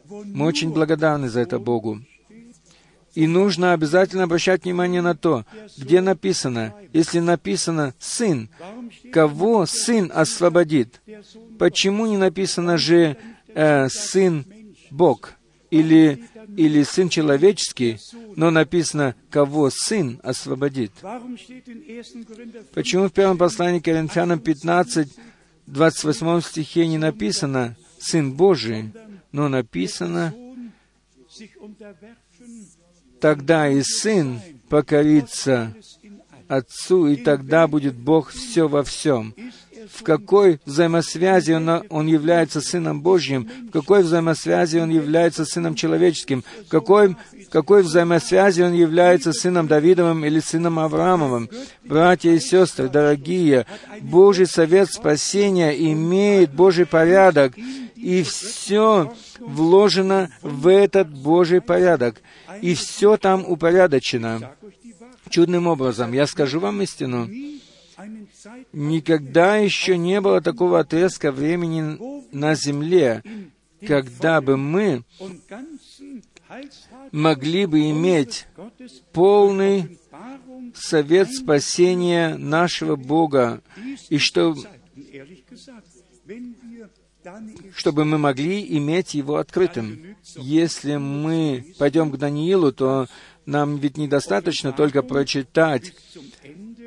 Мы 0.09 0.47
очень 0.47 0.73
благодарны 0.73 1.29
за 1.29 1.41
это 1.41 1.59
Богу. 1.59 2.01
И 3.15 3.27
нужно 3.27 3.73
обязательно 3.73 4.25
обращать 4.25 4.65
внимание 4.65 5.03
на 5.03 5.17
то, 5.17 5.45
где 5.77 6.01
написано, 6.01 6.75
если 6.93 7.19
написано 7.19 7.95
«сын», 7.99 8.49
кого 9.13 9.67
сын 9.67 10.13
освободит? 10.15 11.01
Почему 11.59 12.07
не 12.07 12.17
написано 12.17 12.79
же 12.79 13.17
э, 13.49 13.89
«сын 13.89 14.47
Бог» 14.91 15.40
или, 15.71 16.25
или 16.57 16.83
«сын 16.83 17.09
человеческий», 17.09 17.99
но 18.37 18.51
написано 18.51 19.15
«кого 19.31 19.71
сын 19.71 20.21
освободит»? 20.23 20.93
Почему 22.75 23.09
в 23.09 23.13
первом 23.13 23.39
послании 23.39 23.81
к 23.81 23.85
Коринфянам 23.85 24.41
15, 24.41 25.09
28 25.67 26.41
стихе 26.41 26.87
не 26.87 26.99
написано 26.99 27.77
«сын 27.99 28.33
Божий», 28.33 28.93
но 29.33 29.49
написано 29.49 30.35
«тогда 33.21 33.69
и 33.69 33.83
сын 33.83 34.41
покорится 34.69 35.75
Отцу, 36.49 37.07
и 37.07 37.17
тогда 37.17 37.69
будет 37.69 37.95
Бог 37.95 38.31
все 38.31 38.67
во 38.67 38.83
всем» 38.83 39.35
в 39.89 40.03
какой 40.03 40.61
взаимосвязи 40.67 41.53
он, 41.53 41.85
он 41.89 42.07
является 42.07 42.61
Сыном 42.61 43.01
Божьим, 43.03 43.49
в 43.69 43.71
какой 43.71 44.03
взаимосвязи 44.03 44.79
он 44.79 44.91
является 44.91 45.45
Сыном 45.45 45.75
Человеческим, 45.75 46.45
в 46.67 46.69
какой, 46.69 47.11
в 47.11 47.49
какой 47.51 47.83
взаимосвязи 47.83 48.63
он 48.63 48.73
является 48.73 49.33
Сыном 49.33 49.67
Давидовым 49.67 50.25
или 50.25 50.41
Сыном 50.41 50.79
Авраамовым. 50.79 51.49
Братья 51.85 52.31
и 52.31 52.41
сестры, 52.41 52.89
дорогие, 52.89 53.67
Божий 54.01 54.47
совет 54.47 54.91
спасения 54.91 55.71
имеет 55.93 56.53
Божий 56.53 56.87
порядок, 56.87 57.55
и 57.97 58.23
все 58.23 59.13
вложено 59.39 60.31
в 60.43 60.69
этот 60.69 61.09
Божий 61.09 61.61
порядок, 61.61 62.21
и 62.61 62.75
все 62.75 63.17
там 63.17 63.45
упорядочено. 63.47 64.53
Чудным 65.29 65.67
образом, 65.67 66.13
я 66.13 66.27
скажу 66.27 66.59
вам 66.61 66.83
истину, 66.83 67.29
Никогда 68.73 69.57
еще 69.57 69.97
не 69.97 70.21
было 70.21 70.41
такого 70.41 70.81
отрезка 70.81 71.33
времени 71.33 71.99
на 72.33 72.55
земле, 72.55 73.23
когда 73.87 74.41
бы 74.41 74.57
мы 74.57 75.05
могли 77.13 77.67
бы 77.67 77.91
иметь 77.91 78.47
полный 79.13 79.99
совет 80.75 81.31
спасения 81.31 82.37
нашего 82.37 82.97
Бога, 82.97 83.63
и 84.09 84.19
что, 84.19 84.57
чтобы 87.75 88.05
мы 88.05 88.19
могли 88.19 88.77
иметь 88.79 89.15
его 89.15 89.37
открытым. 89.37 90.17
Если 90.37 90.97
мы 90.97 91.75
пойдем 91.79 92.11
к 92.11 92.17
Даниилу, 92.19 92.73
то 92.73 93.07
нам 93.47 93.77
ведь 93.77 93.97
недостаточно 93.97 94.73
только 94.73 95.03
прочитать 95.03 95.93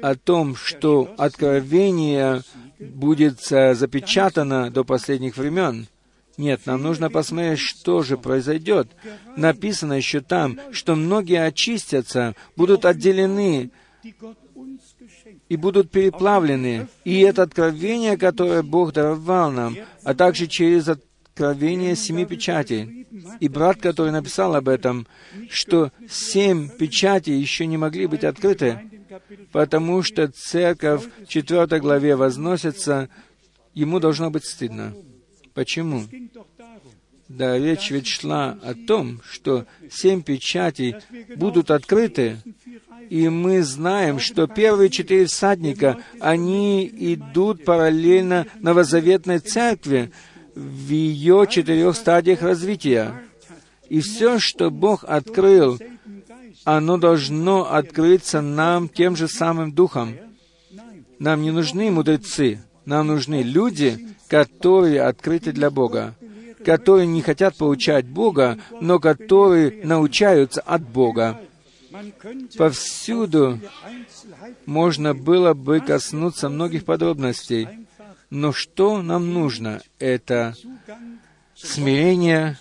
о 0.04 0.16
том, 0.16 0.58
что 0.58 1.14
откровение 1.18 2.42
будет 2.78 3.40
запечатано 3.40 4.70
до 4.70 4.84
последних 4.84 5.38
времен. 5.38 5.88
Нет, 6.36 6.66
нам 6.66 6.84
нужно 6.84 7.10
посмотреть, 7.10 7.60
что 7.60 8.04
же 8.04 8.18
произойдет. 8.18 8.90
Написано 9.38 9.94
еще 9.94 10.20
там, 10.20 10.60
что 10.74 10.96
многие 10.96 11.46
очистятся, 11.46 12.36
будут 12.58 12.84
отделены 12.84 13.72
и 15.48 15.56
будут 15.56 15.90
переплавлены. 15.90 16.90
И 17.06 17.22
это 17.22 17.44
откровение, 17.44 18.18
которое 18.18 18.62
Бог 18.62 18.92
даровал 18.92 19.52
нам, 19.52 19.78
а 20.04 20.14
также 20.14 20.48
через 20.48 20.90
откровение 20.90 21.96
семи 21.96 22.26
печатей. 22.26 23.08
И 23.40 23.48
брат, 23.48 23.80
который 23.80 24.12
написал 24.12 24.54
об 24.56 24.68
этом, 24.68 25.08
что 25.50 25.94
семь 26.10 26.68
печатей 26.68 27.40
еще 27.40 27.66
не 27.68 27.78
могли 27.78 28.08
быть 28.08 28.26
открыты, 28.26 28.82
потому 29.52 30.04
что 30.04 30.28
церковь 30.28 31.04
в 31.24 31.28
4 31.28 31.80
главе 31.80 32.16
возносится, 32.16 33.10
ему 33.74 34.00
должно 34.00 34.30
быть 34.30 34.46
стыдно. 34.46 34.94
Почему? 35.54 36.04
Да, 37.30 37.58
речь 37.58 37.90
ведь 37.90 38.08
шла 38.08 38.58
о 38.62 38.74
том, 38.76 39.22
что 39.30 39.66
семь 39.92 40.22
печатей 40.22 40.96
будут 41.36 41.72
открыты, 41.72 42.38
и 43.10 43.30
мы 43.30 43.64
знаем, 43.64 44.20
что 44.20 44.48
первые 44.48 44.90
четыре 44.90 45.26
всадника, 45.26 45.98
они 46.20 46.86
идут 46.86 47.66
параллельно 47.66 48.46
новозаветной 48.60 49.40
церкви 49.40 50.12
в 50.56 50.90
ее 50.90 51.48
четырех 51.50 51.96
стадиях 51.96 52.42
развития. 52.42 53.24
И 53.90 54.02
все, 54.02 54.40
что 54.40 54.70
Бог 54.70 55.04
открыл, 55.04 55.80
оно 56.64 56.98
должно 56.98 57.72
открыться 57.72 58.42
нам 58.42 58.88
тем 58.90 59.16
же 59.16 59.28
самым 59.28 59.72
Духом. 59.72 60.16
Нам 61.20 61.42
не 61.42 61.52
нужны 61.52 61.92
мудрецы, 61.92 62.62
нам 62.86 63.08
нужны 63.08 63.44
люди, 63.44 64.10
которые 64.28 65.02
открыты 65.04 65.52
для 65.52 65.70
Бога, 65.70 66.16
которые 66.66 67.08
не 67.08 67.22
хотят 67.22 67.56
получать 67.58 68.06
Бога, 68.06 68.58
но 68.82 69.00
которые 69.00 69.86
научаются 69.86 70.62
от 70.62 70.82
Бога. 70.82 71.40
Повсюду 72.58 73.60
можно 74.66 75.14
было 75.14 75.54
бы 75.54 75.80
коснуться 75.80 76.50
многих 76.50 76.86
подробностей, 76.86 77.68
но 78.30 78.52
что 78.52 79.02
нам 79.02 79.32
нужно? 79.32 79.82
Это 80.00 80.56
смирение, 81.56 82.58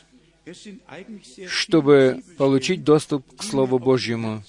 чтобы 1.49 2.22
получить 2.36 2.84
доступ 2.84 3.36
к 3.36 3.43
Слову 3.43 3.78
Божьему. 3.78 4.43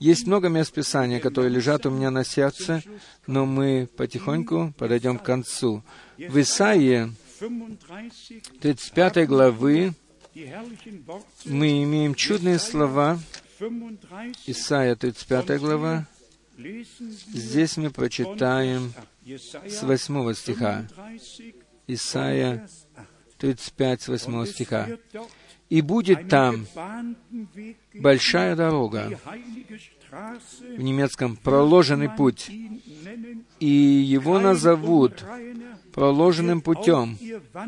Есть 0.00 0.26
много 0.26 0.48
мест 0.48 0.72
Писания, 0.72 1.20
которые 1.20 1.50
лежат 1.50 1.86
у 1.86 1.90
меня 1.90 2.10
на 2.10 2.24
сердце, 2.24 2.82
но 3.26 3.46
мы 3.46 3.88
потихоньку 3.96 4.72
подойдем 4.76 5.18
к 5.18 5.24
концу. 5.24 5.82
В 6.16 6.40
Исаии 6.40 7.12
35 8.60 9.26
главы 9.26 9.94
мы 11.44 11.82
имеем 11.82 12.14
чудные 12.14 12.58
слова. 12.58 13.18
Исайя 14.46 14.94
35 14.94 15.60
глава. 15.60 16.06
Здесь 17.34 17.76
мы 17.76 17.90
прочитаем 17.90 18.92
с 19.24 19.82
8 19.82 20.34
стиха. 20.34 20.86
Исайя 21.86 22.68
35, 23.38 24.02
с 24.02 24.08
8 24.08 24.46
стиха. 24.46 24.88
«И 25.68 25.82
будет 25.82 26.28
там 26.28 26.66
большая 27.94 28.56
дорога, 28.56 29.18
в 30.10 30.80
немецком 30.80 31.36
проложенный 31.36 32.08
путь, 32.08 32.50
и 33.60 33.66
его 33.66 34.38
назовут 34.38 35.24
проложенным 35.92 36.60
путем, 36.60 37.18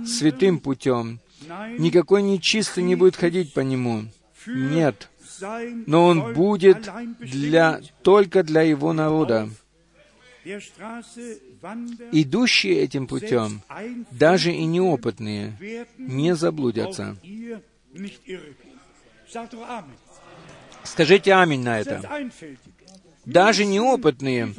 святым 0.06 0.60
путем. 0.60 1.20
Никакой 1.78 2.22
нечистый 2.22 2.84
не 2.84 2.94
будет 2.94 3.16
ходить 3.16 3.52
по 3.52 3.60
нему. 3.60 4.04
Нет. 4.46 5.10
Но 5.86 6.06
он 6.06 6.34
будет 6.34 6.90
для, 7.18 7.80
только 8.02 8.42
для 8.42 8.62
его 8.62 8.92
народа. 8.92 9.48
Идущие 12.12 12.80
этим 12.80 13.06
путем, 13.06 13.62
даже 14.10 14.52
и 14.52 14.64
неопытные, 14.64 15.86
не 15.98 16.34
заблудятся. 16.34 17.16
Скажите 20.84 21.34
аминь 21.34 21.62
на 21.62 21.80
это. 21.80 22.02
Даже 23.26 23.64
неопытные, 23.64 24.54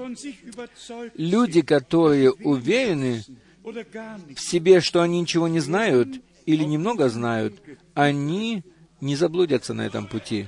люди, 1.15 1.61
которые 1.61 2.31
уверены 2.31 3.23
в 3.63 4.39
себе, 4.39 4.81
что 4.81 5.01
они 5.01 5.21
ничего 5.21 5.47
не 5.47 5.59
знают 5.59 6.21
или 6.45 6.63
немного 6.63 7.09
знают, 7.09 7.61
они 7.93 8.63
не 9.01 9.15
заблудятся 9.15 9.73
на 9.73 9.85
этом 9.85 10.07
пути. 10.07 10.47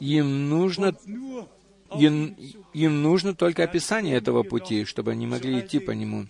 Им 0.00 0.48
нужно, 0.48 0.96
им, 1.98 2.36
им 2.72 3.02
нужно 3.02 3.34
только 3.34 3.64
описание 3.64 4.16
этого 4.16 4.42
пути, 4.42 4.84
чтобы 4.84 5.12
они 5.12 5.26
могли 5.26 5.60
идти 5.60 5.78
по 5.78 5.92
нему. 5.92 6.26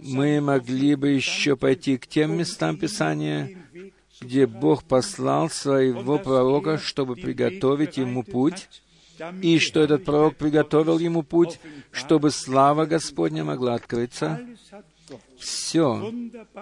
Мы 0.00 0.40
могли 0.40 0.96
бы 0.96 1.08
еще 1.10 1.56
пойти 1.56 1.96
к 1.96 2.06
тем 2.06 2.36
местам 2.36 2.76
Писания, 2.76 3.56
где 4.20 4.46
Бог 4.46 4.84
послал 4.84 5.50
своего 5.50 6.18
пророка, 6.18 6.78
чтобы 6.78 7.16
приготовить 7.16 7.96
ему 7.96 8.22
путь, 8.22 8.68
и 9.40 9.58
что 9.58 9.80
этот 9.80 10.04
пророк 10.04 10.36
приготовил 10.36 10.98
ему 10.98 11.22
путь, 11.22 11.58
чтобы 11.90 12.30
слава 12.30 12.84
Господня 12.86 13.44
могла 13.44 13.74
открыться. 13.74 14.46
Все, 15.38 16.12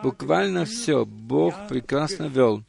буквально 0.03 0.65
все, 0.65 1.05
Бог 1.05 1.55
прекрасно 1.69 2.25
вел, 2.25 2.63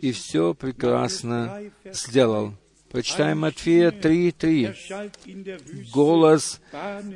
и 0.00 0.12
все 0.12 0.54
прекрасно 0.54 1.62
сделал. 1.92 2.54
Прочитаем 2.90 3.40
Матфея 3.40 3.90
3.3. 3.90 5.90
«Голос 5.92 6.60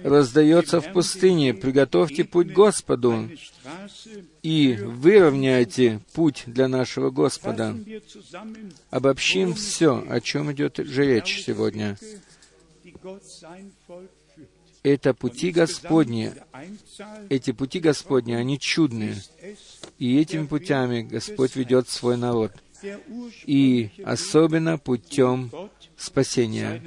раздается 0.02 0.80
в 0.80 0.92
пустыне, 0.92 1.54
приготовьте 1.54 2.24
путь 2.24 2.52
Господу 2.52 3.30
и 4.42 4.76
выровняйте 4.80 6.00
путь 6.12 6.42
для 6.46 6.66
нашего 6.68 7.10
Господа». 7.10 7.76
Обобщим 8.90 9.54
все, 9.54 10.04
о 10.08 10.20
чем 10.20 10.52
идет 10.52 10.76
же 10.78 11.06
речь 11.06 11.44
сегодня. 11.44 11.96
Это 14.82 15.14
пути 15.14 15.52
Господни. 15.52 16.32
Эти 17.28 17.52
пути 17.52 17.78
Господни, 17.80 18.32
они 18.32 18.58
чудные. 18.58 19.16
И 19.98 20.18
этими 20.18 20.46
путями 20.46 21.02
Господь 21.02 21.54
ведет 21.54 21.88
свой 21.88 22.16
народ— 22.16 22.52
и 23.46 23.90
особенно 24.04 24.78
путем 24.78 25.50
спасения. 25.96 26.82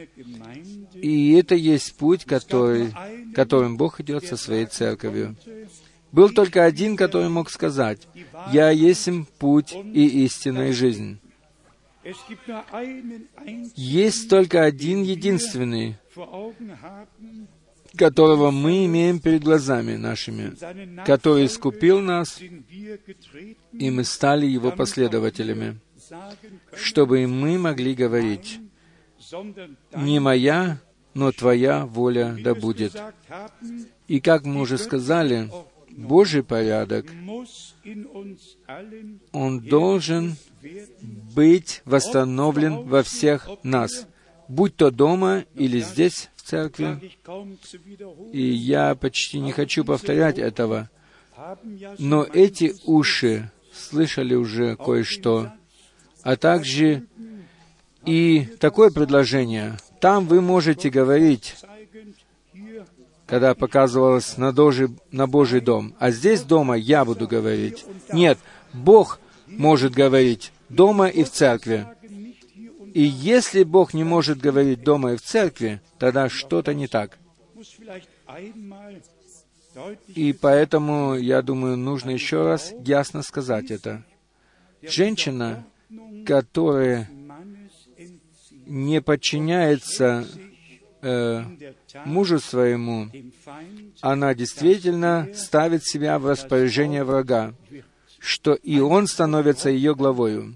И 0.93 1.33
это 1.33 1.55
есть 1.55 1.95
путь, 1.95 2.25
который, 2.25 2.93
которым 3.33 3.77
Бог 3.77 3.99
идет 3.99 4.25
со 4.25 4.37
своей 4.37 4.65
церковью. 4.65 5.35
Был 6.11 6.29
только 6.29 6.63
один, 6.63 6.95
который 6.95 7.29
мог 7.29 7.49
сказать, 7.49 8.07
«Я 8.51 8.69
есть 8.69 9.09
путь 9.39 9.73
и 9.73 10.25
истинная 10.25 10.71
жизнь». 10.71 11.19
Есть 13.75 14.29
только 14.29 14.63
один 14.63 15.03
единственный, 15.03 15.97
которого 17.97 18.51
мы 18.51 18.85
имеем 18.85 19.19
перед 19.19 19.43
глазами 19.43 19.95
нашими, 19.95 20.53
который 21.05 21.45
искупил 21.45 21.99
нас, 21.99 22.39
и 22.41 23.89
мы 23.89 24.03
стали 24.03 24.45
Его 24.45 24.71
последователями, 24.71 25.79
чтобы 26.75 27.27
мы 27.27 27.57
могли 27.57 27.93
говорить, 27.93 28.59
«Не 29.95 30.19
моя, 30.19 30.79
но 31.13 31.31
Твоя 31.31 31.85
воля 31.85 32.35
да 32.39 32.53
будет». 32.53 32.95
И 34.07 34.19
как 34.19 34.45
мы 34.45 34.61
уже 34.61 34.77
сказали, 34.77 35.49
Божий 35.89 36.43
порядок, 36.43 37.05
он 39.31 39.59
должен 39.59 40.35
быть 41.35 41.81
восстановлен 41.85 42.83
во 42.83 43.03
всех 43.03 43.47
нас, 43.63 44.07
будь 44.53 44.75
то 44.75 44.91
дома 44.91 45.45
или 45.55 45.79
здесь, 45.79 46.29
в 46.35 46.43
церкви. 46.43 47.11
И 48.31 48.41
я 48.41 48.95
почти 48.95 49.39
не 49.39 49.51
хочу 49.51 49.83
повторять 49.83 50.37
этого, 50.37 50.89
но 51.97 52.23
эти 52.23 52.75
уши 52.85 53.51
слышали 53.73 54.35
уже 54.35 54.75
кое-что, 54.75 55.51
а 56.21 56.35
также 56.35 57.07
и 58.05 58.45
такое 58.59 58.91
предложение. 58.91 59.77
Там 59.99 60.27
вы 60.27 60.41
можете 60.41 60.89
говорить, 60.89 61.55
когда 63.25 63.55
показывалось 63.55 64.37
на, 64.37 64.51
дожи, 64.51 64.89
на 65.11 65.27
Божий 65.27 65.61
дом, 65.61 65.95
а 65.97 66.11
здесь 66.11 66.41
дома 66.41 66.75
я 66.75 67.05
буду 67.05 67.27
говорить. 67.27 67.85
Нет, 68.11 68.37
Бог 68.73 69.19
может 69.47 69.93
говорить 69.93 70.51
дома 70.69 71.07
и 71.07 71.23
в 71.23 71.31
церкви. 71.31 71.87
И 72.93 73.01
если 73.01 73.63
Бог 73.63 73.95
не 73.95 74.03
может 74.03 74.37
говорить 74.39 74.83
дома 74.83 75.13
и 75.13 75.17
в 75.17 75.21
церкви, 75.21 75.81
тогда 75.97 76.29
что-то 76.29 76.75
не 76.75 76.87
так. 76.87 77.17
И 80.07 80.33
поэтому, 80.33 81.15
я 81.15 81.41
думаю, 81.41 81.75
нужно 81.75 82.11
еще 82.11 82.45
раз 82.45 82.71
ясно 82.85 83.23
сказать 83.23 83.71
это. 83.71 84.03
Женщина, 84.83 85.65
которая 86.27 87.09
не 88.67 89.01
подчиняется 89.01 90.27
э, 91.01 91.43
мужу 92.05 92.39
своему, 92.39 93.09
она 94.01 94.35
действительно 94.35 95.29
ставит 95.33 95.83
себя 95.83 96.19
в 96.19 96.27
распоряжение 96.27 97.03
врага, 97.03 97.55
что 98.19 98.53
и 98.53 98.79
он 98.79 99.07
становится 99.07 99.71
ее 99.71 99.95
главою. 99.95 100.55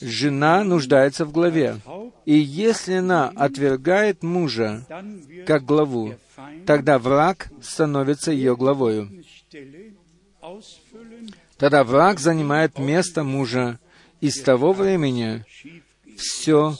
Жена 0.00 0.64
нуждается 0.64 1.24
в 1.24 1.32
главе. 1.32 1.76
И 2.24 2.34
если 2.34 2.94
она 2.94 3.28
отвергает 3.28 4.22
мужа 4.22 4.86
как 5.46 5.64
главу, 5.64 6.14
тогда 6.66 6.98
враг 6.98 7.50
становится 7.62 8.32
ее 8.32 8.56
главою. 8.56 9.10
Тогда 11.56 11.84
враг 11.84 12.18
занимает 12.18 12.78
место 12.78 13.22
мужа, 13.22 13.78
и 14.20 14.30
с 14.30 14.40
того 14.40 14.72
времени 14.72 15.44
все 16.16 16.76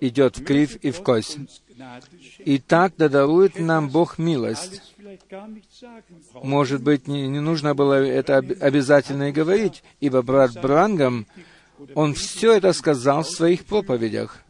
идет 0.00 0.38
в 0.38 0.44
крив 0.44 0.76
и 0.76 0.90
в 0.90 1.02
кость. 1.02 1.38
И 2.38 2.58
так 2.58 2.94
да 2.96 3.08
дарует 3.08 3.58
нам 3.58 3.88
Бог 3.88 4.18
милость. 4.18 4.82
Может 6.42 6.82
быть, 6.82 7.08
не, 7.08 7.28
не 7.28 7.40
нужно 7.40 7.74
было 7.74 7.94
это 7.94 8.38
обязательно 8.38 9.30
и 9.30 9.32
говорить, 9.32 9.82
ибо 10.00 10.22
брат 10.22 10.52
Брангам, 10.60 11.26
он 11.94 12.14
все 12.14 12.52
это 12.54 12.72
сказал 12.72 13.22
в 13.22 13.30
своих 13.30 13.64
проповедях. 13.64 14.42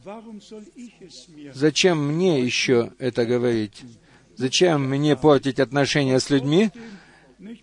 Зачем 1.53 2.07
мне 2.07 2.43
еще 2.43 2.93
это 2.99 3.26
говорить? 3.26 3.83
Зачем 4.37 4.89
мне 4.89 5.16
портить 5.16 5.61
отношения 5.61 6.20
с 6.20 6.31
людьми? 6.31 6.70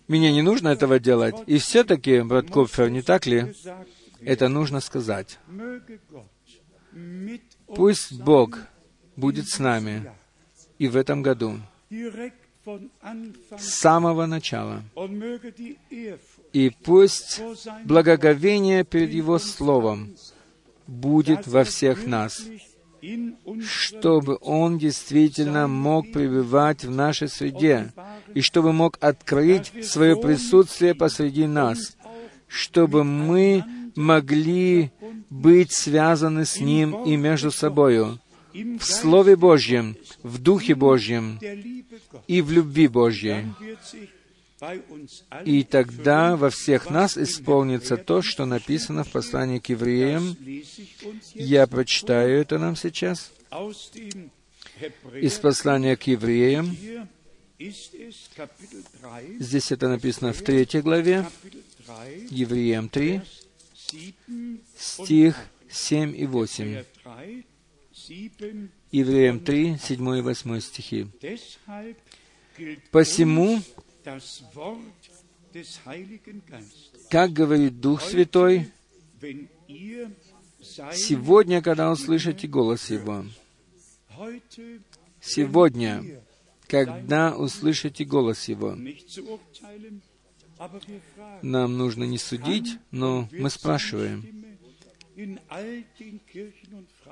Мне 0.08 0.32
не 0.32 0.42
нужно 0.42 0.68
этого 0.68 0.98
делать. 0.98 1.36
И 1.46 1.58
все-таки, 1.58 2.20
брат 2.20 2.50
Копфер, 2.50 2.90
не 2.90 3.02
так 3.02 3.26
ли? 3.26 3.54
Это 4.20 4.48
нужно 4.48 4.80
сказать. 4.80 5.38
Пусть 7.66 8.12
Бог 8.20 8.58
будет 9.16 9.48
с 9.48 9.58
нами 9.58 10.10
и 10.78 10.88
в 10.88 10.96
этом 10.96 11.22
году, 11.22 11.58
с 13.58 13.78
самого 13.80 14.26
начала. 14.26 14.82
И 16.56 16.70
пусть 16.70 17.42
благоговение 17.84 18.82
перед 18.82 19.12
Его 19.12 19.38
Словом 19.38 20.16
будет 20.86 21.46
во 21.46 21.64
всех 21.64 22.06
нас, 22.06 22.46
чтобы 23.60 24.38
Он 24.40 24.78
действительно 24.78 25.68
мог 25.68 26.10
пребывать 26.12 26.82
в 26.82 26.90
нашей 26.90 27.28
среде, 27.28 27.92
и 28.32 28.40
чтобы 28.40 28.72
мог 28.72 28.96
открыть 29.02 29.70
свое 29.84 30.16
присутствие 30.16 30.94
посреди 30.94 31.46
нас, 31.46 31.94
чтобы 32.48 33.04
мы 33.04 33.62
могли 33.94 34.92
быть 35.28 35.72
связаны 35.72 36.46
с 36.46 36.58
Ним 36.58 37.04
и 37.04 37.18
между 37.18 37.50
собою 37.50 38.18
в 38.54 38.82
Слове 38.82 39.36
Божьем, 39.36 39.94
в 40.22 40.38
Духе 40.38 40.74
Божьем 40.74 41.38
и 42.26 42.40
в 42.40 42.50
любви 42.50 42.88
Божьей. 42.88 43.44
И 45.44 45.64
тогда 45.64 46.36
во 46.36 46.50
всех 46.50 46.88
нас 46.88 47.18
исполнится 47.18 47.96
то, 47.96 48.22
что 48.22 48.46
написано 48.46 49.04
в 49.04 49.10
послании 49.10 49.58
к 49.58 49.68
евреям. 49.68 50.36
Я 51.34 51.66
прочитаю 51.66 52.40
это 52.40 52.58
нам 52.58 52.74
сейчас. 52.76 53.32
Из 55.14 55.34
послания 55.38 55.96
к 55.96 56.04
евреям. 56.04 56.76
Здесь 59.40 59.72
это 59.72 59.88
написано 59.88 60.32
в 60.32 60.42
третьей 60.42 60.82
главе, 60.82 61.26
Евреям 62.30 62.88
3, 62.88 63.22
стих 64.76 65.36
7 65.70 66.16
и 66.16 66.26
8. 66.26 66.84
Евреям 68.92 69.40
3, 69.40 69.78
7 69.78 70.18
и 70.18 70.20
8 70.20 70.60
стихи. 70.60 71.06
«Посему, 72.90 73.62
как 77.10 77.32
говорит 77.32 77.80
Дух 77.80 78.02
Святой, 78.02 78.70
сегодня, 80.92 81.62
когда 81.62 81.90
услышите 81.90 82.46
голос 82.46 82.90
Его, 82.90 83.24
сегодня, 85.20 86.04
когда 86.68 87.36
услышите 87.36 88.04
голос 88.04 88.48
Его, 88.48 88.76
нам 91.42 91.76
нужно 91.76 92.04
не 92.04 92.18
судить, 92.18 92.78
но 92.90 93.28
мы 93.32 93.50
спрашиваем, 93.50 94.46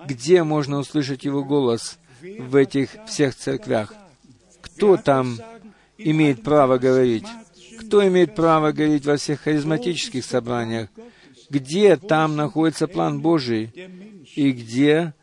где 0.06 0.42
можно 0.44 0.78
услышать 0.78 1.24
Его 1.24 1.44
голос? 1.44 1.98
В 2.20 2.56
этих 2.56 2.90
всех 3.06 3.34
церквях? 3.34 3.92
Кто 4.62 4.96
там 4.96 5.38
имеет 5.98 6.42
право 6.42 6.78
говорить? 6.78 7.26
Кто 7.80 8.06
имеет 8.06 8.34
право 8.34 8.72
говорить 8.72 9.04
во 9.04 9.16
всех 9.16 9.40
харизматических 9.42 10.24
собраниях? 10.24 10.88
Где 11.50 11.96
там 11.96 12.36
находится 12.36 12.86
план 12.86 13.20
Божий? 13.20 13.70
И 14.34 14.50
где 14.52 15.14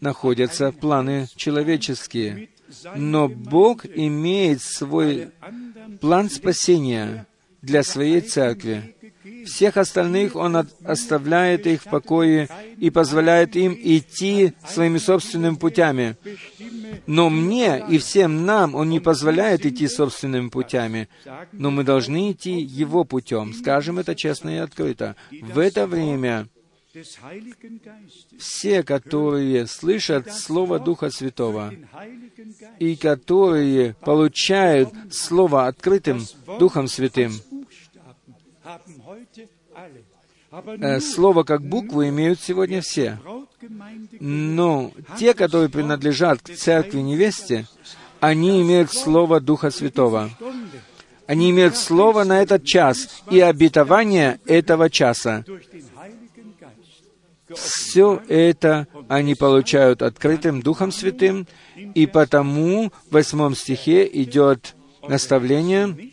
находятся 0.00 0.72
планы 0.72 1.26
человеческие? 1.36 2.48
Но 2.96 3.28
Бог 3.28 3.84
имеет 3.86 4.62
свой 4.62 5.30
план 6.00 6.30
спасения 6.30 7.26
для 7.60 7.82
своей 7.82 8.20
церкви. 8.20 8.96
Всех 9.46 9.76
остальных 9.76 10.36
Он 10.36 10.66
оставляет 10.84 11.66
их 11.66 11.82
в 11.82 11.90
покое 11.90 12.48
и 12.78 12.90
позволяет 12.90 13.56
им 13.56 13.76
идти 13.78 14.52
своими 14.66 14.98
собственными 14.98 15.56
путями. 15.56 16.16
Но 17.06 17.30
мне 17.30 17.84
и 17.88 17.98
всем 17.98 18.44
нам 18.44 18.74
Он 18.74 18.88
не 18.88 19.00
позволяет 19.00 19.66
идти 19.66 19.88
собственными 19.88 20.48
путями, 20.48 21.08
но 21.52 21.70
мы 21.70 21.84
должны 21.84 22.32
идти 22.32 22.60
Его 22.60 23.04
путем. 23.04 23.52
Скажем 23.54 23.98
это 23.98 24.14
честно 24.14 24.50
и 24.50 24.58
открыто. 24.58 25.16
В 25.30 25.58
это 25.58 25.86
время 25.86 26.48
все, 28.38 28.82
которые 28.82 29.66
слышат 29.66 30.30
Слово 30.32 30.78
Духа 30.78 31.10
Святого 31.10 31.72
и 32.78 32.96
которые 32.96 33.94
получают 33.94 34.90
Слово 35.10 35.68
открытым 35.68 36.20
Духом 36.58 36.88
Святым, 36.88 37.32
слово 41.00 41.44
как 41.44 41.62
букву 41.62 42.06
имеют 42.06 42.40
сегодня 42.40 42.80
все. 42.82 43.18
Но 44.20 44.92
те, 45.18 45.34
которые 45.34 45.68
принадлежат 45.68 46.42
к 46.42 46.54
церкви 46.54 47.00
невесте, 47.00 47.66
они 48.20 48.62
имеют 48.62 48.92
Слово 48.92 49.40
Духа 49.40 49.70
Святого. 49.70 50.30
Они 51.26 51.50
имеют 51.50 51.76
Слово 51.76 52.24
на 52.24 52.42
этот 52.42 52.64
час 52.64 53.22
и 53.30 53.40
обетование 53.40 54.40
этого 54.46 54.90
часа. 54.90 55.44
Все 57.54 58.22
это 58.28 58.86
они 59.08 59.34
получают 59.34 60.02
открытым 60.02 60.62
Духом 60.62 60.92
Святым, 60.92 61.46
и 61.94 62.06
потому 62.06 62.90
в 63.08 63.12
восьмом 63.12 63.54
стихе 63.54 64.08
идет 64.12 64.74
наставление 65.06 66.12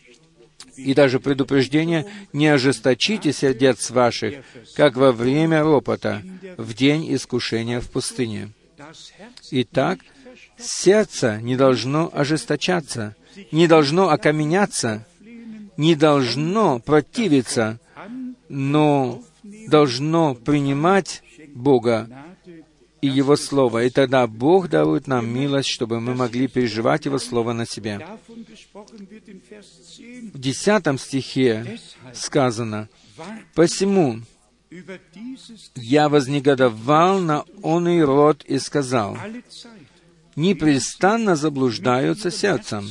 и 0.84 0.94
даже 0.94 1.20
предупреждение 1.20 2.06
«Не 2.32 2.48
ожесточите 2.48 3.32
сердец 3.32 3.90
ваших, 3.90 4.44
как 4.74 4.96
во 4.96 5.12
время 5.12 5.62
ропота, 5.62 6.22
в 6.56 6.74
день 6.74 7.14
искушения 7.14 7.80
в 7.80 7.90
пустыне». 7.90 8.50
Итак, 9.50 10.00
сердце 10.58 11.40
не 11.40 11.56
должно 11.56 12.10
ожесточаться, 12.12 13.14
не 13.52 13.66
должно 13.66 14.08
окаменяться, 14.10 15.06
не 15.76 15.94
должно 15.94 16.78
противиться, 16.78 17.78
но 18.48 19.22
должно 19.68 20.34
принимать 20.34 21.22
Бога 21.54 22.08
и 23.00 23.08
Его 23.08 23.36
Слово. 23.36 23.84
И 23.84 23.90
тогда 23.90 24.26
Бог 24.26 24.68
дарует 24.68 25.06
нам 25.06 25.28
милость, 25.28 25.68
чтобы 25.68 26.00
мы 26.00 26.14
могли 26.14 26.48
переживать 26.48 27.06
Его 27.06 27.18
Слово 27.18 27.52
на 27.52 27.66
себе. 27.66 28.06
В 30.34 30.38
десятом 30.38 30.98
стихе 30.98 31.78
сказано, 32.12 32.88
«Посему 33.54 34.20
я 35.74 36.08
вознегодовал 36.08 37.20
на 37.20 37.44
он 37.62 37.88
и 37.88 38.00
род 38.00 38.44
и 38.44 38.58
сказал, 38.58 39.16
непрестанно 40.36 41.34
заблуждаются 41.34 42.30
сердцем. 42.30 42.86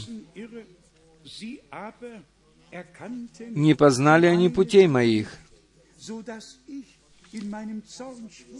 Не 3.40 3.74
познали 3.76 4.26
они 4.26 4.50
путей 4.50 4.88
моих. 4.88 5.38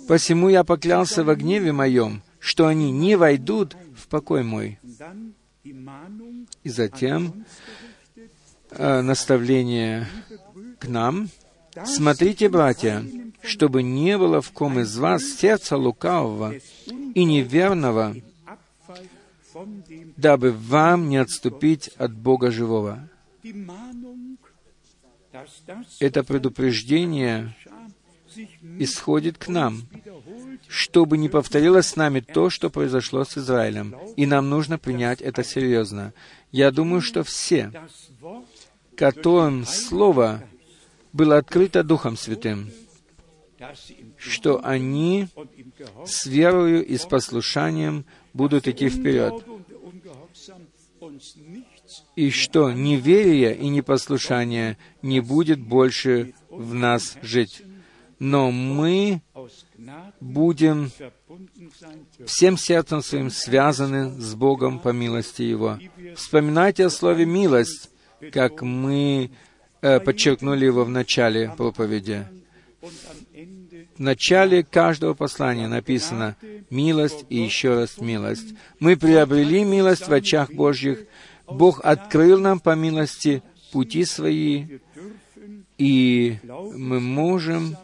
Посему 0.08 0.50
я 0.50 0.64
поклялся 0.64 1.24
во 1.24 1.36
гневе 1.36 1.72
моем, 1.72 2.22
что 2.40 2.68
они 2.68 2.92
не 2.92 3.16
войдут 3.16 3.76
в 3.96 4.08
покой 4.08 4.44
мой. 4.44 4.80
И 6.64 6.70
затем 6.70 7.46
э, 8.72 9.02
наставление 9.02 10.08
к 10.80 10.88
нам. 10.88 11.30
Смотрите, 11.86 12.50
братья, 12.50 13.04
чтобы 13.44 13.84
не 13.84 14.18
было 14.18 14.42
в 14.42 14.52
ком 14.52 14.80
из 14.80 14.98
вас 14.98 15.24
сердца 15.24 15.78
лукавого 15.78 16.54
и 17.14 17.24
неверного, 17.24 18.16
дабы 20.18 20.52
вам 20.52 21.10
не 21.10 21.18
отступить 21.18 21.90
от 21.98 22.14
Бога 22.14 22.52
живого. 22.52 23.10
Это 26.00 26.24
предупреждение 26.24 27.56
исходит 28.80 29.38
к 29.38 29.48
нам, 29.48 29.84
чтобы 30.68 31.18
не 31.18 31.30
повторилось 31.30 31.88
с 31.88 31.96
нами 31.96 32.20
то, 32.20 32.50
что 32.50 32.70
произошло 32.70 33.24
с 33.24 33.38
Израилем. 33.38 33.96
И 34.16 34.26
нам 34.26 34.50
нужно 34.50 34.78
принять 34.78 35.22
это 35.22 35.44
серьезно. 35.44 36.14
Я 36.52 36.72
думаю, 36.72 37.02
что 37.02 37.24
все, 37.24 37.72
которым 38.96 39.66
Слово 39.66 40.44
было 41.14 41.38
открыто 41.38 41.84
Духом 41.84 42.18
Святым, 42.18 42.72
что 44.18 44.64
они 44.64 45.28
с 46.06 46.26
верою 46.26 46.86
и 46.86 46.98
с 46.98 47.06
послушанием 47.06 48.06
будут 48.34 48.68
идти 48.68 48.90
вперед, 48.90 49.44
и 52.16 52.30
что 52.30 52.72
неверие 52.72 53.56
и 53.56 53.70
непослушание 53.70 54.78
не 55.02 55.20
будет 55.20 55.60
больше 55.60 56.34
в 56.50 56.74
нас 56.74 57.18
жить. 57.22 57.64
Но 58.20 58.52
мы 58.52 59.22
будем 60.20 60.92
всем 62.26 62.58
сердцем 62.58 63.02
своим 63.02 63.30
связаны 63.30 64.20
с 64.20 64.36
Богом 64.36 64.80
по 64.80 64.90
милости 64.90 65.42
Его. 65.42 65.80
Вспоминайте 66.16 66.86
о 66.86 66.90
слове 66.90 67.26
«милость», 67.26 67.90
как 68.34 68.62
мы 68.62 69.32
э, 69.82 70.00
подчеркнули 70.02 70.66
его 70.66 70.84
в 70.84 70.90
начале 70.90 71.54
проповеди. 71.56 72.28
В 73.96 74.02
начале 74.02 74.64
каждого 74.64 75.14
послания 75.14 75.68
написано 75.68 76.36
«милость» 76.70 77.26
и 77.30 77.38
еще 77.38 77.76
раз 77.76 78.00
«милость». 78.00 78.54
Мы 78.80 78.98
приобрели 78.98 79.64
милость 79.64 80.08
в 80.08 80.14
очах 80.14 80.52
Божьих. 80.52 81.06
Бог 81.48 81.80
открыл 81.84 82.40
нам 82.40 82.60
по 82.60 82.76
милости 82.76 83.42
пути 83.72 84.04
свои, 84.04 84.80
и 85.78 86.40
мы 86.44 87.00
можем 87.00 87.78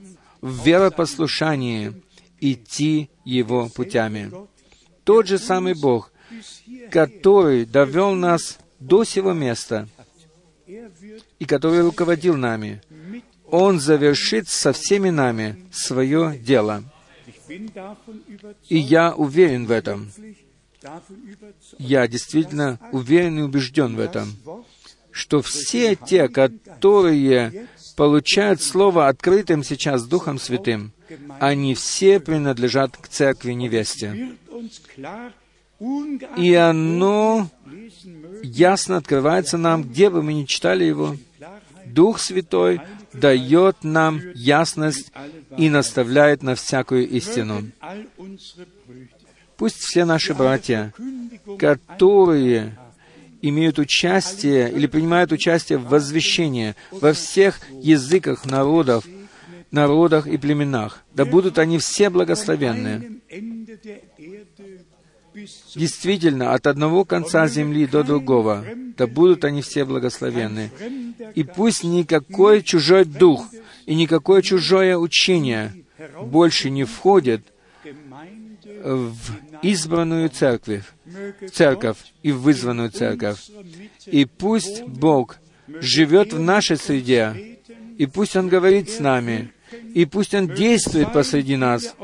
в 0.46 0.64
веропослушании 0.64 2.04
идти 2.40 3.10
Его 3.24 3.68
путями. 3.70 4.32
Тот 5.04 5.26
же 5.28 5.40
самый 5.40 5.74
Бог, 5.74 6.12
который 6.92 7.66
довел 7.66 8.14
нас 8.14 8.60
до 8.80 9.04
сего 9.04 9.34
места 9.34 9.88
и 11.40 11.46
который 11.46 11.82
руководил 11.82 12.38
нами, 12.38 12.84
Он 13.48 13.80
завершит 13.80 14.48
со 14.48 14.72
всеми 14.72 15.10
нами 15.10 15.68
свое 15.72 16.38
дело. 16.38 16.84
И 18.70 18.78
я 18.78 19.16
уверен 19.16 19.66
в 19.66 19.72
этом. 19.72 20.12
Я 21.80 22.08
действительно 22.08 22.80
уверен 22.92 23.40
и 23.40 23.42
убежден 23.42 23.96
в 23.96 24.00
этом, 24.00 24.36
что 25.10 25.42
все 25.42 25.96
те, 25.96 26.28
которые 26.28 27.68
получают 27.96 28.62
Слово 28.62 29.08
открытым 29.08 29.64
сейчас 29.64 30.06
Духом 30.06 30.40
Святым, 30.40 30.92
они 31.40 31.76
все 31.76 32.20
принадлежат 32.20 32.98
к 32.98 33.08
церкви 33.08 33.54
невесте. 33.54 34.34
И 36.38 36.54
оно 36.54 37.50
ясно 38.44 38.98
открывается 38.98 39.58
нам, 39.58 39.84
где 39.84 40.10
бы 40.10 40.22
мы 40.22 40.34
ни 40.34 40.46
читали 40.46 40.86
его. 40.86 41.16
Дух 41.86 42.20
Святой 42.20 42.82
дает 43.14 43.84
нам 43.84 44.22
ясность 44.34 45.12
и 45.58 45.70
наставляет 45.70 46.44
на 46.44 46.56
всякую 46.56 47.08
истину. 47.10 47.72
Пусть 49.58 49.78
все 49.78 50.06
наши 50.06 50.34
братья, 50.34 50.94
которые 51.58 52.78
имеют 53.50 53.80
участие 53.80 54.72
или 54.72 54.88
принимают 54.88 55.32
участие 55.32 55.78
в 55.78 55.88
возвещении 55.88 56.76
во 56.92 57.14
всех 57.14 57.60
языках 57.82 58.46
народов, 58.46 59.06
народах 59.72 60.28
и 60.28 60.38
племенах. 60.38 61.04
Да 61.14 61.26
будут 61.26 61.60
они 61.60 61.78
все 61.78 62.10
благословенны. 62.10 63.22
Действительно, 65.76 66.54
от 66.54 66.66
одного 66.66 67.04
конца 67.04 67.48
земли 67.48 67.86
до 67.86 68.04
другого, 68.04 68.66
да 68.98 69.06
будут 69.06 69.44
они 69.44 69.62
все 69.62 69.84
благословенны. 69.84 70.72
И 71.36 71.44
пусть 71.44 71.84
никакой 71.84 72.64
чужой 72.64 73.06
дух 73.06 73.46
и 73.86 73.96
никакое 73.96 74.42
чужое 74.42 74.98
учение 74.98 75.74
больше 76.22 76.70
не 76.70 76.86
входит 76.86 77.46
в 78.84 79.16
избранную 79.62 80.30
церковь, 80.30 80.84
церковь 81.52 81.98
и 82.24 82.32
вызванную 82.32 82.90
церковь. 82.92 83.40
И 84.06 84.26
пусть 84.26 84.84
Бог 84.84 85.38
живет 85.68 86.34
в 86.34 86.40
нашей 86.40 86.78
среде, 86.78 87.60
и 87.98 88.06
пусть 88.06 88.36
Он 88.36 88.50
говорит 88.50 88.90
с 88.90 89.00
нами, 89.00 89.52
и 89.94 90.06
пусть 90.06 90.34
Он 90.34 90.48
действует 90.48 91.12
посреди 91.14 91.56
нас, 91.56 91.96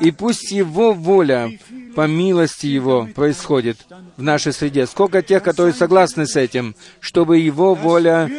и 0.00 0.10
пусть 0.10 0.52
Его 0.52 0.92
воля 0.92 1.50
по 1.94 2.06
милости 2.06 2.66
Его 2.66 3.08
происходит 3.14 3.78
в 4.16 4.22
нашей 4.22 4.52
среде. 4.52 4.86
Сколько 4.86 5.22
тех, 5.22 5.42
которые 5.42 5.74
согласны 5.74 6.26
с 6.26 6.36
этим, 6.36 6.74
чтобы 7.00 7.38
Его 7.38 7.74
воля 7.74 8.30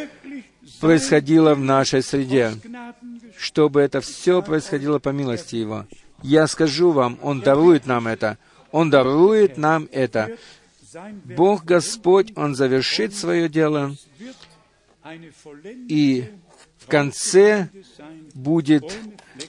происходила 0.80 1.54
в 1.54 1.60
нашей 1.60 2.02
среде, 2.02 2.52
чтобы 3.38 3.80
это 3.80 4.00
все 4.00 4.42
происходило 4.42 4.98
по 4.98 5.10
милости 5.10 5.56
Его. 5.56 5.86
Я 6.22 6.46
скажу 6.46 6.92
вам, 6.92 7.18
Он 7.22 7.40
дарует 7.40 7.86
нам 7.86 8.06
это. 8.06 8.38
Он 8.72 8.90
дарует 8.90 9.56
нам 9.56 9.88
это. 9.92 10.36
Бог 11.24 11.64
Господь, 11.64 12.32
Он 12.36 12.54
завершит 12.54 13.14
свое 13.14 13.48
дело, 13.48 13.94
и 15.88 16.24
в 16.78 16.86
конце 16.86 17.68
будет 18.34 18.84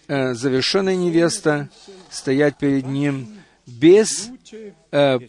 э, 0.08 0.34
завершенная 0.34 0.96
невеста 0.96 1.70
стоять 2.10 2.58
перед 2.58 2.86
Ним 2.86 3.28
без 3.66 4.30
э, 4.92 5.20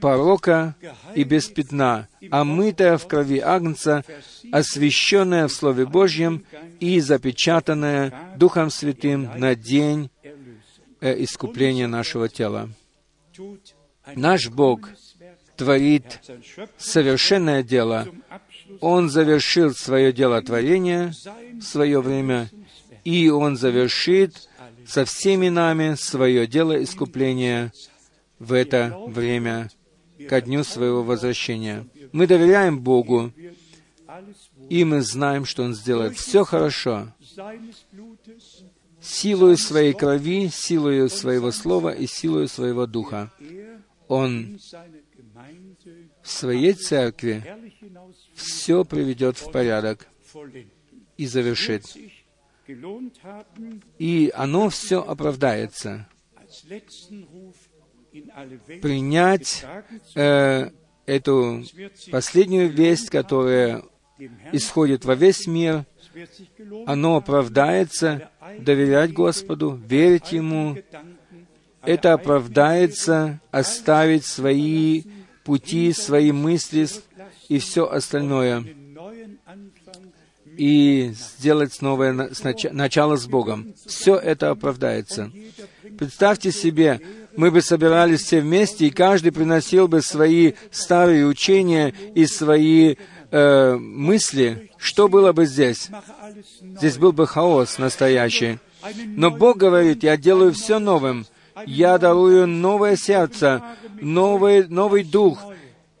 порока 0.00 0.74
и 1.14 1.24
без 1.24 1.48
пятна, 1.48 2.08
омытая 2.30 2.98
в 2.98 3.06
крови 3.06 3.38
Агнца, 3.38 4.04
освященная 4.52 5.48
в 5.48 5.52
Слове 5.52 5.86
Божьем 5.86 6.44
и 6.78 7.00
запечатанная 7.00 8.36
Духом 8.36 8.70
Святым 8.70 9.30
на 9.36 9.54
день 9.54 10.10
э, 11.00 11.22
искупления 11.24 11.88
нашего 11.88 12.28
тела. 12.28 12.70
Наш 14.14 14.48
Бог 14.48 14.88
творит 15.56 16.20
совершенное 16.78 17.62
дело. 17.62 18.08
Он 18.80 19.10
завершил 19.10 19.74
свое 19.74 20.12
дело 20.12 20.40
творения 20.42 21.12
в 21.54 21.62
свое 21.62 22.00
время, 22.00 22.50
и 23.04 23.28
Он 23.28 23.56
завершит 23.56 24.48
со 24.86 25.04
всеми 25.04 25.48
нами 25.48 25.94
свое 25.94 26.46
дело 26.46 26.82
искупления 26.82 27.72
в 28.38 28.52
это 28.52 28.98
время, 29.06 29.70
ко 30.28 30.40
дню 30.40 30.64
своего 30.64 31.02
возвращения. 31.02 31.86
Мы 32.12 32.26
доверяем 32.26 32.80
Богу, 32.80 33.32
и 34.68 34.84
мы 34.84 35.02
знаем, 35.02 35.44
что 35.44 35.62
Он 35.62 35.74
сделает 35.74 36.16
все 36.16 36.44
хорошо, 36.44 37.12
силою 39.00 39.56
своей 39.56 39.92
крови, 39.92 40.48
силою 40.48 41.08
своего 41.08 41.50
слова 41.50 41.94
и 41.94 42.06
силою 42.06 42.48
своего 42.48 42.86
духа. 42.86 43.32
Он 44.08 44.58
в 46.22 46.28
своей 46.28 46.72
церкви 46.72 47.44
все 48.34 48.84
приведет 48.84 49.38
в 49.38 49.50
порядок 49.50 50.06
и 51.16 51.26
завершит 51.26 51.84
и 53.98 54.32
оно 54.34 54.68
все 54.68 55.02
оправдается. 55.02 56.08
Принять 58.82 59.64
э, 60.16 60.70
эту 61.06 61.64
последнюю 62.10 62.70
весть, 62.70 63.10
которая 63.10 63.84
исходит 64.52 65.04
во 65.04 65.14
весь 65.14 65.46
мир, 65.46 65.86
оно 66.86 67.16
оправдается, 67.16 68.30
доверять 68.58 69.12
Господу, 69.12 69.80
верить 69.86 70.32
Ему, 70.32 70.76
это 71.82 72.12
оправдается, 72.12 73.40
оставить 73.50 74.26
свои 74.26 75.04
пути, 75.44 75.92
свои 75.92 76.32
мысли 76.32 76.88
и 77.48 77.58
все 77.58 77.88
остальное 77.88 78.64
и 80.56 81.12
сделать 81.14 81.80
новое 81.80 82.30
начало 82.72 83.16
с 83.16 83.26
Богом. 83.26 83.72
Все 83.86 84.16
это 84.16 84.50
оправдается. 84.50 85.32
Представьте 85.98 86.52
себе, 86.52 87.00
мы 87.34 87.50
бы 87.50 87.62
собирались 87.62 88.22
все 88.24 88.40
вместе, 88.40 88.86
и 88.86 88.90
каждый 88.90 89.32
приносил 89.32 89.88
бы 89.88 90.02
свои 90.02 90.52
старые 90.70 91.26
учения 91.26 91.94
и 92.14 92.26
свои 92.26 92.96
э, 93.30 93.76
мысли. 93.76 94.70
Что 94.76 95.08
было 95.08 95.32
бы 95.32 95.46
здесь? 95.46 95.88
Здесь 96.60 96.98
был 96.98 97.12
бы 97.12 97.26
хаос 97.26 97.78
настоящий. 97.78 98.58
Но 99.06 99.30
Бог 99.30 99.58
говорит, 99.58 100.02
я 100.02 100.16
делаю 100.16 100.52
все 100.52 100.78
новым. 100.78 101.26
Я 101.66 101.98
дарую 101.98 102.46
новое 102.46 102.96
сердце, 102.96 103.62
новый, 104.00 104.66
новый 104.66 105.04
дух 105.04 105.44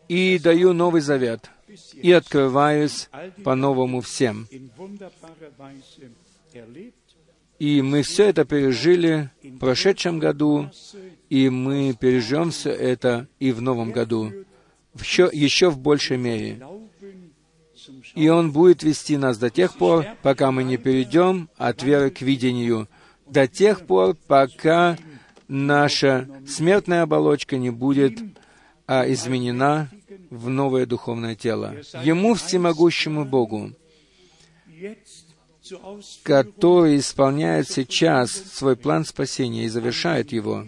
и 0.08 0.38
даю 0.38 0.72
новый 0.72 1.02
завет 1.02 1.50
и 1.94 2.12
открываюсь 2.12 3.08
по-новому 3.44 4.00
всем. 4.00 4.48
И 7.58 7.82
мы 7.82 8.02
все 8.02 8.24
это 8.24 8.44
пережили 8.44 9.30
в 9.42 9.58
прошедшем 9.58 10.18
году, 10.18 10.70
и 11.28 11.50
мы 11.50 11.94
переживем 11.98 12.50
все 12.50 12.70
это 12.70 13.28
и 13.38 13.52
в 13.52 13.60
новом 13.60 13.92
году, 13.92 14.32
еще, 14.98 15.28
еще 15.30 15.68
в 15.68 15.78
большей 15.78 16.16
мере. 16.16 16.60
И 18.20 18.28
Он 18.28 18.52
будет 18.52 18.82
вести 18.82 19.16
нас 19.16 19.38
до 19.38 19.48
тех 19.48 19.78
пор, 19.78 20.04
пока 20.20 20.52
мы 20.52 20.62
не 20.62 20.76
перейдем 20.76 21.48
от 21.56 21.82
веры 21.82 22.10
к 22.10 22.20
видению, 22.20 22.86
до 23.26 23.48
тех 23.48 23.86
пор, 23.86 24.14
пока 24.26 24.98
наша 25.48 26.28
смертная 26.46 27.00
оболочка 27.04 27.56
не 27.56 27.70
будет 27.70 28.18
а, 28.86 29.10
изменена 29.10 29.88
в 30.28 30.50
новое 30.50 30.84
духовное 30.84 31.34
тело. 31.34 31.74
Ему, 32.02 32.34
всемогущему 32.34 33.24
Богу, 33.24 33.72
который 36.22 36.98
исполняет 36.98 37.70
сейчас 37.70 38.32
свой 38.32 38.76
план 38.76 39.06
спасения 39.06 39.64
и 39.64 39.68
завершает 39.68 40.30
его, 40.30 40.66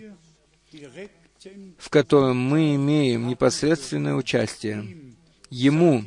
в 1.77 1.91
котором 1.91 2.39
мы 2.39 2.77
имеем 2.77 3.29
непосредственное 3.29 4.15
участие. 4.15 5.13
Ему 5.51 6.03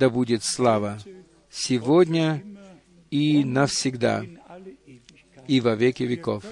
да 0.00 0.08
будет 0.08 0.42
слава 0.42 0.98
сегодня 1.50 2.42
и 3.10 3.44
навсегда, 3.44 4.24
и 5.46 5.60
во 5.60 5.74
веки 5.74 6.04
веков. 6.04 6.42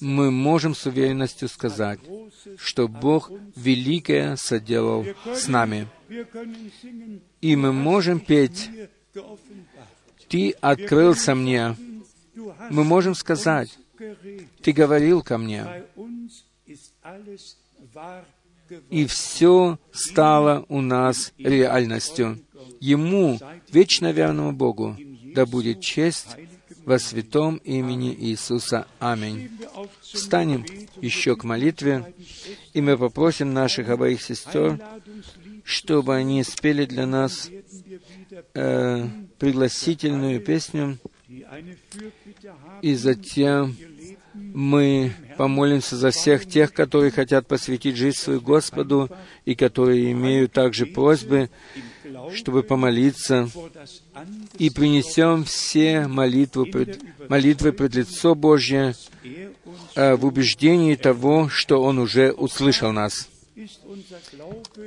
Мы 0.00 0.30
можем 0.30 0.74
с 0.74 0.86
уверенностью 0.86 1.48
сказать, 1.48 2.00
что 2.56 2.88
Бог 2.88 3.30
великое 3.54 4.36
соделал 4.36 5.04
с 5.26 5.46
нами. 5.46 5.88
И 7.42 7.54
мы 7.54 7.72
можем 7.72 8.18
петь 8.18 8.70
«Ты 10.28 10.52
открылся 10.62 11.34
мне». 11.34 11.76
Мы 12.70 12.82
можем 12.82 13.14
сказать 13.14 13.78
«Ты 14.62 14.72
говорил 14.72 15.22
ко 15.22 15.36
мне» 15.36 15.84
и 18.90 19.06
все 19.06 19.78
стало 19.92 20.64
у 20.68 20.80
нас 20.80 21.32
реальностью. 21.38 22.38
Ему, 22.80 23.38
вечно 23.70 24.12
верному 24.12 24.52
Богу, 24.52 24.96
да 25.34 25.46
будет 25.46 25.80
честь 25.80 26.36
во 26.84 26.98
святом 26.98 27.56
имени 27.56 28.14
Иисуса. 28.14 28.86
Аминь. 28.98 29.50
Встанем 30.00 30.64
еще 31.00 31.36
к 31.36 31.44
молитве, 31.44 32.14
и 32.72 32.80
мы 32.80 32.98
попросим 32.98 33.52
наших 33.52 33.88
обоих 33.88 34.22
сестер, 34.22 34.80
чтобы 35.64 36.14
они 36.16 36.42
спели 36.42 36.84
для 36.84 37.06
нас 37.06 37.50
э, 38.54 39.08
пригласительную 39.38 40.40
песню, 40.40 40.98
и 42.82 42.94
затем 42.94 43.76
мы 44.34 45.12
помолимся 45.36 45.96
за 45.96 46.10
всех 46.10 46.46
тех, 46.46 46.72
которые 46.72 47.10
хотят 47.10 47.46
посвятить 47.46 47.96
жизнь 47.96 48.16
свою 48.16 48.40
Господу 48.40 49.10
и 49.44 49.54
которые 49.54 50.12
имеют 50.12 50.52
также 50.52 50.86
просьбы, 50.86 51.50
чтобы 52.34 52.62
помолиться, 52.62 53.48
и 54.58 54.70
принесем 54.70 55.44
все 55.44 56.06
молитвы 56.06 56.66
пред, 56.66 57.00
молитвы 57.28 57.72
пред 57.72 57.94
лицо 57.94 58.34
Божье 58.34 58.94
э, 59.94 60.14
в 60.14 60.24
убеждении 60.24 60.94
того, 60.94 61.48
что 61.48 61.82
Он 61.82 61.98
уже 61.98 62.32
услышал 62.32 62.92
нас. 62.92 63.28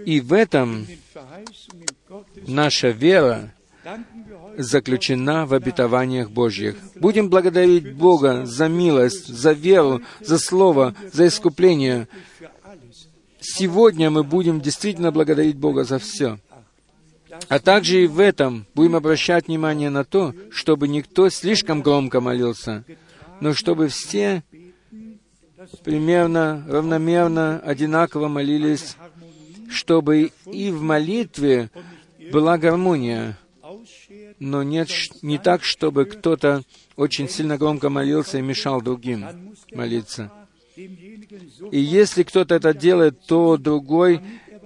И 0.06 0.20
в 0.20 0.34
этом 0.34 0.88
наша 2.48 2.90
вера 2.90 3.54
заключена 4.58 5.46
в 5.46 5.54
обетованиях 5.54 6.30
Божьих. 6.30 6.76
Будем 6.96 7.30
благодарить 7.30 7.94
Бога 7.94 8.46
за 8.46 8.68
милость, 8.68 9.28
за 9.28 9.52
веру, 9.52 10.02
за 10.22 10.38
Слово, 10.38 10.96
за 11.12 11.28
искупление. 11.28 12.08
Сегодня 13.40 14.10
мы 14.10 14.24
будем 14.24 14.62
действительно 14.62 15.12
благодарить 15.12 15.58
Бога 15.58 15.84
за 15.84 16.00
все. 16.00 16.40
А 17.50 17.60
также 17.60 18.04
и 18.04 18.08
в 18.08 18.20
этом 18.20 18.66
будем 18.74 18.96
обращать 18.96 19.48
внимание 19.48 19.90
на 19.90 20.04
то, 20.04 20.34
чтобы 20.52 20.88
никто 20.88 21.30
слишком 21.30 21.82
громко 21.82 22.22
молился, 22.22 22.86
но 23.42 23.54
чтобы 23.54 23.90
все 23.90 24.44
примерно, 25.84 26.66
равномерно, 26.68 27.60
одинаково 27.60 28.28
молились, 28.28 28.96
чтобы 29.70 30.32
и 30.46 30.72
в 30.72 30.82
молитве 30.82 31.70
была 32.32 32.58
гармония, 32.58 33.38
но 34.40 34.64
нет, 34.64 34.90
не 35.22 35.38
так, 35.38 35.64
чтобы 35.64 36.06
кто-то 36.06 36.64
очень 36.96 37.30
сильно 37.30 37.58
громко 37.58 37.90
молился 37.90 38.38
и 38.38 38.42
мешал 38.42 38.82
другим 38.82 39.56
молиться. 39.72 40.32
И 40.76 41.80
если 41.80 42.24
кто-то 42.24 42.56
это 42.56 42.74
делает, 42.74 43.20
то 43.28 43.58
другой, 43.58 44.22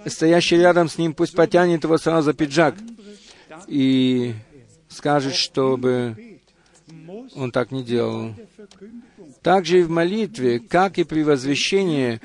стоящий 0.06 0.56
рядом 0.56 0.88
с 0.88 0.98
ним, 0.98 1.14
пусть 1.14 1.34
потянет 1.36 1.84
его 1.84 1.98
сразу 1.98 2.26
за 2.26 2.32
пиджак 2.34 2.74
и 3.68 4.34
скажет, 4.88 5.34
чтобы 5.34 6.40
он 7.34 7.52
так 7.52 7.70
не 7.70 7.84
делал. 7.84 8.34
Также 9.42 9.80
и 9.80 9.82
в 9.82 9.90
молитве, 9.90 10.58
как 10.58 10.98
и 10.98 11.04
при 11.04 11.22
возвещении 11.22 12.20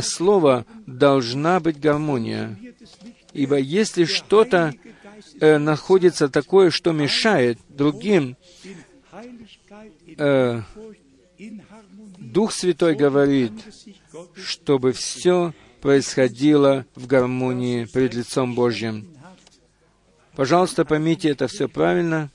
слова, 0.00 0.64
должна 0.86 1.60
быть 1.60 1.80
гармония. 1.80 2.58
Ибо 3.32 3.58
если 3.58 4.04
что-то 4.04 4.74
э, 5.44 5.58
находится 5.58 6.28
такое, 6.28 6.70
что 6.70 6.92
мешает 6.92 7.58
другим. 7.68 8.36
Э, 10.16 10.62
Дух 12.18 12.52
Святой 12.52 12.94
говорит, 12.94 13.52
чтобы 14.34 14.92
все 14.92 15.52
происходило 15.80 16.86
в 16.94 17.06
гармонии 17.06 17.84
пред 17.84 18.14
лицом 18.14 18.54
Божьим. 18.54 19.08
Пожалуйста, 20.34 20.84
поймите 20.84 21.28
это 21.28 21.46
все 21.46 21.68
правильно. 21.68 22.30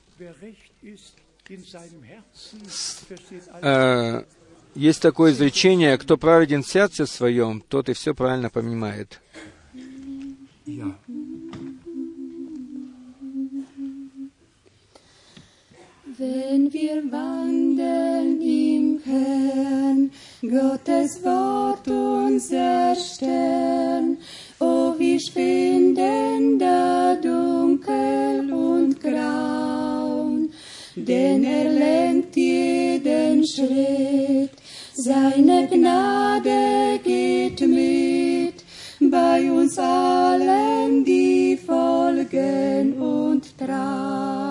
Э, 3.61 4.23
есть 4.75 5.01
такое 5.01 5.31
изречение, 5.31 5.97
кто 5.97 6.17
праведен 6.17 6.63
в 6.63 6.69
сердце 6.69 7.07
своем, 7.07 7.61
тот 7.61 7.89
и 7.89 7.93
все 7.93 8.13
правильно 8.13 8.49
понимает. 8.49 9.19
Wenn 16.19 16.71
wir 16.73 17.01
wandeln 17.11 18.41
im 18.41 18.99
Herrn, 19.05 20.11
Gottes 20.41 21.23
Wort 21.23 21.87
unser 21.87 22.93
Stern. 22.93 24.17
O 24.59 24.95
wie 24.97 25.17
schwinden 25.17 26.59
da 26.59 27.15
dunkel 27.15 28.51
und 28.51 28.99
graun, 28.99 30.49
denn 30.95 31.45
er 31.45 31.69
lenkt 31.69 32.35
jeden 32.35 33.47
Schritt, 33.47 34.51
seine 34.93 35.67
Gnade 35.67 36.99
geht 37.01 37.61
mit, 37.61 38.55
bei 38.99 39.49
uns 39.49 39.77
allen, 39.77 41.05
die 41.05 41.57
folgen 41.65 42.99
und 42.99 43.57
trauen 43.57 44.48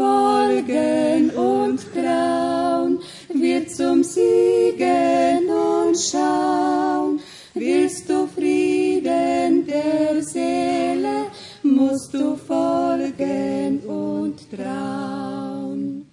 folgen 0.00 1.30
und 1.30 1.78
trauen, 1.92 2.98
wird 3.34 3.70
zum 3.70 4.02
Siegen 4.02 5.44
und 5.48 5.94
schauen. 5.98 7.20
Willst 7.52 8.08
du 8.08 8.26
Frieden 8.26 9.66
der 9.66 10.22
Seele, 10.22 11.26
musst 11.62 12.14
du 12.14 12.36
folgen 12.36 13.80
und 13.80 14.38
trauen. 14.50 16.06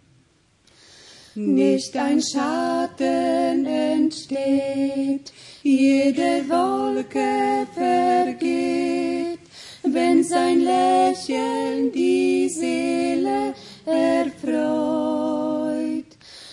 Nicht 1.36 1.96
ein 1.96 2.20
Schatten 2.22 3.66
entsteht, 3.66 5.32
jede 5.64 6.44
Wolke 6.50 7.68
vergeht, 7.74 9.40
wenn 9.84 10.24
sein 10.24 10.60
Lächeln 10.62 11.92
die 11.92 12.50
Seele 12.50 13.54
erfreut. 13.88 14.58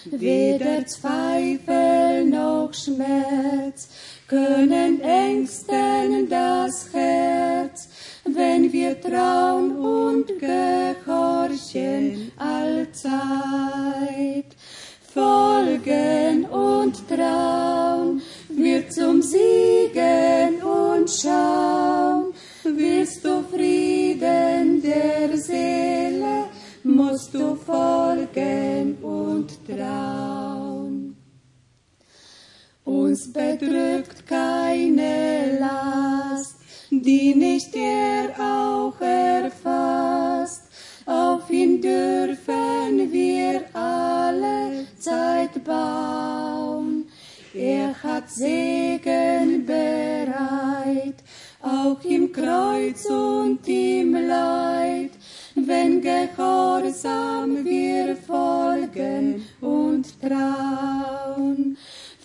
Weder 0.06 0.86
Zweifel 0.86 2.26
noch 2.26 2.72
Schmerz 2.72 3.88
können 4.28 5.00
ängsten 5.00 6.28
das 6.28 6.88
Herz, 6.92 7.88
wenn 8.24 8.72
wir 8.72 9.00
trauen 9.00 9.76
und 9.76 10.26
gehorchen 10.38 12.32
allzeit. 12.36 12.94
Folgen 15.12 16.44
und 16.46 17.08
trauen 17.08 18.20
wir 18.48 18.88
zum 18.90 19.22
Siegen 19.22 20.60
und 20.62 21.08
schauen, 21.08 22.34
willst 22.64 23.24
du 23.24 23.42
Frieden 23.42 24.53
zu 27.34 27.56
folgen 27.56 28.96
und 29.02 29.48
trauen. 29.66 31.16
Uns 32.84 33.32
bedrückt 33.32 34.24
keine 34.24 35.58
Last, 35.58 36.58
die 36.90 37.34
nicht 37.34 37.74
er 37.74 38.28
auch 38.38 39.00
erfasst. 39.00 40.62
Auf 41.06 41.50
ihn 41.50 41.80
dürfen 41.80 43.10
wir 43.10 43.64
alle 43.72 44.86
Zeit 44.96 45.64
bauen. 45.64 47.08
Er 47.52 48.00
hat 48.00 48.30
Segen 48.30 49.66
bereit, 49.66 51.18
auch 51.62 52.00
im 52.04 52.30
Kreuz 52.30 53.06
und 53.06 53.66
im 53.66 54.12
Leid 54.12 55.10
wenn 55.66 56.00
gehorsam 56.00 57.64
wir 57.64 58.16
folgen 58.16 59.44
und 59.60 60.06
trauen. 60.20 61.76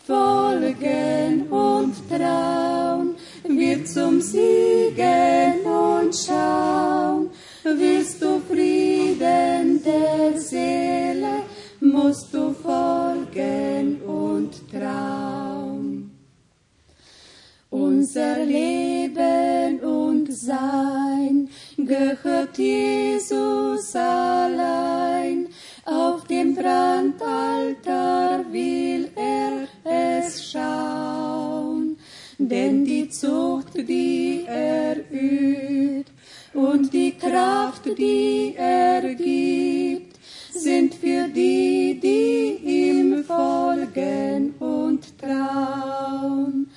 Folgen 0.06 1.44
und 1.52 1.94
trauen, 2.10 3.16
wir 3.48 3.86
zum 3.86 4.20
Siegen 4.22 5.62
und 5.64 6.16
schauen. 6.16 7.30
Willst 7.64 8.22
du 8.22 8.40
Frieden 8.40 9.84
der 9.84 10.40
Seele, 10.40 11.44
musst 11.80 12.34
du 12.34 12.54
folgen 12.54 14.02
und 14.02 14.54
trauen. 14.72 15.49
Unser 17.72 18.46
Leben 18.46 19.80
und 19.82 20.34
Sein 20.34 21.50
gehört 21.78 22.58
Jesus 22.58 23.96
allein. 23.96 25.50
Auf 25.86 26.24
dem 26.24 26.56
Brandaltar 26.56 28.44
will 28.52 29.12
er 29.16 29.68
es 29.84 30.52
schauen, 30.52 31.98
denn 32.40 32.86
die 32.86 33.08
Zucht, 33.08 33.76
die 33.76 34.46
er 34.48 34.98
übt, 35.12 36.12
und 36.56 36.92
die 36.92 37.12
Kraft, 37.12 37.86
die 37.86 38.56
er 38.58 39.14
gibt, 39.14 40.18
sind 40.52 40.96
für 40.96 41.28
die, 41.28 42.00
die 42.02 42.98
ihm 42.98 43.24
folgen 43.24 44.56
und 44.60 45.20
trauen. 45.20 46.72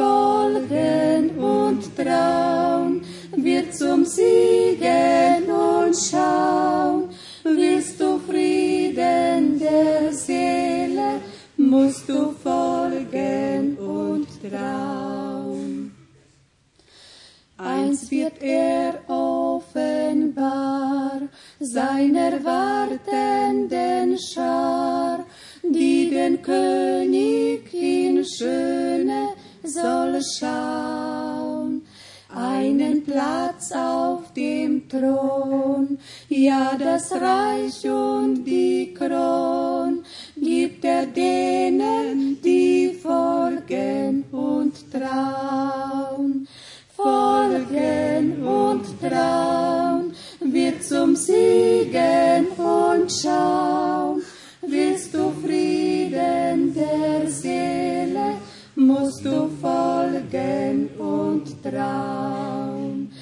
Folgen 0.00 1.38
und 1.38 1.94
trauen, 1.94 3.02
wird 3.36 3.74
zum 3.74 4.06
Siegen 4.06 5.44
und 5.46 5.94
schauen. 5.94 7.10
Willst 7.44 8.00
du 8.00 8.18
Frieden 8.18 9.58
der 9.58 10.10
Seele, 10.12 11.20
musst 11.58 12.08
du 12.08 12.32
folgen 12.42 13.76
und 13.76 14.26
trauen. 14.40 15.92
Eins 17.58 18.10
wird 18.10 18.40
er 18.40 18.94
offenbar 19.06 20.40
seiner 21.58 22.42
wartenden 22.42 24.18
Schar, 24.18 25.26
die 25.62 26.08
den 26.08 26.40
König 26.40 27.74
in 27.74 28.24
Schöne 28.24 29.29
soll 29.72 30.20
schauen. 30.22 31.82
Einen 32.32 33.02
Platz 33.02 33.72
auf 33.72 34.32
dem 34.34 34.88
Thron, 34.88 35.98
ja 36.28 36.76
das 36.78 37.10
Reich 37.10 37.84
und 37.90 38.44
die 38.44 38.94
Kron 38.94 40.04
gibt 40.36 40.84
er 40.84 41.06
denen, 41.06 42.40
die 42.40 42.96
folgen 43.02 44.24
und 44.30 44.92
trauen 44.92 46.46
folgen 47.02 48.44
und 48.44 48.84
trauen, 49.00 50.12
wird 50.40 50.82
zum 50.84 51.16
Siegen 51.16 52.48
und 52.56 53.10
schauen. 53.10 54.22
Willst 54.62 55.14
du 55.14 55.30
folgen 59.60 60.88
und 60.98 61.62
trauen. 61.62 63.12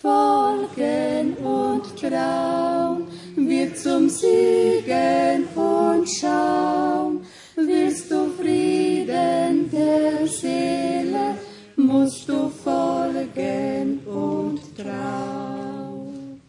Folgen 0.00 1.34
und 1.36 1.84
trauen, 1.98 3.06
wird 3.36 3.78
zum 3.78 4.08
Siegen 4.08 5.46
und 5.54 6.06
schauen. 6.08 7.24
Willst 7.56 8.10
du 8.10 8.30
Frieden 8.38 9.70
der 9.70 10.26
Seele, 10.26 11.38
musst 11.76 12.28
du 12.28 12.50
folgen 12.50 14.00
und 14.06 14.60
trauen. 14.76 16.40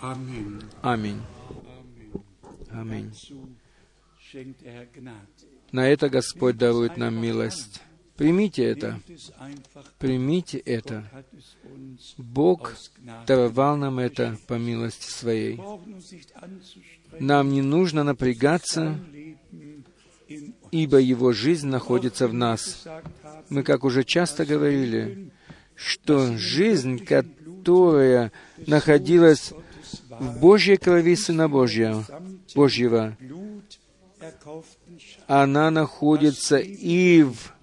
Amen. 0.00 1.20
Er 4.64 4.86
Gnade. 4.86 5.26
На 5.72 5.86
это 5.88 6.08
Господь 6.08 6.56
дарует 6.56 6.96
нам 6.96 7.20
милость. 7.20 7.80
Примите 8.20 8.64
это. 8.64 9.00
Примите 9.98 10.58
это. 10.58 11.10
Бог 12.18 12.76
даровал 13.26 13.78
нам 13.78 13.98
это 13.98 14.36
по 14.46 14.58
милости 14.58 15.10
Своей. 15.10 15.58
Нам 17.18 17.48
не 17.48 17.62
нужно 17.62 18.04
напрягаться, 18.04 19.00
ибо 20.70 20.98
Его 20.98 21.32
жизнь 21.32 21.68
находится 21.68 22.28
в 22.28 22.34
нас. 22.34 22.86
Мы, 23.48 23.62
как 23.62 23.84
уже 23.84 24.04
часто 24.04 24.44
говорили, 24.44 25.32
что 25.74 26.36
жизнь, 26.36 27.02
которая 27.02 28.32
находилась 28.66 29.54
в 30.10 30.40
Божьей 30.40 30.76
крови 30.76 31.16
Сына 31.16 31.48
Божьего, 31.48 32.04
Божьего, 32.54 33.16
она 35.26 35.70
находится 35.70 36.58
и 36.58 37.22
в, 37.22 37.54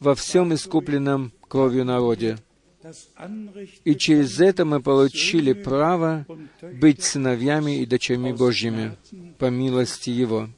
во 0.00 0.14
всем 0.14 0.54
искупленном 0.54 1.32
кровью 1.48 1.84
народе. 1.84 2.38
И 3.84 3.94
через 3.96 4.40
это 4.40 4.64
мы 4.64 4.80
получили 4.80 5.52
право 5.52 6.26
быть 6.80 7.02
сыновьями 7.02 7.80
и 7.80 7.86
дочерьми 7.86 8.32
Божьими 8.32 8.96
по 9.38 9.46
милости 9.46 10.10
Его. 10.10 10.48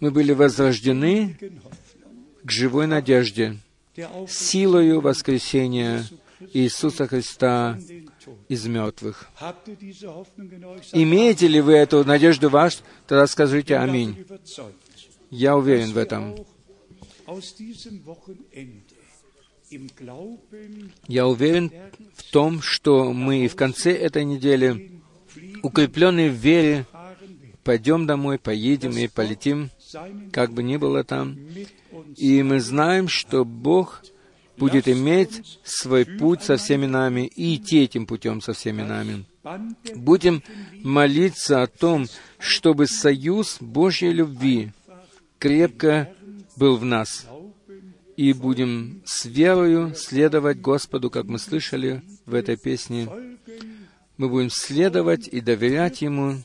Мы 0.00 0.10
были 0.10 0.32
возрождены 0.32 1.36
к 2.44 2.50
живой 2.50 2.86
надежде, 2.86 3.56
силою 4.28 5.00
воскресения 5.00 6.04
Иисуса 6.52 7.06
Христа 7.06 7.78
из 8.48 8.66
мертвых. 8.66 9.28
Имеете 10.92 11.48
ли 11.48 11.60
вы 11.60 11.74
эту 11.74 12.04
надежду 12.04 12.48
в 12.48 12.52
вас? 12.52 12.82
Тогда 13.06 13.26
скажите 13.26 13.76
«Аминь». 13.76 14.24
Я 15.30 15.56
уверен 15.56 15.92
в 15.92 15.98
этом. 15.98 16.34
Я 21.06 21.28
уверен 21.28 21.72
в 22.14 22.30
том, 22.30 22.60
что 22.60 23.12
мы 23.12 23.46
в 23.46 23.54
конце 23.54 23.92
этой 23.92 24.24
недели, 24.24 25.00
укрепленные 25.62 26.30
в 26.30 26.34
вере, 26.34 26.86
пойдем 27.62 28.06
домой, 28.06 28.38
поедем 28.38 28.96
и 28.96 29.06
полетим, 29.06 29.70
как 30.32 30.52
бы 30.52 30.62
ни 30.62 30.76
было 30.76 31.04
там. 31.04 31.38
И 32.16 32.42
мы 32.42 32.60
знаем, 32.60 33.08
что 33.08 33.44
Бог 33.44 34.02
будет 34.56 34.88
иметь 34.88 35.60
свой 35.64 36.04
путь 36.04 36.42
со 36.42 36.56
всеми 36.56 36.86
нами 36.86 37.26
и 37.26 37.56
идти 37.56 37.82
этим 37.82 38.06
путем 38.06 38.40
со 38.40 38.52
всеми 38.52 38.82
нами. 38.82 39.24
Будем 39.94 40.42
молиться 40.82 41.62
о 41.62 41.66
том, 41.66 42.06
чтобы 42.38 42.86
союз 42.86 43.58
Божьей 43.60 44.12
любви 44.12 44.72
крепко 45.38 46.12
был 46.60 46.76
в 46.76 46.84
нас. 46.84 47.26
И 48.16 48.34
будем 48.34 49.00
с 49.06 49.24
верою 49.24 49.94
следовать 49.94 50.60
Господу, 50.60 51.08
как 51.08 51.24
мы 51.24 51.38
слышали 51.38 52.02
в 52.26 52.34
этой 52.34 52.58
песне. 52.58 53.08
Мы 54.18 54.28
будем 54.28 54.50
следовать 54.50 55.26
и 55.26 55.40
доверять 55.40 56.02
Ему, 56.02 56.36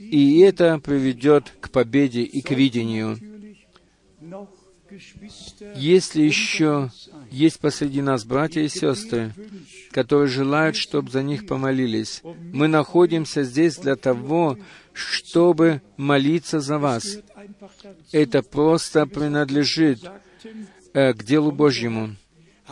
и 0.00 0.40
это 0.40 0.80
приведет 0.80 1.52
к 1.60 1.70
победе 1.70 2.22
и 2.22 2.40
к 2.40 2.50
видению. 2.50 3.16
Если 5.76 6.22
еще 6.22 6.90
есть 7.30 7.60
посреди 7.60 8.02
нас 8.02 8.24
братья 8.24 8.62
и 8.62 8.68
сестры, 8.68 9.32
которые 9.92 10.28
желают, 10.28 10.74
чтобы 10.74 11.10
за 11.10 11.22
них 11.22 11.46
помолились, 11.46 12.22
мы 12.52 12.66
находимся 12.66 13.44
здесь 13.44 13.76
для 13.76 13.94
того, 13.94 14.58
чтобы 14.98 15.80
молиться 15.96 16.60
за 16.60 16.78
вас. 16.78 17.18
Это 18.12 18.42
просто 18.42 19.06
принадлежит 19.06 20.00
э, 20.92 21.12
к 21.12 21.22
делу 21.22 21.52
Божьему. 21.52 22.16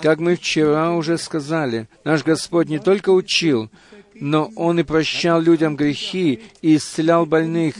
Как 0.02 0.18
мы 0.18 0.36
вчера 0.36 0.92
уже 0.92 1.16
сказали, 1.16 1.88
наш 2.04 2.22
Господь 2.24 2.68
не 2.68 2.78
только 2.78 3.10
учил, 3.10 3.70
но 4.14 4.50
Он 4.56 4.80
и 4.80 4.82
прощал 4.82 5.40
людям 5.40 5.76
грехи, 5.76 6.42
и 6.62 6.76
исцелял 6.76 7.26
больных, 7.26 7.76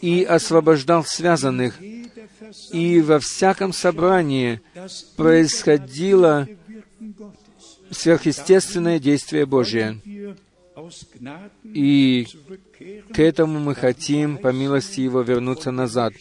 и 0.00 0.22
освобождал 0.22 1.04
связанных. 1.04 1.80
и 2.72 3.00
во 3.00 3.18
всяком 3.18 3.72
собрании 3.72 4.60
происходило 5.16 6.46
сверхъестественное 7.90 8.98
действие 8.98 9.46
Божие. 9.46 10.00
И 11.64 12.26
к 13.12 13.18
этому 13.18 13.58
мы 13.58 13.74
хотим, 13.74 14.38
по 14.38 14.48
милости 14.48 15.00
Его, 15.00 15.22
вернуться 15.22 15.70
назад. 15.70 16.12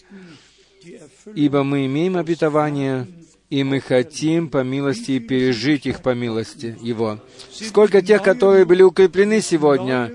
Ибо 1.34 1.64
мы 1.64 1.86
имеем 1.86 2.18
обетование, 2.18 3.08
и 3.50 3.64
мы 3.64 3.80
хотим, 3.80 4.50
по 4.50 4.64
милости, 4.64 5.20
пережить 5.20 5.86
их 5.86 6.02
по 6.02 6.14
милости 6.14 6.78
Его. 6.82 7.20
Сколько 7.52 8.02
тех, 8.02 8.22
которые 8.22 8.66
были 8.66 8.82
укреплены 8.82 9.42
сегодня, 9.42 10.12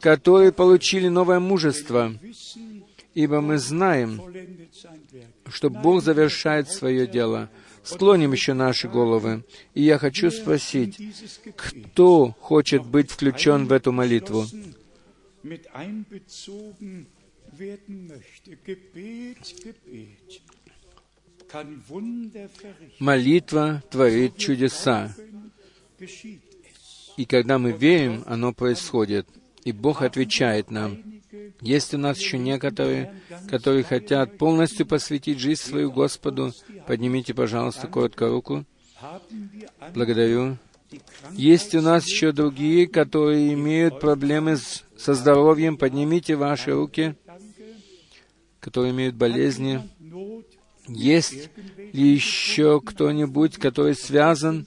которые 0.00 0.52
получили 0.52 1.08
новое 1.08 1.40
мужество, 1.40 2.12
ибо 3.14 3.40
мы 3.40 3.58
знаем, 3.58 4.20
что 5.48 5.70
Бог 5.70 6.02
завершает 6.02 6.68
свое 6.68 7.06
дело. 7.06 7.50
Склоним 7.82 8.32
еще 8.32 8.52
наши 8.52 8.86
головы. 8.86 9.44
И 9.74 9.82
я 9.82 9.98
хочу 9.98 10.30
спросить, 10.30 11.00
кто 11.56 12.34
хочет 12.38 12.84
быть 12.84 13.10
включен 13.10 13.66
в 13.66 13.72
эту 13.72 13.92
молитву? 13.92 14.44
Молитва 22.98 23.82
творит 23.90 24.36
чудеса. 24.36 25.14
И 27.16 27.24
когда 27.24 27.58
мы 27.58 27.72
верим, 27.72 28.22
оно 28.26 28.52
происходит. 28.52 29.26
И 29.64 29.72
Бог 29.72 30.02
отвечает 30.02 30.70
нам. 30.70 31.02
Есть 31.60 31.94
у 31.94 31.98
нас 31.98 32.18
еще 32.18 32.38
некоторые, 32.38 33.14
которые 33.48 33.82
хотят 33.82 34.38
полностью 34.38 34.86
посвятить 34.86 35.38
жизнь 35.38 35.60
свою 35.60 35.90
Господу. 35.90 36.52
Поднимите, 36.86 37.34
пожалуйста, 37.34 37.88
коротко 37.88 38.28
руку. 38.28 38.64
Благодарю. 39.94 40.58
Есть 41.32 41.74
у 41.74 41.82
нас 41.82 42.06
еще 42.06 42.32
другие, 42.32 42.86
которые 42.86 43.52
имеют 43.52 44.00
проблемы 44.00 44.56
с, 44.56 44.84
со 44.98 45.14
здоровьем. 45.14 45.76
Поднимите 45.76 46.36
ваши 46.36 46.72
руки, 46.72 47.14
которые 48.60 48.92
имеют 48.92 49.14
болезни. 49.14 49.88
Есть 50.88 51.50
ли 51.92 52.08
еще 52.08 52.80
кто-нибудь, 52.80 53.56
который 53.58 53.94
связан, 53.94 54.66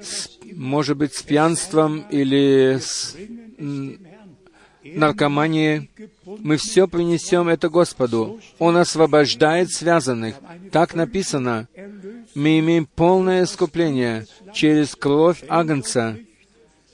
с, 0.00 0.30
может 0.54 0.96
быть, 0.96 1.14
с 1.14 1.22
пьянством 1.22 2.00
или 2.10 2.78
с 2.80 3.16
наркомании, 4.82 5.90
мы 6.24 6.56
все 6.56 6.88
принесем 6.88 7.48
это 7.48 7.68
Господу. 7.68 8.40
Он 8.58 8.76
освобождает 8.76 9.70
связанных. 9.70 10.36
Так 10.72 10.94
написано. 10.94 11.68
Мы 12.34 12.60
имеем 12.60 12.86
полное 12.86 13.44
искупление 13.44 14.26
через 14.54 14.94
кровь 14.94 15.42
Агнца. 15.48 16.18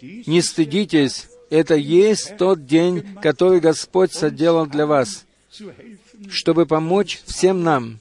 Не 0.01 0.43
стыдитесь, 0.43 1.29
это 1.51 1.75
есть 1.75 2.37
тот 2.37 2.67
день, 2.67 3.05
который 3.23 3.61
Господь 3.61 4.13
соделал 4.13 4.67
для 4.67 4.87
вас, 4.87 5.27
чтобы 6.29 6.67
помочь 6.67 7.23
всем 7.25 7.63
нам 7.63 8.01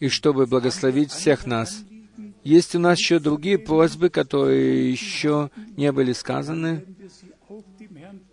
и 0.00 0.08
чтобы 0.08 0.46
благословить 0.46 1.12
всех 1.12 1.46
нас. 1.46 1.82
Есть 2.44 2.74
у 2.74 2.78
нас 2.78 2.98
еще 2.98 3.18
другие 3.18 3.58
просьбы, 3.58 4.08
которые 4.08 4.90
еще 4.90 5.50
не 5.76 5.90
были 5.90 6.12
сказаны 6.12 6.84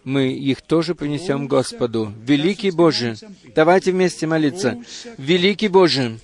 мы 0.03 0.33
их 0.33 0.61
тоже 0.61 0.95
принесем 0.95 1.47
Господу. 1.47 2.13
Великий 2.25 2.71
Боже, 2.71 3.15
давайте 3.55 3.91
вместе 3.91 4.27
молиться. 4.27 4.77
Великий 5.17 5.69
Боже, 5.69 6.19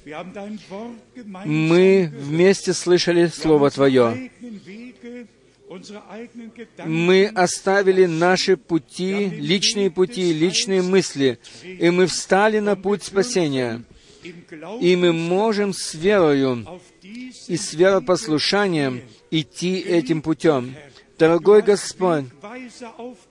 мы 1.45 2.11
вместе 2.13 2.73
слышали 2.73 3.27
Слово 3.27 3.69
Твое. 3.69 4.31
Мы 6.85 7.27
оставили 7.27 8.05
наши 8.05 8.57
пути, 8.57 9.29
личные 9.29 9.91
пути, 9.91 10.33
личные 10.33 10.81
мысли, 10.81 11.39
и 11.63 11.89
мы 11.89 12.07
встали 12.07 12.59
на 12.59 12.75
путь 12.75 13.03
спасения. 13.03 13.83
И 14.81 14.95
мы 14.95 15.13
можем 15.13 15.73
с 15.73 15.93
верою 15.93 16.65
и 17.47 17.55
с 17.55 17.73
веропослушанием 17.73 19.01
идти 19.31 19.79
этим 19.79 20.21
путем. 20.21 20.75
Дорогой 21.17 21.61
Господь, 21.61 22.25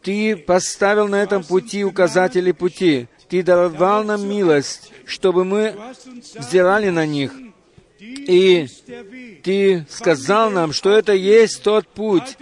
Ты 0.02 0.36
поставил 0.36 1.08
на 1.08 1.22
этом 1.22 1.42
пути 1.42 1.84
указатели 1.84 2.52
пути. 2.52 3.08
Ты 3.28 3.42
даровал 3.42 4.04
нам 4.04 4.28
милость, 4.28 4.92
чтобы 5.06 5.44
мы 5.44 5.74
взирали 6.34 6.90
на 6.90 7.04
них. 7.06 7.32
И 7.98 8.66
Ты 9.42 9.86
сказал 9.88 10.50
нам, 10.50 10.72
что 10.72 10.90
это 10.90 11.12
есть 11.12 11.62
тот 11.62 11.86
путь, 11.88 12.36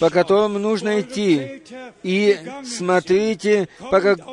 по 0.00 0.10
которому 0.10 0.58
нужно 0.58 1.00
идти. 1.00 1.62
И 2.02 2.38
смотрите 2.64 3.68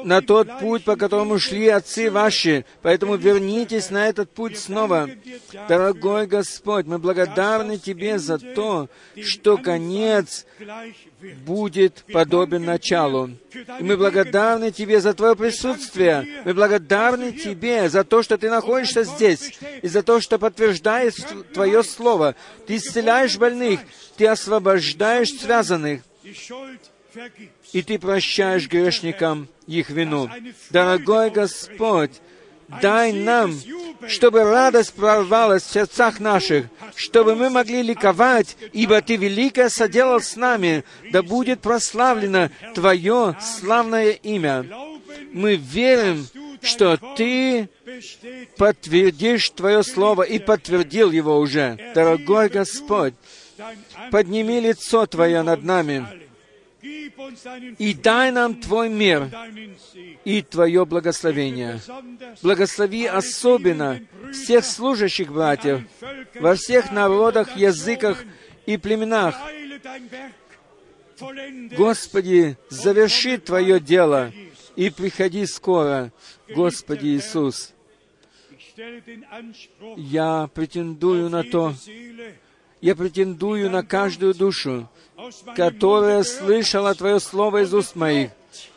на 0.03 0.21
тот 0.21 0.59
путь, 0.59 0.83
по 0.83 0.95
которому 0.95 1.39
шли 1.39 1.67
отцы 1.67 2.11
ваши. 2.11 2.65
Поэтому 2.81 3.15
вернитесь 3.15 3.89
на 3.89 4.07
этот 4.07 4.31
путь 4.31 4.57
снова. 4.57 5.09
Дорогой 5.67 6.27
Господь, 6.27 6.85
мы 6.85 6.99
благодарны 6.99 7.77
Тебе 7.77 8.19
за 8.19 8.37
то, 8.37 8.89
что 9.21 9.57
конец 9.57 10.45
будет 11.45 12.05
подобен 12.11 12.65
началу. 12.65 13.31
И 13.79 13.83
мы 13.83 13.97
благодарны 13.97 14.71
Тебе 14.71 15.01
за 15.01 15.13
Твое 15.13 15.35
присутствие. 15.35 16.43
Мы 16.45 16.53
благодарны 16.53 17.31
Тебе 17.31 17.89
за 17.89 18.03
то, 18.03 18.23
что 18.23 18.37
Ты 18.37 18.49
находишься 18.49 19.03
здесь, 19.03 19.59
и 19.81 19.87
за 19.87 20.03
то, 20.03 20.21
что 20.21 20.39
подтверждаешь 20.39 21.15
Твое 21.53 21.83
Слово. 21.83 22.35
Ты 22.67 22.77
исцеляешь 22.77 23.37
больных, 23.37 23.81
Ты 24.17 24.27
освобождаешь 24.27 25.33
связанных, 25.37 26.01
и 27.73 27.81
Ты 27.81 27.99
прощаешь 27.99 28.67
грешникам 28.67 29.49
их 29.67 29.89
вину. 29.89 30.29
Дорогой 30.69 31.29
Господь, 31.29 32.11
дай 32.81 33.11
нам, 33.13 33.53
чтобы 34.07 34.43
радость 34.43 34.93
прорвалась 34.93 35.63
в 35.63 35.71
сердцах 35.71 36.19
наших, 36.19 36.65
чтобы 36.95 37.35
мы 37.35 37.49
могли 37.49 37.81
ликовать, 37.81 38.57
ибо 38.73 39.01
Ты 39.01 39.15
великое 39.15 39.69
соделал 39.69 40.21
с 40.21 40.35
нами, 40.35 40.83
да 41.11 41.21
будет 41.21 41.61
прославлено 41.61 42.49
Твое 42.73 43.35
славное 43.41 44.11
имя. 44.11 44.65
Мы 45.31 45.55
верим, 45.55 46.27
что 46.61 46.97
Ты 47.15 47.69
подтвердишь 48.57 49.49
Твое 49.49 49.83
Слово 49.83 50.23
и 50.23 50.39
подтвердил 50.39 51.11
его 51.11 51.37
уже. 51.37 51.77
Дорогой 51.95 52.49
Господь, 52.49 53.13
подними 54.11 54.59
лицо 54.59 55.05
Твое 55.05 55.41
над 55.41 55.63
нами 55.63 56.05
и 56.81 57.93
дай 57.93 58.31
нам 58.31 58.55
Твой 58.55 58.89
мир 58.89 59.29
и 60.25 60.41
Твое 60.41 60.85
благословение. 60.85 61.79
Благослови 62.41 63.05
особенно 63.05 63.99
всех 64.31 64.65
служащих 64.65 65.31
братьев 65.31 65.81
во 66.35 66.55
всех 66.55 66.91
народах, 66.91 67.55
языках 67.55 68.23
и 68.65 68.77
племенах. 68.77 69.35
Господи, 71.77 72.57
заверши 72.69 73.37
Твое 73.37 73.79
дело 73.79 74.31
и 74.75 74.89
приходи 74.89 75.45
скоро, 75.45 76.11
Господи 76.49 77.07
Иисус. 77.07 77.73
Я 79.97 80.49
претендую 80.53 81.29
на 81.29 81.43
то, 81.43 81.75
я 82.79 82.95
претендую 82.95 83.69
на 83.69 83.83
каждую 83.83 84.33
душу, 84.33 84.89
которая 85.55 86.23
слышала 86.23 86.93
Твое 86.95 87.19
Слово 87.19 87.63
из 87.63 87.73
уст 87.73 87.95
моих, 87.95 88.31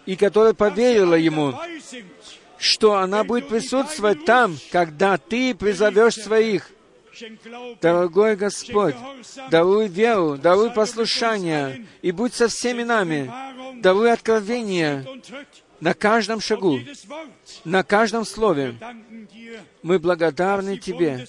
и 0.07 0.17
которая 0.17 0.55
поверила 0.55 1.15
Ему, 1.15 1.55
что 2.59 2.95
она 2.95 3.25
будет 3.25 3.49
присутствовать 3.49 4.25
там, 4.25 4.57
когда 4.71 5.19
Ты 5.19 5.55
призовешь 5.55 6.15
своих. 6.15 6.71
Дорогой 7.81 8.35
Господь, 8.35 8.97
даруй 9.49 9.87
веру, 9.87 10.37
даруй 10.37 10.73
послушание, 10.73 11.87
и 12.03 12.11
будь 12.11 12.35
со 12.35 12.49
всеми 12.49 12.83
нами, 12.83 13.31
даруй 13.81 14.13
откровение 14.13 15.07
на 15.85 15.93
каждом 15.93 16.41
шагу, 16.41 16.81
на 17.67 17.83
каждом 17.83 18.25
слове. 18.25 18.75
Мы 19.83 19.99
благодарны 19.99 20.79
Тебе 20.79 21.27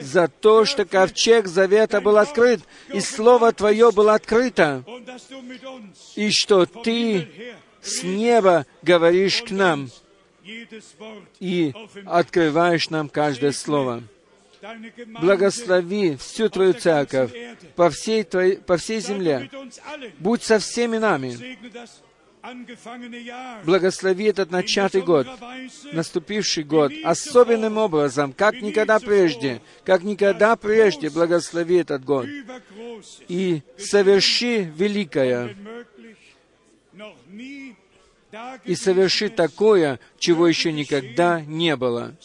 за 0.00 0.28
то, 0.28 0.64
что 0.64 0.86
ковчег 0.86 1.46
завета 1.46 2.00
был 2.00 2.16
открыт, 2.16 2.60
и 2.88 3.00
Слово 3.00 3.52
Твое 3.52 3.92
было 3.92 4.14
открыто, 4.14 4.82
и 6.16 6.30
что 6.30 6.64
Ты 6.64 7.54
с 7.82 8.02
неба 8.02 8.64
говоришь 8.80 9.42
к 9.42 9.50
нам 9.50 9.90
и 11.38 11.74
открываешь 12.06 12.88
нам 12.88 13.10
каждое 13.10 13.52
слово. 13.52 14.02
Благослови 15.20 16.16
всю 16.16 16.48
Твою 16.48 16.72
церковь 16.72 17.30
по 17.76 17.90
всей, 17.90 18.24
твоей, 18.24 18.56
по 18.56 18.78
всей 18.78 19.00
земле. 19.00 19.50
Будь 20.18 20.42
со 20.42 20.58
всеми 20.58 20.96
нами. 20.96 21.36
Благослови 23.64 24.24
этот 24.24 24.50
начатый 24.50 25.02
год, 25.02 25.28
наступивший 25.92 26.64
год, 26.64 26.92
особенным 27.04 27.78
образом, 27.78 28.32
как 28.32 28.60
никогда 28.60 28.98
прежде, 28.98 29.62
как 29.84 30.02
никогда 30.02 30.56
прежде. 30.56 31.08
Благослови 31.10 31.76
этот 31.76 32.04
год 32.04 32.26
и 33.28 33.62
соверши 33.78 34.64
великое, 34.76 35.56
и 38.64 38.74
соверши 38.74 39.28
такое, 39.28 40.00
чего 40.18 40.48
еще 40.48 40.72
никогда 40.72 41.42
не 41.42 41.76
было. 41.76 42.16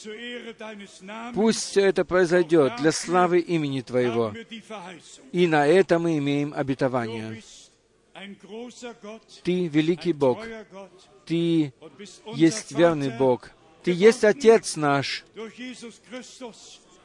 Пусть 1.34 1.60
все 1.60 1.82
это 1.82 2.06
произойдет 2.06 2.78
для 2.78 2.92
славы 2.92 3.40
имени 3.40 3.82
Твоего. 3.82 4.34
И 5.32 5.48
на 5.48 5.68
это 5.68 6.00
мы 6.00 6.18
имеем 6.18 6.54
обетование. 6.56 7.42
Ты 9.44 9.68
великий 9.68 10.14
Бог, 10.14 10.44
Ты 11.26 11.74
есть 12.34 12.72
верный 12.72 13.16
Бог, 13.18 13.52
Ты 13.84 13.92
есть 13.92 14.24
Отец 14.24 14.76
наш. 14.76 15.24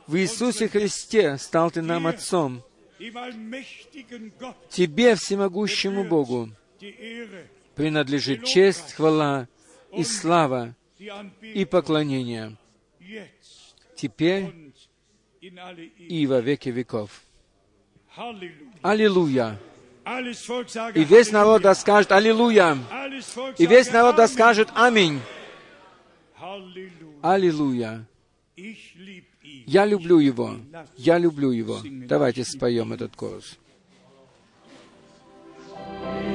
В 0.07 0.17
Иисусе 0.17 0.69
Христе 0.69 1.39
стал 1.39 1.71
Ты 1.71 1.83
нам 1.83 2.07
Отцом. 2.07 2.63
Тебе, 4.71 5.15
всемогущему 5.17 6.05
Богу, 6.05 6.51
принадлежит 7.75 8.45
честь, 8.45 8.95
хвала 8.95 9.49
и 9.93 10.05
слава 10.05 10.75
и 11.43 11.65
поклонение 11.65 12.57
теперь 14.03 14.53
и 15.41 16.27
во 16.27 16.41
веки 16.41 16.71
веков. 16.71 17.23
Аллилуйя! 18.83 19.59
И 20.95 21.05
весь 21.05 21.31
народ 21.31 21.62
да 21.62 21.74
скажет 21.74 22.12
Аллилуйя! 22.12 22.77
И 23.59 23.66
весь 23.66 23.91
народ 23.93 24.16
да 24.16 24.29
скажет 24.29 24.69
Аминь! 24.74 25.20
Аллилуйя! 27.23 28.07
Я 29.66 29.87
люблю 29.87 30.19
Его! 30.19 30.57
Я 30.97 31.19
люблю 31.19 31.51
Его! 31.51 31.79
Давайте 31.85 32.45
споем 32.45 32.93
этот 32.93 33.15
голос. 33.15 33.59
Und 35.74 36.32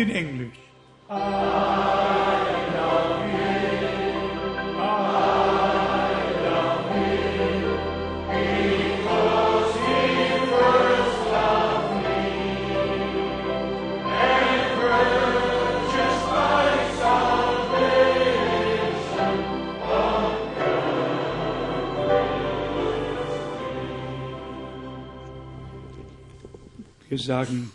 in 0.00 0.10
English. 0.10 0.56
Wir 27.08 27.18
sagen 27.18 27.69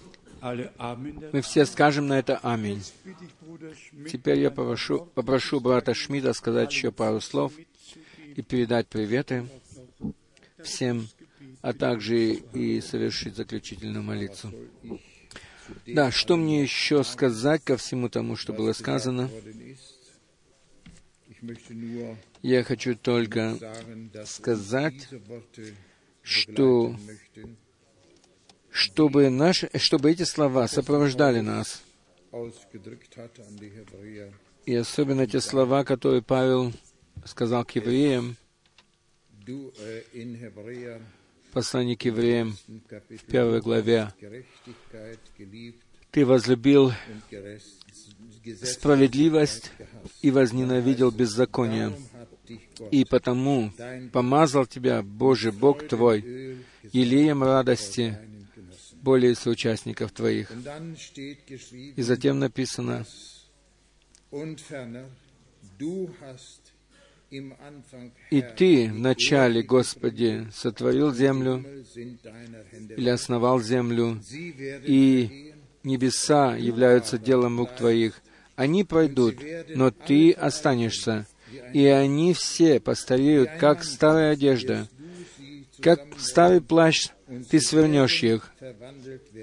Мы 1.34 1.42
все 1.42 1.66
скажем 1.66 2.08
на 2.08 2.20
это 2.20 2.38
Аминь. 2.38 2.84
Теперь 4.12 4.40
я 4.40 4.52
попрошу, 4.52 5.06
попрошу 5.16 5.60
брата 5.60 5.94
Шмида 5.94 6.34
сказать 6.34 6.72
еще 6.72 6.92
пару 6.92 7.20
слов 7.20 7.54
и 8.36 8.42
передать 8.44 8.88
приветы 8.88 9.48
всем, 10.64 11.08
а 11.62 11.74
также 11.74 12.34
и 12.34 12.80
совершить 12.82 13.36
заключительную 13.36 14.04
молитву. 14.04 14.52
Да, 15.88 16.12
что 16.12 16.38
мне 16.38 16.62
еще 16.62 17.04
сказать 17.04 17.64
ко 17.64 17.76
всему 17.76 18.10
тому, 18.10 18.36
что 18.36 18.54
было 18.54 18.74
сказано? 18.74 19.32
Я 22.44 22.64
хочу 22.64 22.96
только 22.96 23.58
сказать, 24.26 25.08
что 26.22 26.96
чтобы, 28.76 29.30
наши, 29.30 29.70
чтобы 29.76 30.12
эти 30.12 30.24
слова 30.24 30.68
сопровождали 30.68 31.40
нас, 31.40 31.82
и 34.66 34.76
особенно 34.76 35.26
те 35.26 35.40
слова, 35.40 35.86
которые 35.86 36.22
Павел 36.22 36.74
сказал 37.24 37.64
к 37.64 37.72
евреям, 37.72 38.36
послание 41.54 41.96
к 41.96 42.04
евреям, 42.04 42.58
Kapitel 42.90 43.26
первой 43.28 43.62
главе, 43.62 44.10
«Ты 46.12 46.26
возлюбил 46.26 46.92
справедливость 48.62 49.72
и 50.22 50.32
возненавидел 50.32 51.12
беззаконие, 51.12 51.94
и 52.92 53.06
потому 53.06 53.72
помазал 54.12 54.66
тебя, 54.66 55.02
Боже, 55.02 55.54
Бог 55.54 55.88
твой, 55.88 56.58
елеем 56.92 57.42
радости. 57.42 58.18
Более 59.06 59.36
соучастников 59.36 60.12
твоих». 60.12 60.52
И 61.96 62.02
затем 62.02 62.40
написано, 62.40 63.06
«И 68.32 68.42
Ты 68.42 68.86
die 68.86 68.92
вначале, 68.92 69.62
Господи, 69.64 70.48
сотворил 70.54 71.14
землю 71.14 71.66
или 72.98 73.10
основал 73.10 73.60
землю, 73.62 74.22
и 74.32 75.54
небеса 75.84 76.56
являются 76.56 77.18
делом 77.18 77.60
рук 77.60 77.76
Твоих. 77.76 78.22
Они 78.56 78.84
пройдут, 78.84 79.36
но 79.70 79.92
Ты 79.92 80.32
останешься, 80.32 81.28
и 81.74 81.86
они 81.88 82.34
все 82.34 82.80
постареют, 82.80 83.50
как 83.60 83.84
старая 83.84 84.34
одежда, 84.34 84.88
как 85.82 86.00
старый 86.18 86.62
плащ, 86.62 87.10
Ты 87.50 87.60
свернешь 87.60 88.24
их, 88.24 88.52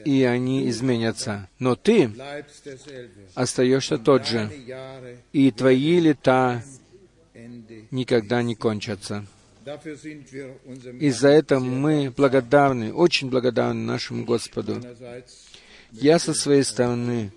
и 0.05 0.23
они 0.23 0.69
изменятся. 0.69 1.49
Но 1.59 1.75
Ты 1.75 2.13
остаешься 3.35 3.99
тот 3.99 4.27
же, 4.27 4.51
и 5.33 5.51
Твои 5.51 5.99
лета 5.99 6.63
никогда 7.91 8.43
не 8.43 8.55
кончатся. 8.55 9.27
И 11.01 11.11
за 11.11 11.29
это 11.29 11.61
мы 11.61 12.13
благодарны, 12.17 12.93
очень 12.93 13.31
благодарны 13.31 13.85
нашему 13.85 14.25
Господу. 14.25 14.81
Я 15.93 16.19
со 16.19 16.35
своей 16.35 16.65
стороны 16.65 17.33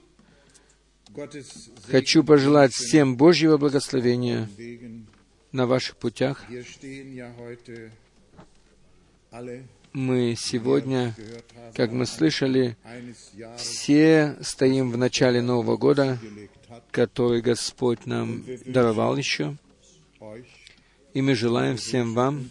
хочу 1.88 2.24
пожелать 2.24 2.74
всем 2.74 3.16
Божьего 3.18 3.58
благословения 3.58 4.50
на 5.52 5.66
ваших 5.66 5.98
путях. 5.98 6.46
Мы 9.96 10.36
сегодня, 10.38 11.16
как 11.74 11.94
мы 11.94 12.06
слышали, 12.06 12.76
все 13.56 14.36
стоим 14.42 14.92
в 14.92 14.98
начале 14.98 15.42
Нового 15.42 15.78
года, 15.78 16.20
который 16.92 17.42
Господь 17.42 18.06
нам 18.06 18.44
даровал 18.66 19.16
еще, 19.16 19.56
и 21.14 21.22
мы 21.22 21.34
желаем 21.34 21.78
всем 21.78 22.14
вам 22.14 22.50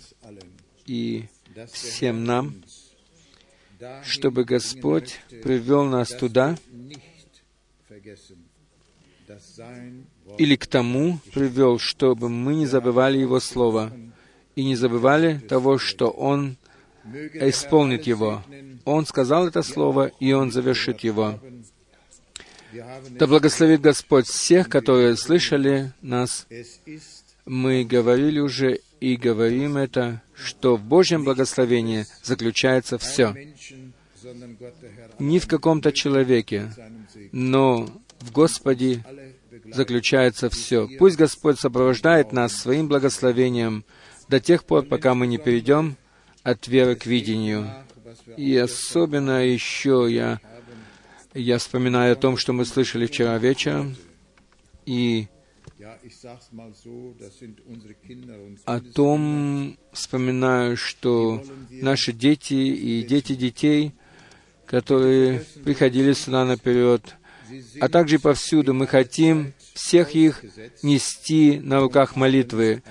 и 0.87 1.27
всем 1.71 2.25
нам, 2.25 2.55
чтобы 4.05 4.45
Господь 4.45 5.21
привел 5.43 5.85
нас 5.85 6.13
туда 6.13 6.57
или 10.39 10.57
к 10.57 10.67
тому 10.67 11.19
привел, 11.35 11.79
чтобы 11.79 12.31
мы 12.31 12.55
не 12.55 12.65
забывали 12.65 13.19
Его 13.19 13.39
Слово 13.39 13.93
и 14.57 14.65
не 14.65 14.77
забывали 14.77 15.41
того, 15.41 15.77
что 15.77 16.09
Он 16.09 16.57
исполнит 17.35 18.07
его. 18.07 18.43
Он 18.85 19.07
сказал 19.07 19.47
это 19.47 19.63
слово, 19.63 20.11
и 20.21 20.33
Он 20.33 20.51
завершит 20.51 21.01
его. 21.01 21.39
Да 23.11 23.27
благословит 23.27 23.81
Господь 23.81 24.27
всех, 24.27 24.69
которые 24.69 25.17
слышали 25.17 25.93
нас. 26.03 26.47
Мы 27.47 27.85
говорили 27.85 28.41
уже 28.41 28.81
и 29.01 29.17
говорим 29.17 29.77
это, 29.77 30.23
что 30.35 30.77
в 30.77 30.83
Божьем 30.83 31.25
благословении 31.25 32.07
заключается 32.23 32.99
все. 32.99 33.35
Не 35.19 35.39
в 35.39 35.47
каком-то 35.47 35.93
человеке, 35.93 36.73
но 37.31 37.87
в 38.21 38.33
Господе 38.33 39.05
заключается 39.67 40.49
все. 40.49 40.89
Пусть 40.99 41.17
Господь 41.17 41.61
сопровождает 41.61 42.33
нас 42.33 42.57
своим 42.57 42.89
благословением 42.89 43.85
до 44.29 44.41
тех 44.41 44.65
пор, 44.65 44.85
пока 44.87 45.15
мы 45.15 45.27
не 45.27 45.39
перейдем 45.39 45.97
от 46.45 46.69
веры 46.69 46.95
к 46.95 47.07
видению. 47.07 47.69
И 48.37 48.57
особенно 48.57 49.45
еще 49.45 50.07
я, 50.09 50.41
я 51.33 51.59
вспоминаю 51.59 52.13
о 52.13 52.17
том, 52.17 52.37
что 52.37 52.53
мы 52.53 52.65
слышали 52.65 53.07
вчера 53.07 53.37
вечером, 53.39 53.97
и 54.87 55.27
о 58.67 58.81
том 58.81 59.79
вспоминаю, 59.93 60.77
что 60.77 61.43
наши 61.71 62.13
дети 62.13 62.55
и 62.55 63.03
дети 63.03 63.35
детей, 63.35 63.93
которые 64.67 65.41
приходили 65.65 66.13
сюда 66.13 66.45
наперед, 66.45 67.17
а 67.81 67.89
также 67.89 68.19
повсюду 68.19 68.75
мы 68.75 68.87
хотим 68.87 69.55
всех 69.75 70.15
их 70.15 70.45
нести 70.83 71.59
на 71.61 71.81
руках 71.81 72.17
молитвы, 72.17 72.83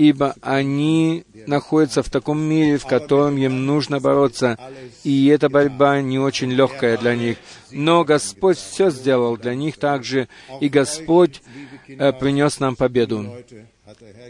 ибо 0.00 0.34
они 0.40 1.24
находятся 1.46 2.02
в 2.02 2.08
таком 2.08 2.40
мире, 2.40 2.78
в 2.78 2.86
котором 2.86 3.36
им 3.36 3.66
нужно 3.66 4.00
бороться, 4.00 4.56
и 5.04 5.26
эта 5.26 5.50
борьба 5.50 6.00
не 6.00 6.18
очень 6.18 6.50
легкая 6.50 6.96
для 6.96 7.14
них. 7.14 7.36
Но 7.70 8.02
Господь 8.04 8.56
все 8.56 8.88
сделал 8.88 9.36
для 9.36 9.54
них 9.54 9.76
также, 9.76 10.28
и 10.58 10.70
Господь 10.70 11.42
э, 11.86 12.14
принес 12.14 12.60
нам 12.60 12.76
победу. 12.76 13.36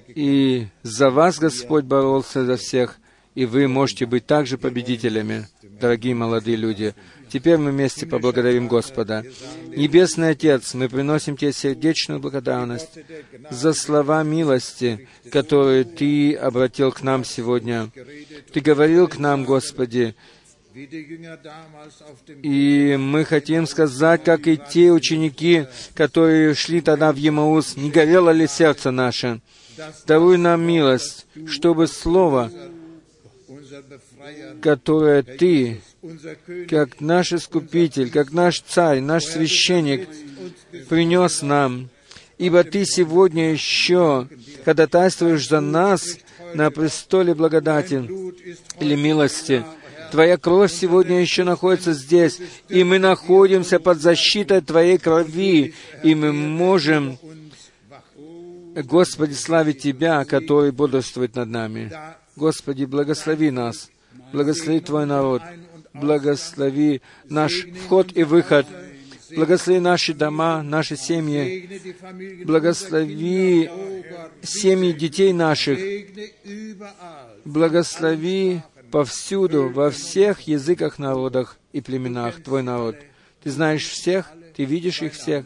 И 0.09 0.67
за 0.83 1.11
вас 1.11 1.39
Господь 1.39 1.85
боролся 1.85 2.45
за 2.45 2.57
всех, 2.57 2.99
и 3.37 3.47
вы 3.47 3.69
можете 3.69 4.07
быть 4.07 4.27
также 4.27 4.59
победителями, 4.59 5.47
дорогие 5.63 6.17
молодые 6.17 6.57
люди. 6.57 6.97
Теперь 7.33 7.59
мы 7.59 7.71
вместе 7.71 8.07
поблагодарим 8.07 8.69
Господа. 8.69 9.25
Небесный 9.69 10.31
Отец, 10.31 10.75
мы 10.75 10.89
приносим 10.89 11.37
Тебе 11.37 11.53
сердечную 11.53 12.21
благодарность 12.21 12.99
за 13.51 13.73
слова 13.73 14.23
милости, 14.23 15.09
которые 15.31 15.85
Ты 15.85 16.35
обратил 16.35 16.93
к 16.93 17.03
нам 17.03 17.25
сегодня. 17.25 17.91
Ты 18.53 18.61
говорил 18.61 19.09
к 19.09 19.19
нам, 19.19 19.45
Господи, 19.45 20.15
и 22.43 22.97
мы 22.99 23.25
хотим 23.25 23.67
сказать, 23.67 24.23
как 24.23 24.47
и 24.47 24.57
те 24.57 24.93
ученики, 24.93 25.67
которые 25.95 26.55
шли 26.55 26.81
тогда 26.81 27.13
в 27.13 27.17
Емаус, 27.17 27.77
не 27.77 27.91
горело 27.91 28.31
ли 28.31 28.47
сердце 28.47 28.91
наше? 28.91 29.41
Даруй 30.07 30.39
нам 30.39 30.63
милость, 30.63 31.27
чтобы 31.47 31.89
Слово, 31.89 32.53
которое 34.63 35.23
Ты 35.23 35.81
как 36.69 37.01
наш 37.01 37.33
Искупитель, 37.33 38.11
как 38.11 38.33
наш 38.33 38.61
Царь, 38.61 39.01
наш 39.01 39.25
Священник 39.25 40.09
принес 40.89 41.43
нам. 41.43 41.91
Ибо 42.39 42.65
Ты 42.65 42.87
сегодня 42.87 43.53
еще 43.53 44.27
ходатайствуешь 44.65 45.47
за 45.47 45.61
нас 45.61 46.17
на 46.55 46.71
престоле 46.71 47.35
благодати 47.35 48.09
или 48.81 48.97
милости. 48.97 49.65
Твоя 50.11 50.39
кровь 50.39 50.73
сегодня 50.73 51.21
еще 51.21 51.45
находится 51.45 51.93
здесь, 51.93 52.41
и 52.69 52.83
мы 52.83 52.99
находимся 52.99 53.79
под 53.79 54.01
защитой 54.01 54.61
Твоей 54.61 54.99
крови, 54.99 55.75
и 56.03 56.15
мы 56.15 56.33
можем, 56.33 57.19
Господи, 58.75 59.35
славить 59.35 59.83
Тебя, 59.83 60.25
который 60.25 60.73
бодрствует 60.73 61.37
над 61.37 61.49
нами. 61.49 61.93
Господи, 62.35 62.87
благослови 62.87 63.51
нас, 63.51 63.91
благослови 64.33 64.81
Твой 64.81 65.07
народ, 65.07 65.43
благослови 65.93 67.01
наш 67.29 67.53
вход 67.85 68.17
и 68.17 68.25
выход, 68.25 68.67
благослови 69.35 69.81
наши 69.81 70.15
дома, 70.15 70.63
наши 70.63 70.97
семьи, 70.97 71.69
благослови 72.45 73.71
семьи 74.43 74.93
детей 74.93 75.33
наших, 75.33 75.79
благослови 77.45 78.63
повсюду, 78.91 79.69
во 79.69 79.91
всех 79.91 80.41
языках, 80.43 80.99
народах 80.99 81.59
и 81.73 81.81
племенах 81.81 82.43
Твой 82.43 82.63
народ. 82.63 82.97
Ты 83.43 83.51
знаешь 83.51 83.87
всех, 83.87 84.33
Ты 84.57 84.65
видишь 84.65 85.03
их 85.03 85.15
всех, 85.15 85.45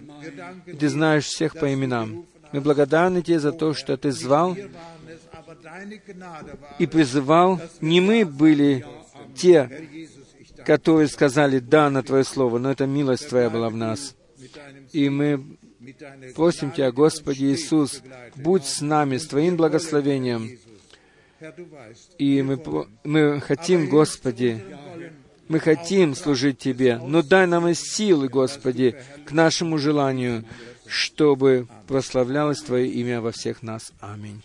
Ты 0.78 0.88
знаешь 0.88 1.26
всех 1.26 1.54
по 1.54 1.72
именам. 1.72 2.26
Мы 2.52 2.60
благодарны 2.60 3.22
Тебе 3.22 3.38
за 3.38 3.52
то, 3.52 3.74
что 3.74 3.96
Ты 3.96 4.12
звал 4.12 4.56
и 6.78 6.86
призывал. 6.86 7.60
Не 7.80 8.00
мы 8.00 8.24
были 8.24 8.84
те, 9.34 9.70
которые 10.66 11.08
сказали 11.08 11.58
«да» 11.58 11.90
на 11.90 12.02
Твое 12.02 12.24
Слово, 12.24 12.58
но 12.58 12.70
это 12.70 12.86
милость 12.86 13.28
Твоя 13.28 13.50
была 13.50 13.70
в 13.70 13.76
нас. 13.76 14.14
И 14.92 15.08
мы 15.08 15.58
просим 16.34 16.70
Тебя, 16.70 16.92
Господи 16.92 17.44
Иисус, 17.44 18.02
будь 18.36 18.64
с 18.64 18.80
нами, 18.80 19.16
с 19.16 19.26
Твоим 19.26 19.56
благословением. 19.56 20.58
И 22.18 22.42
мы, 22.42 22.60
мы 23.04 23.40
хотим, 23.40 23.88
Господи, 23.88 24.64
мы 25.48 25.60
хотим 25.60 26.14
служить 26.14 26.58
Тебе, 26.58 26.98
но 26.98 27.22
дай 27.22 27.46
нам 27.46 27.68
и 27.68 27.74
силы, 27.74 28.28
Господи, 28.28 28.96
к 29.26 29.32
нашему 29.32 29.78
желанию, 29.78 30.44
чтобы 30.86 31.66
прославлялось 31.86 32.62
Твое 32.62 32.88
имя 32.88 33.20
во 33.20 33.30
всех 33.30 33.62
нас. 33.62 33.92
Аминь. 34.00 34.42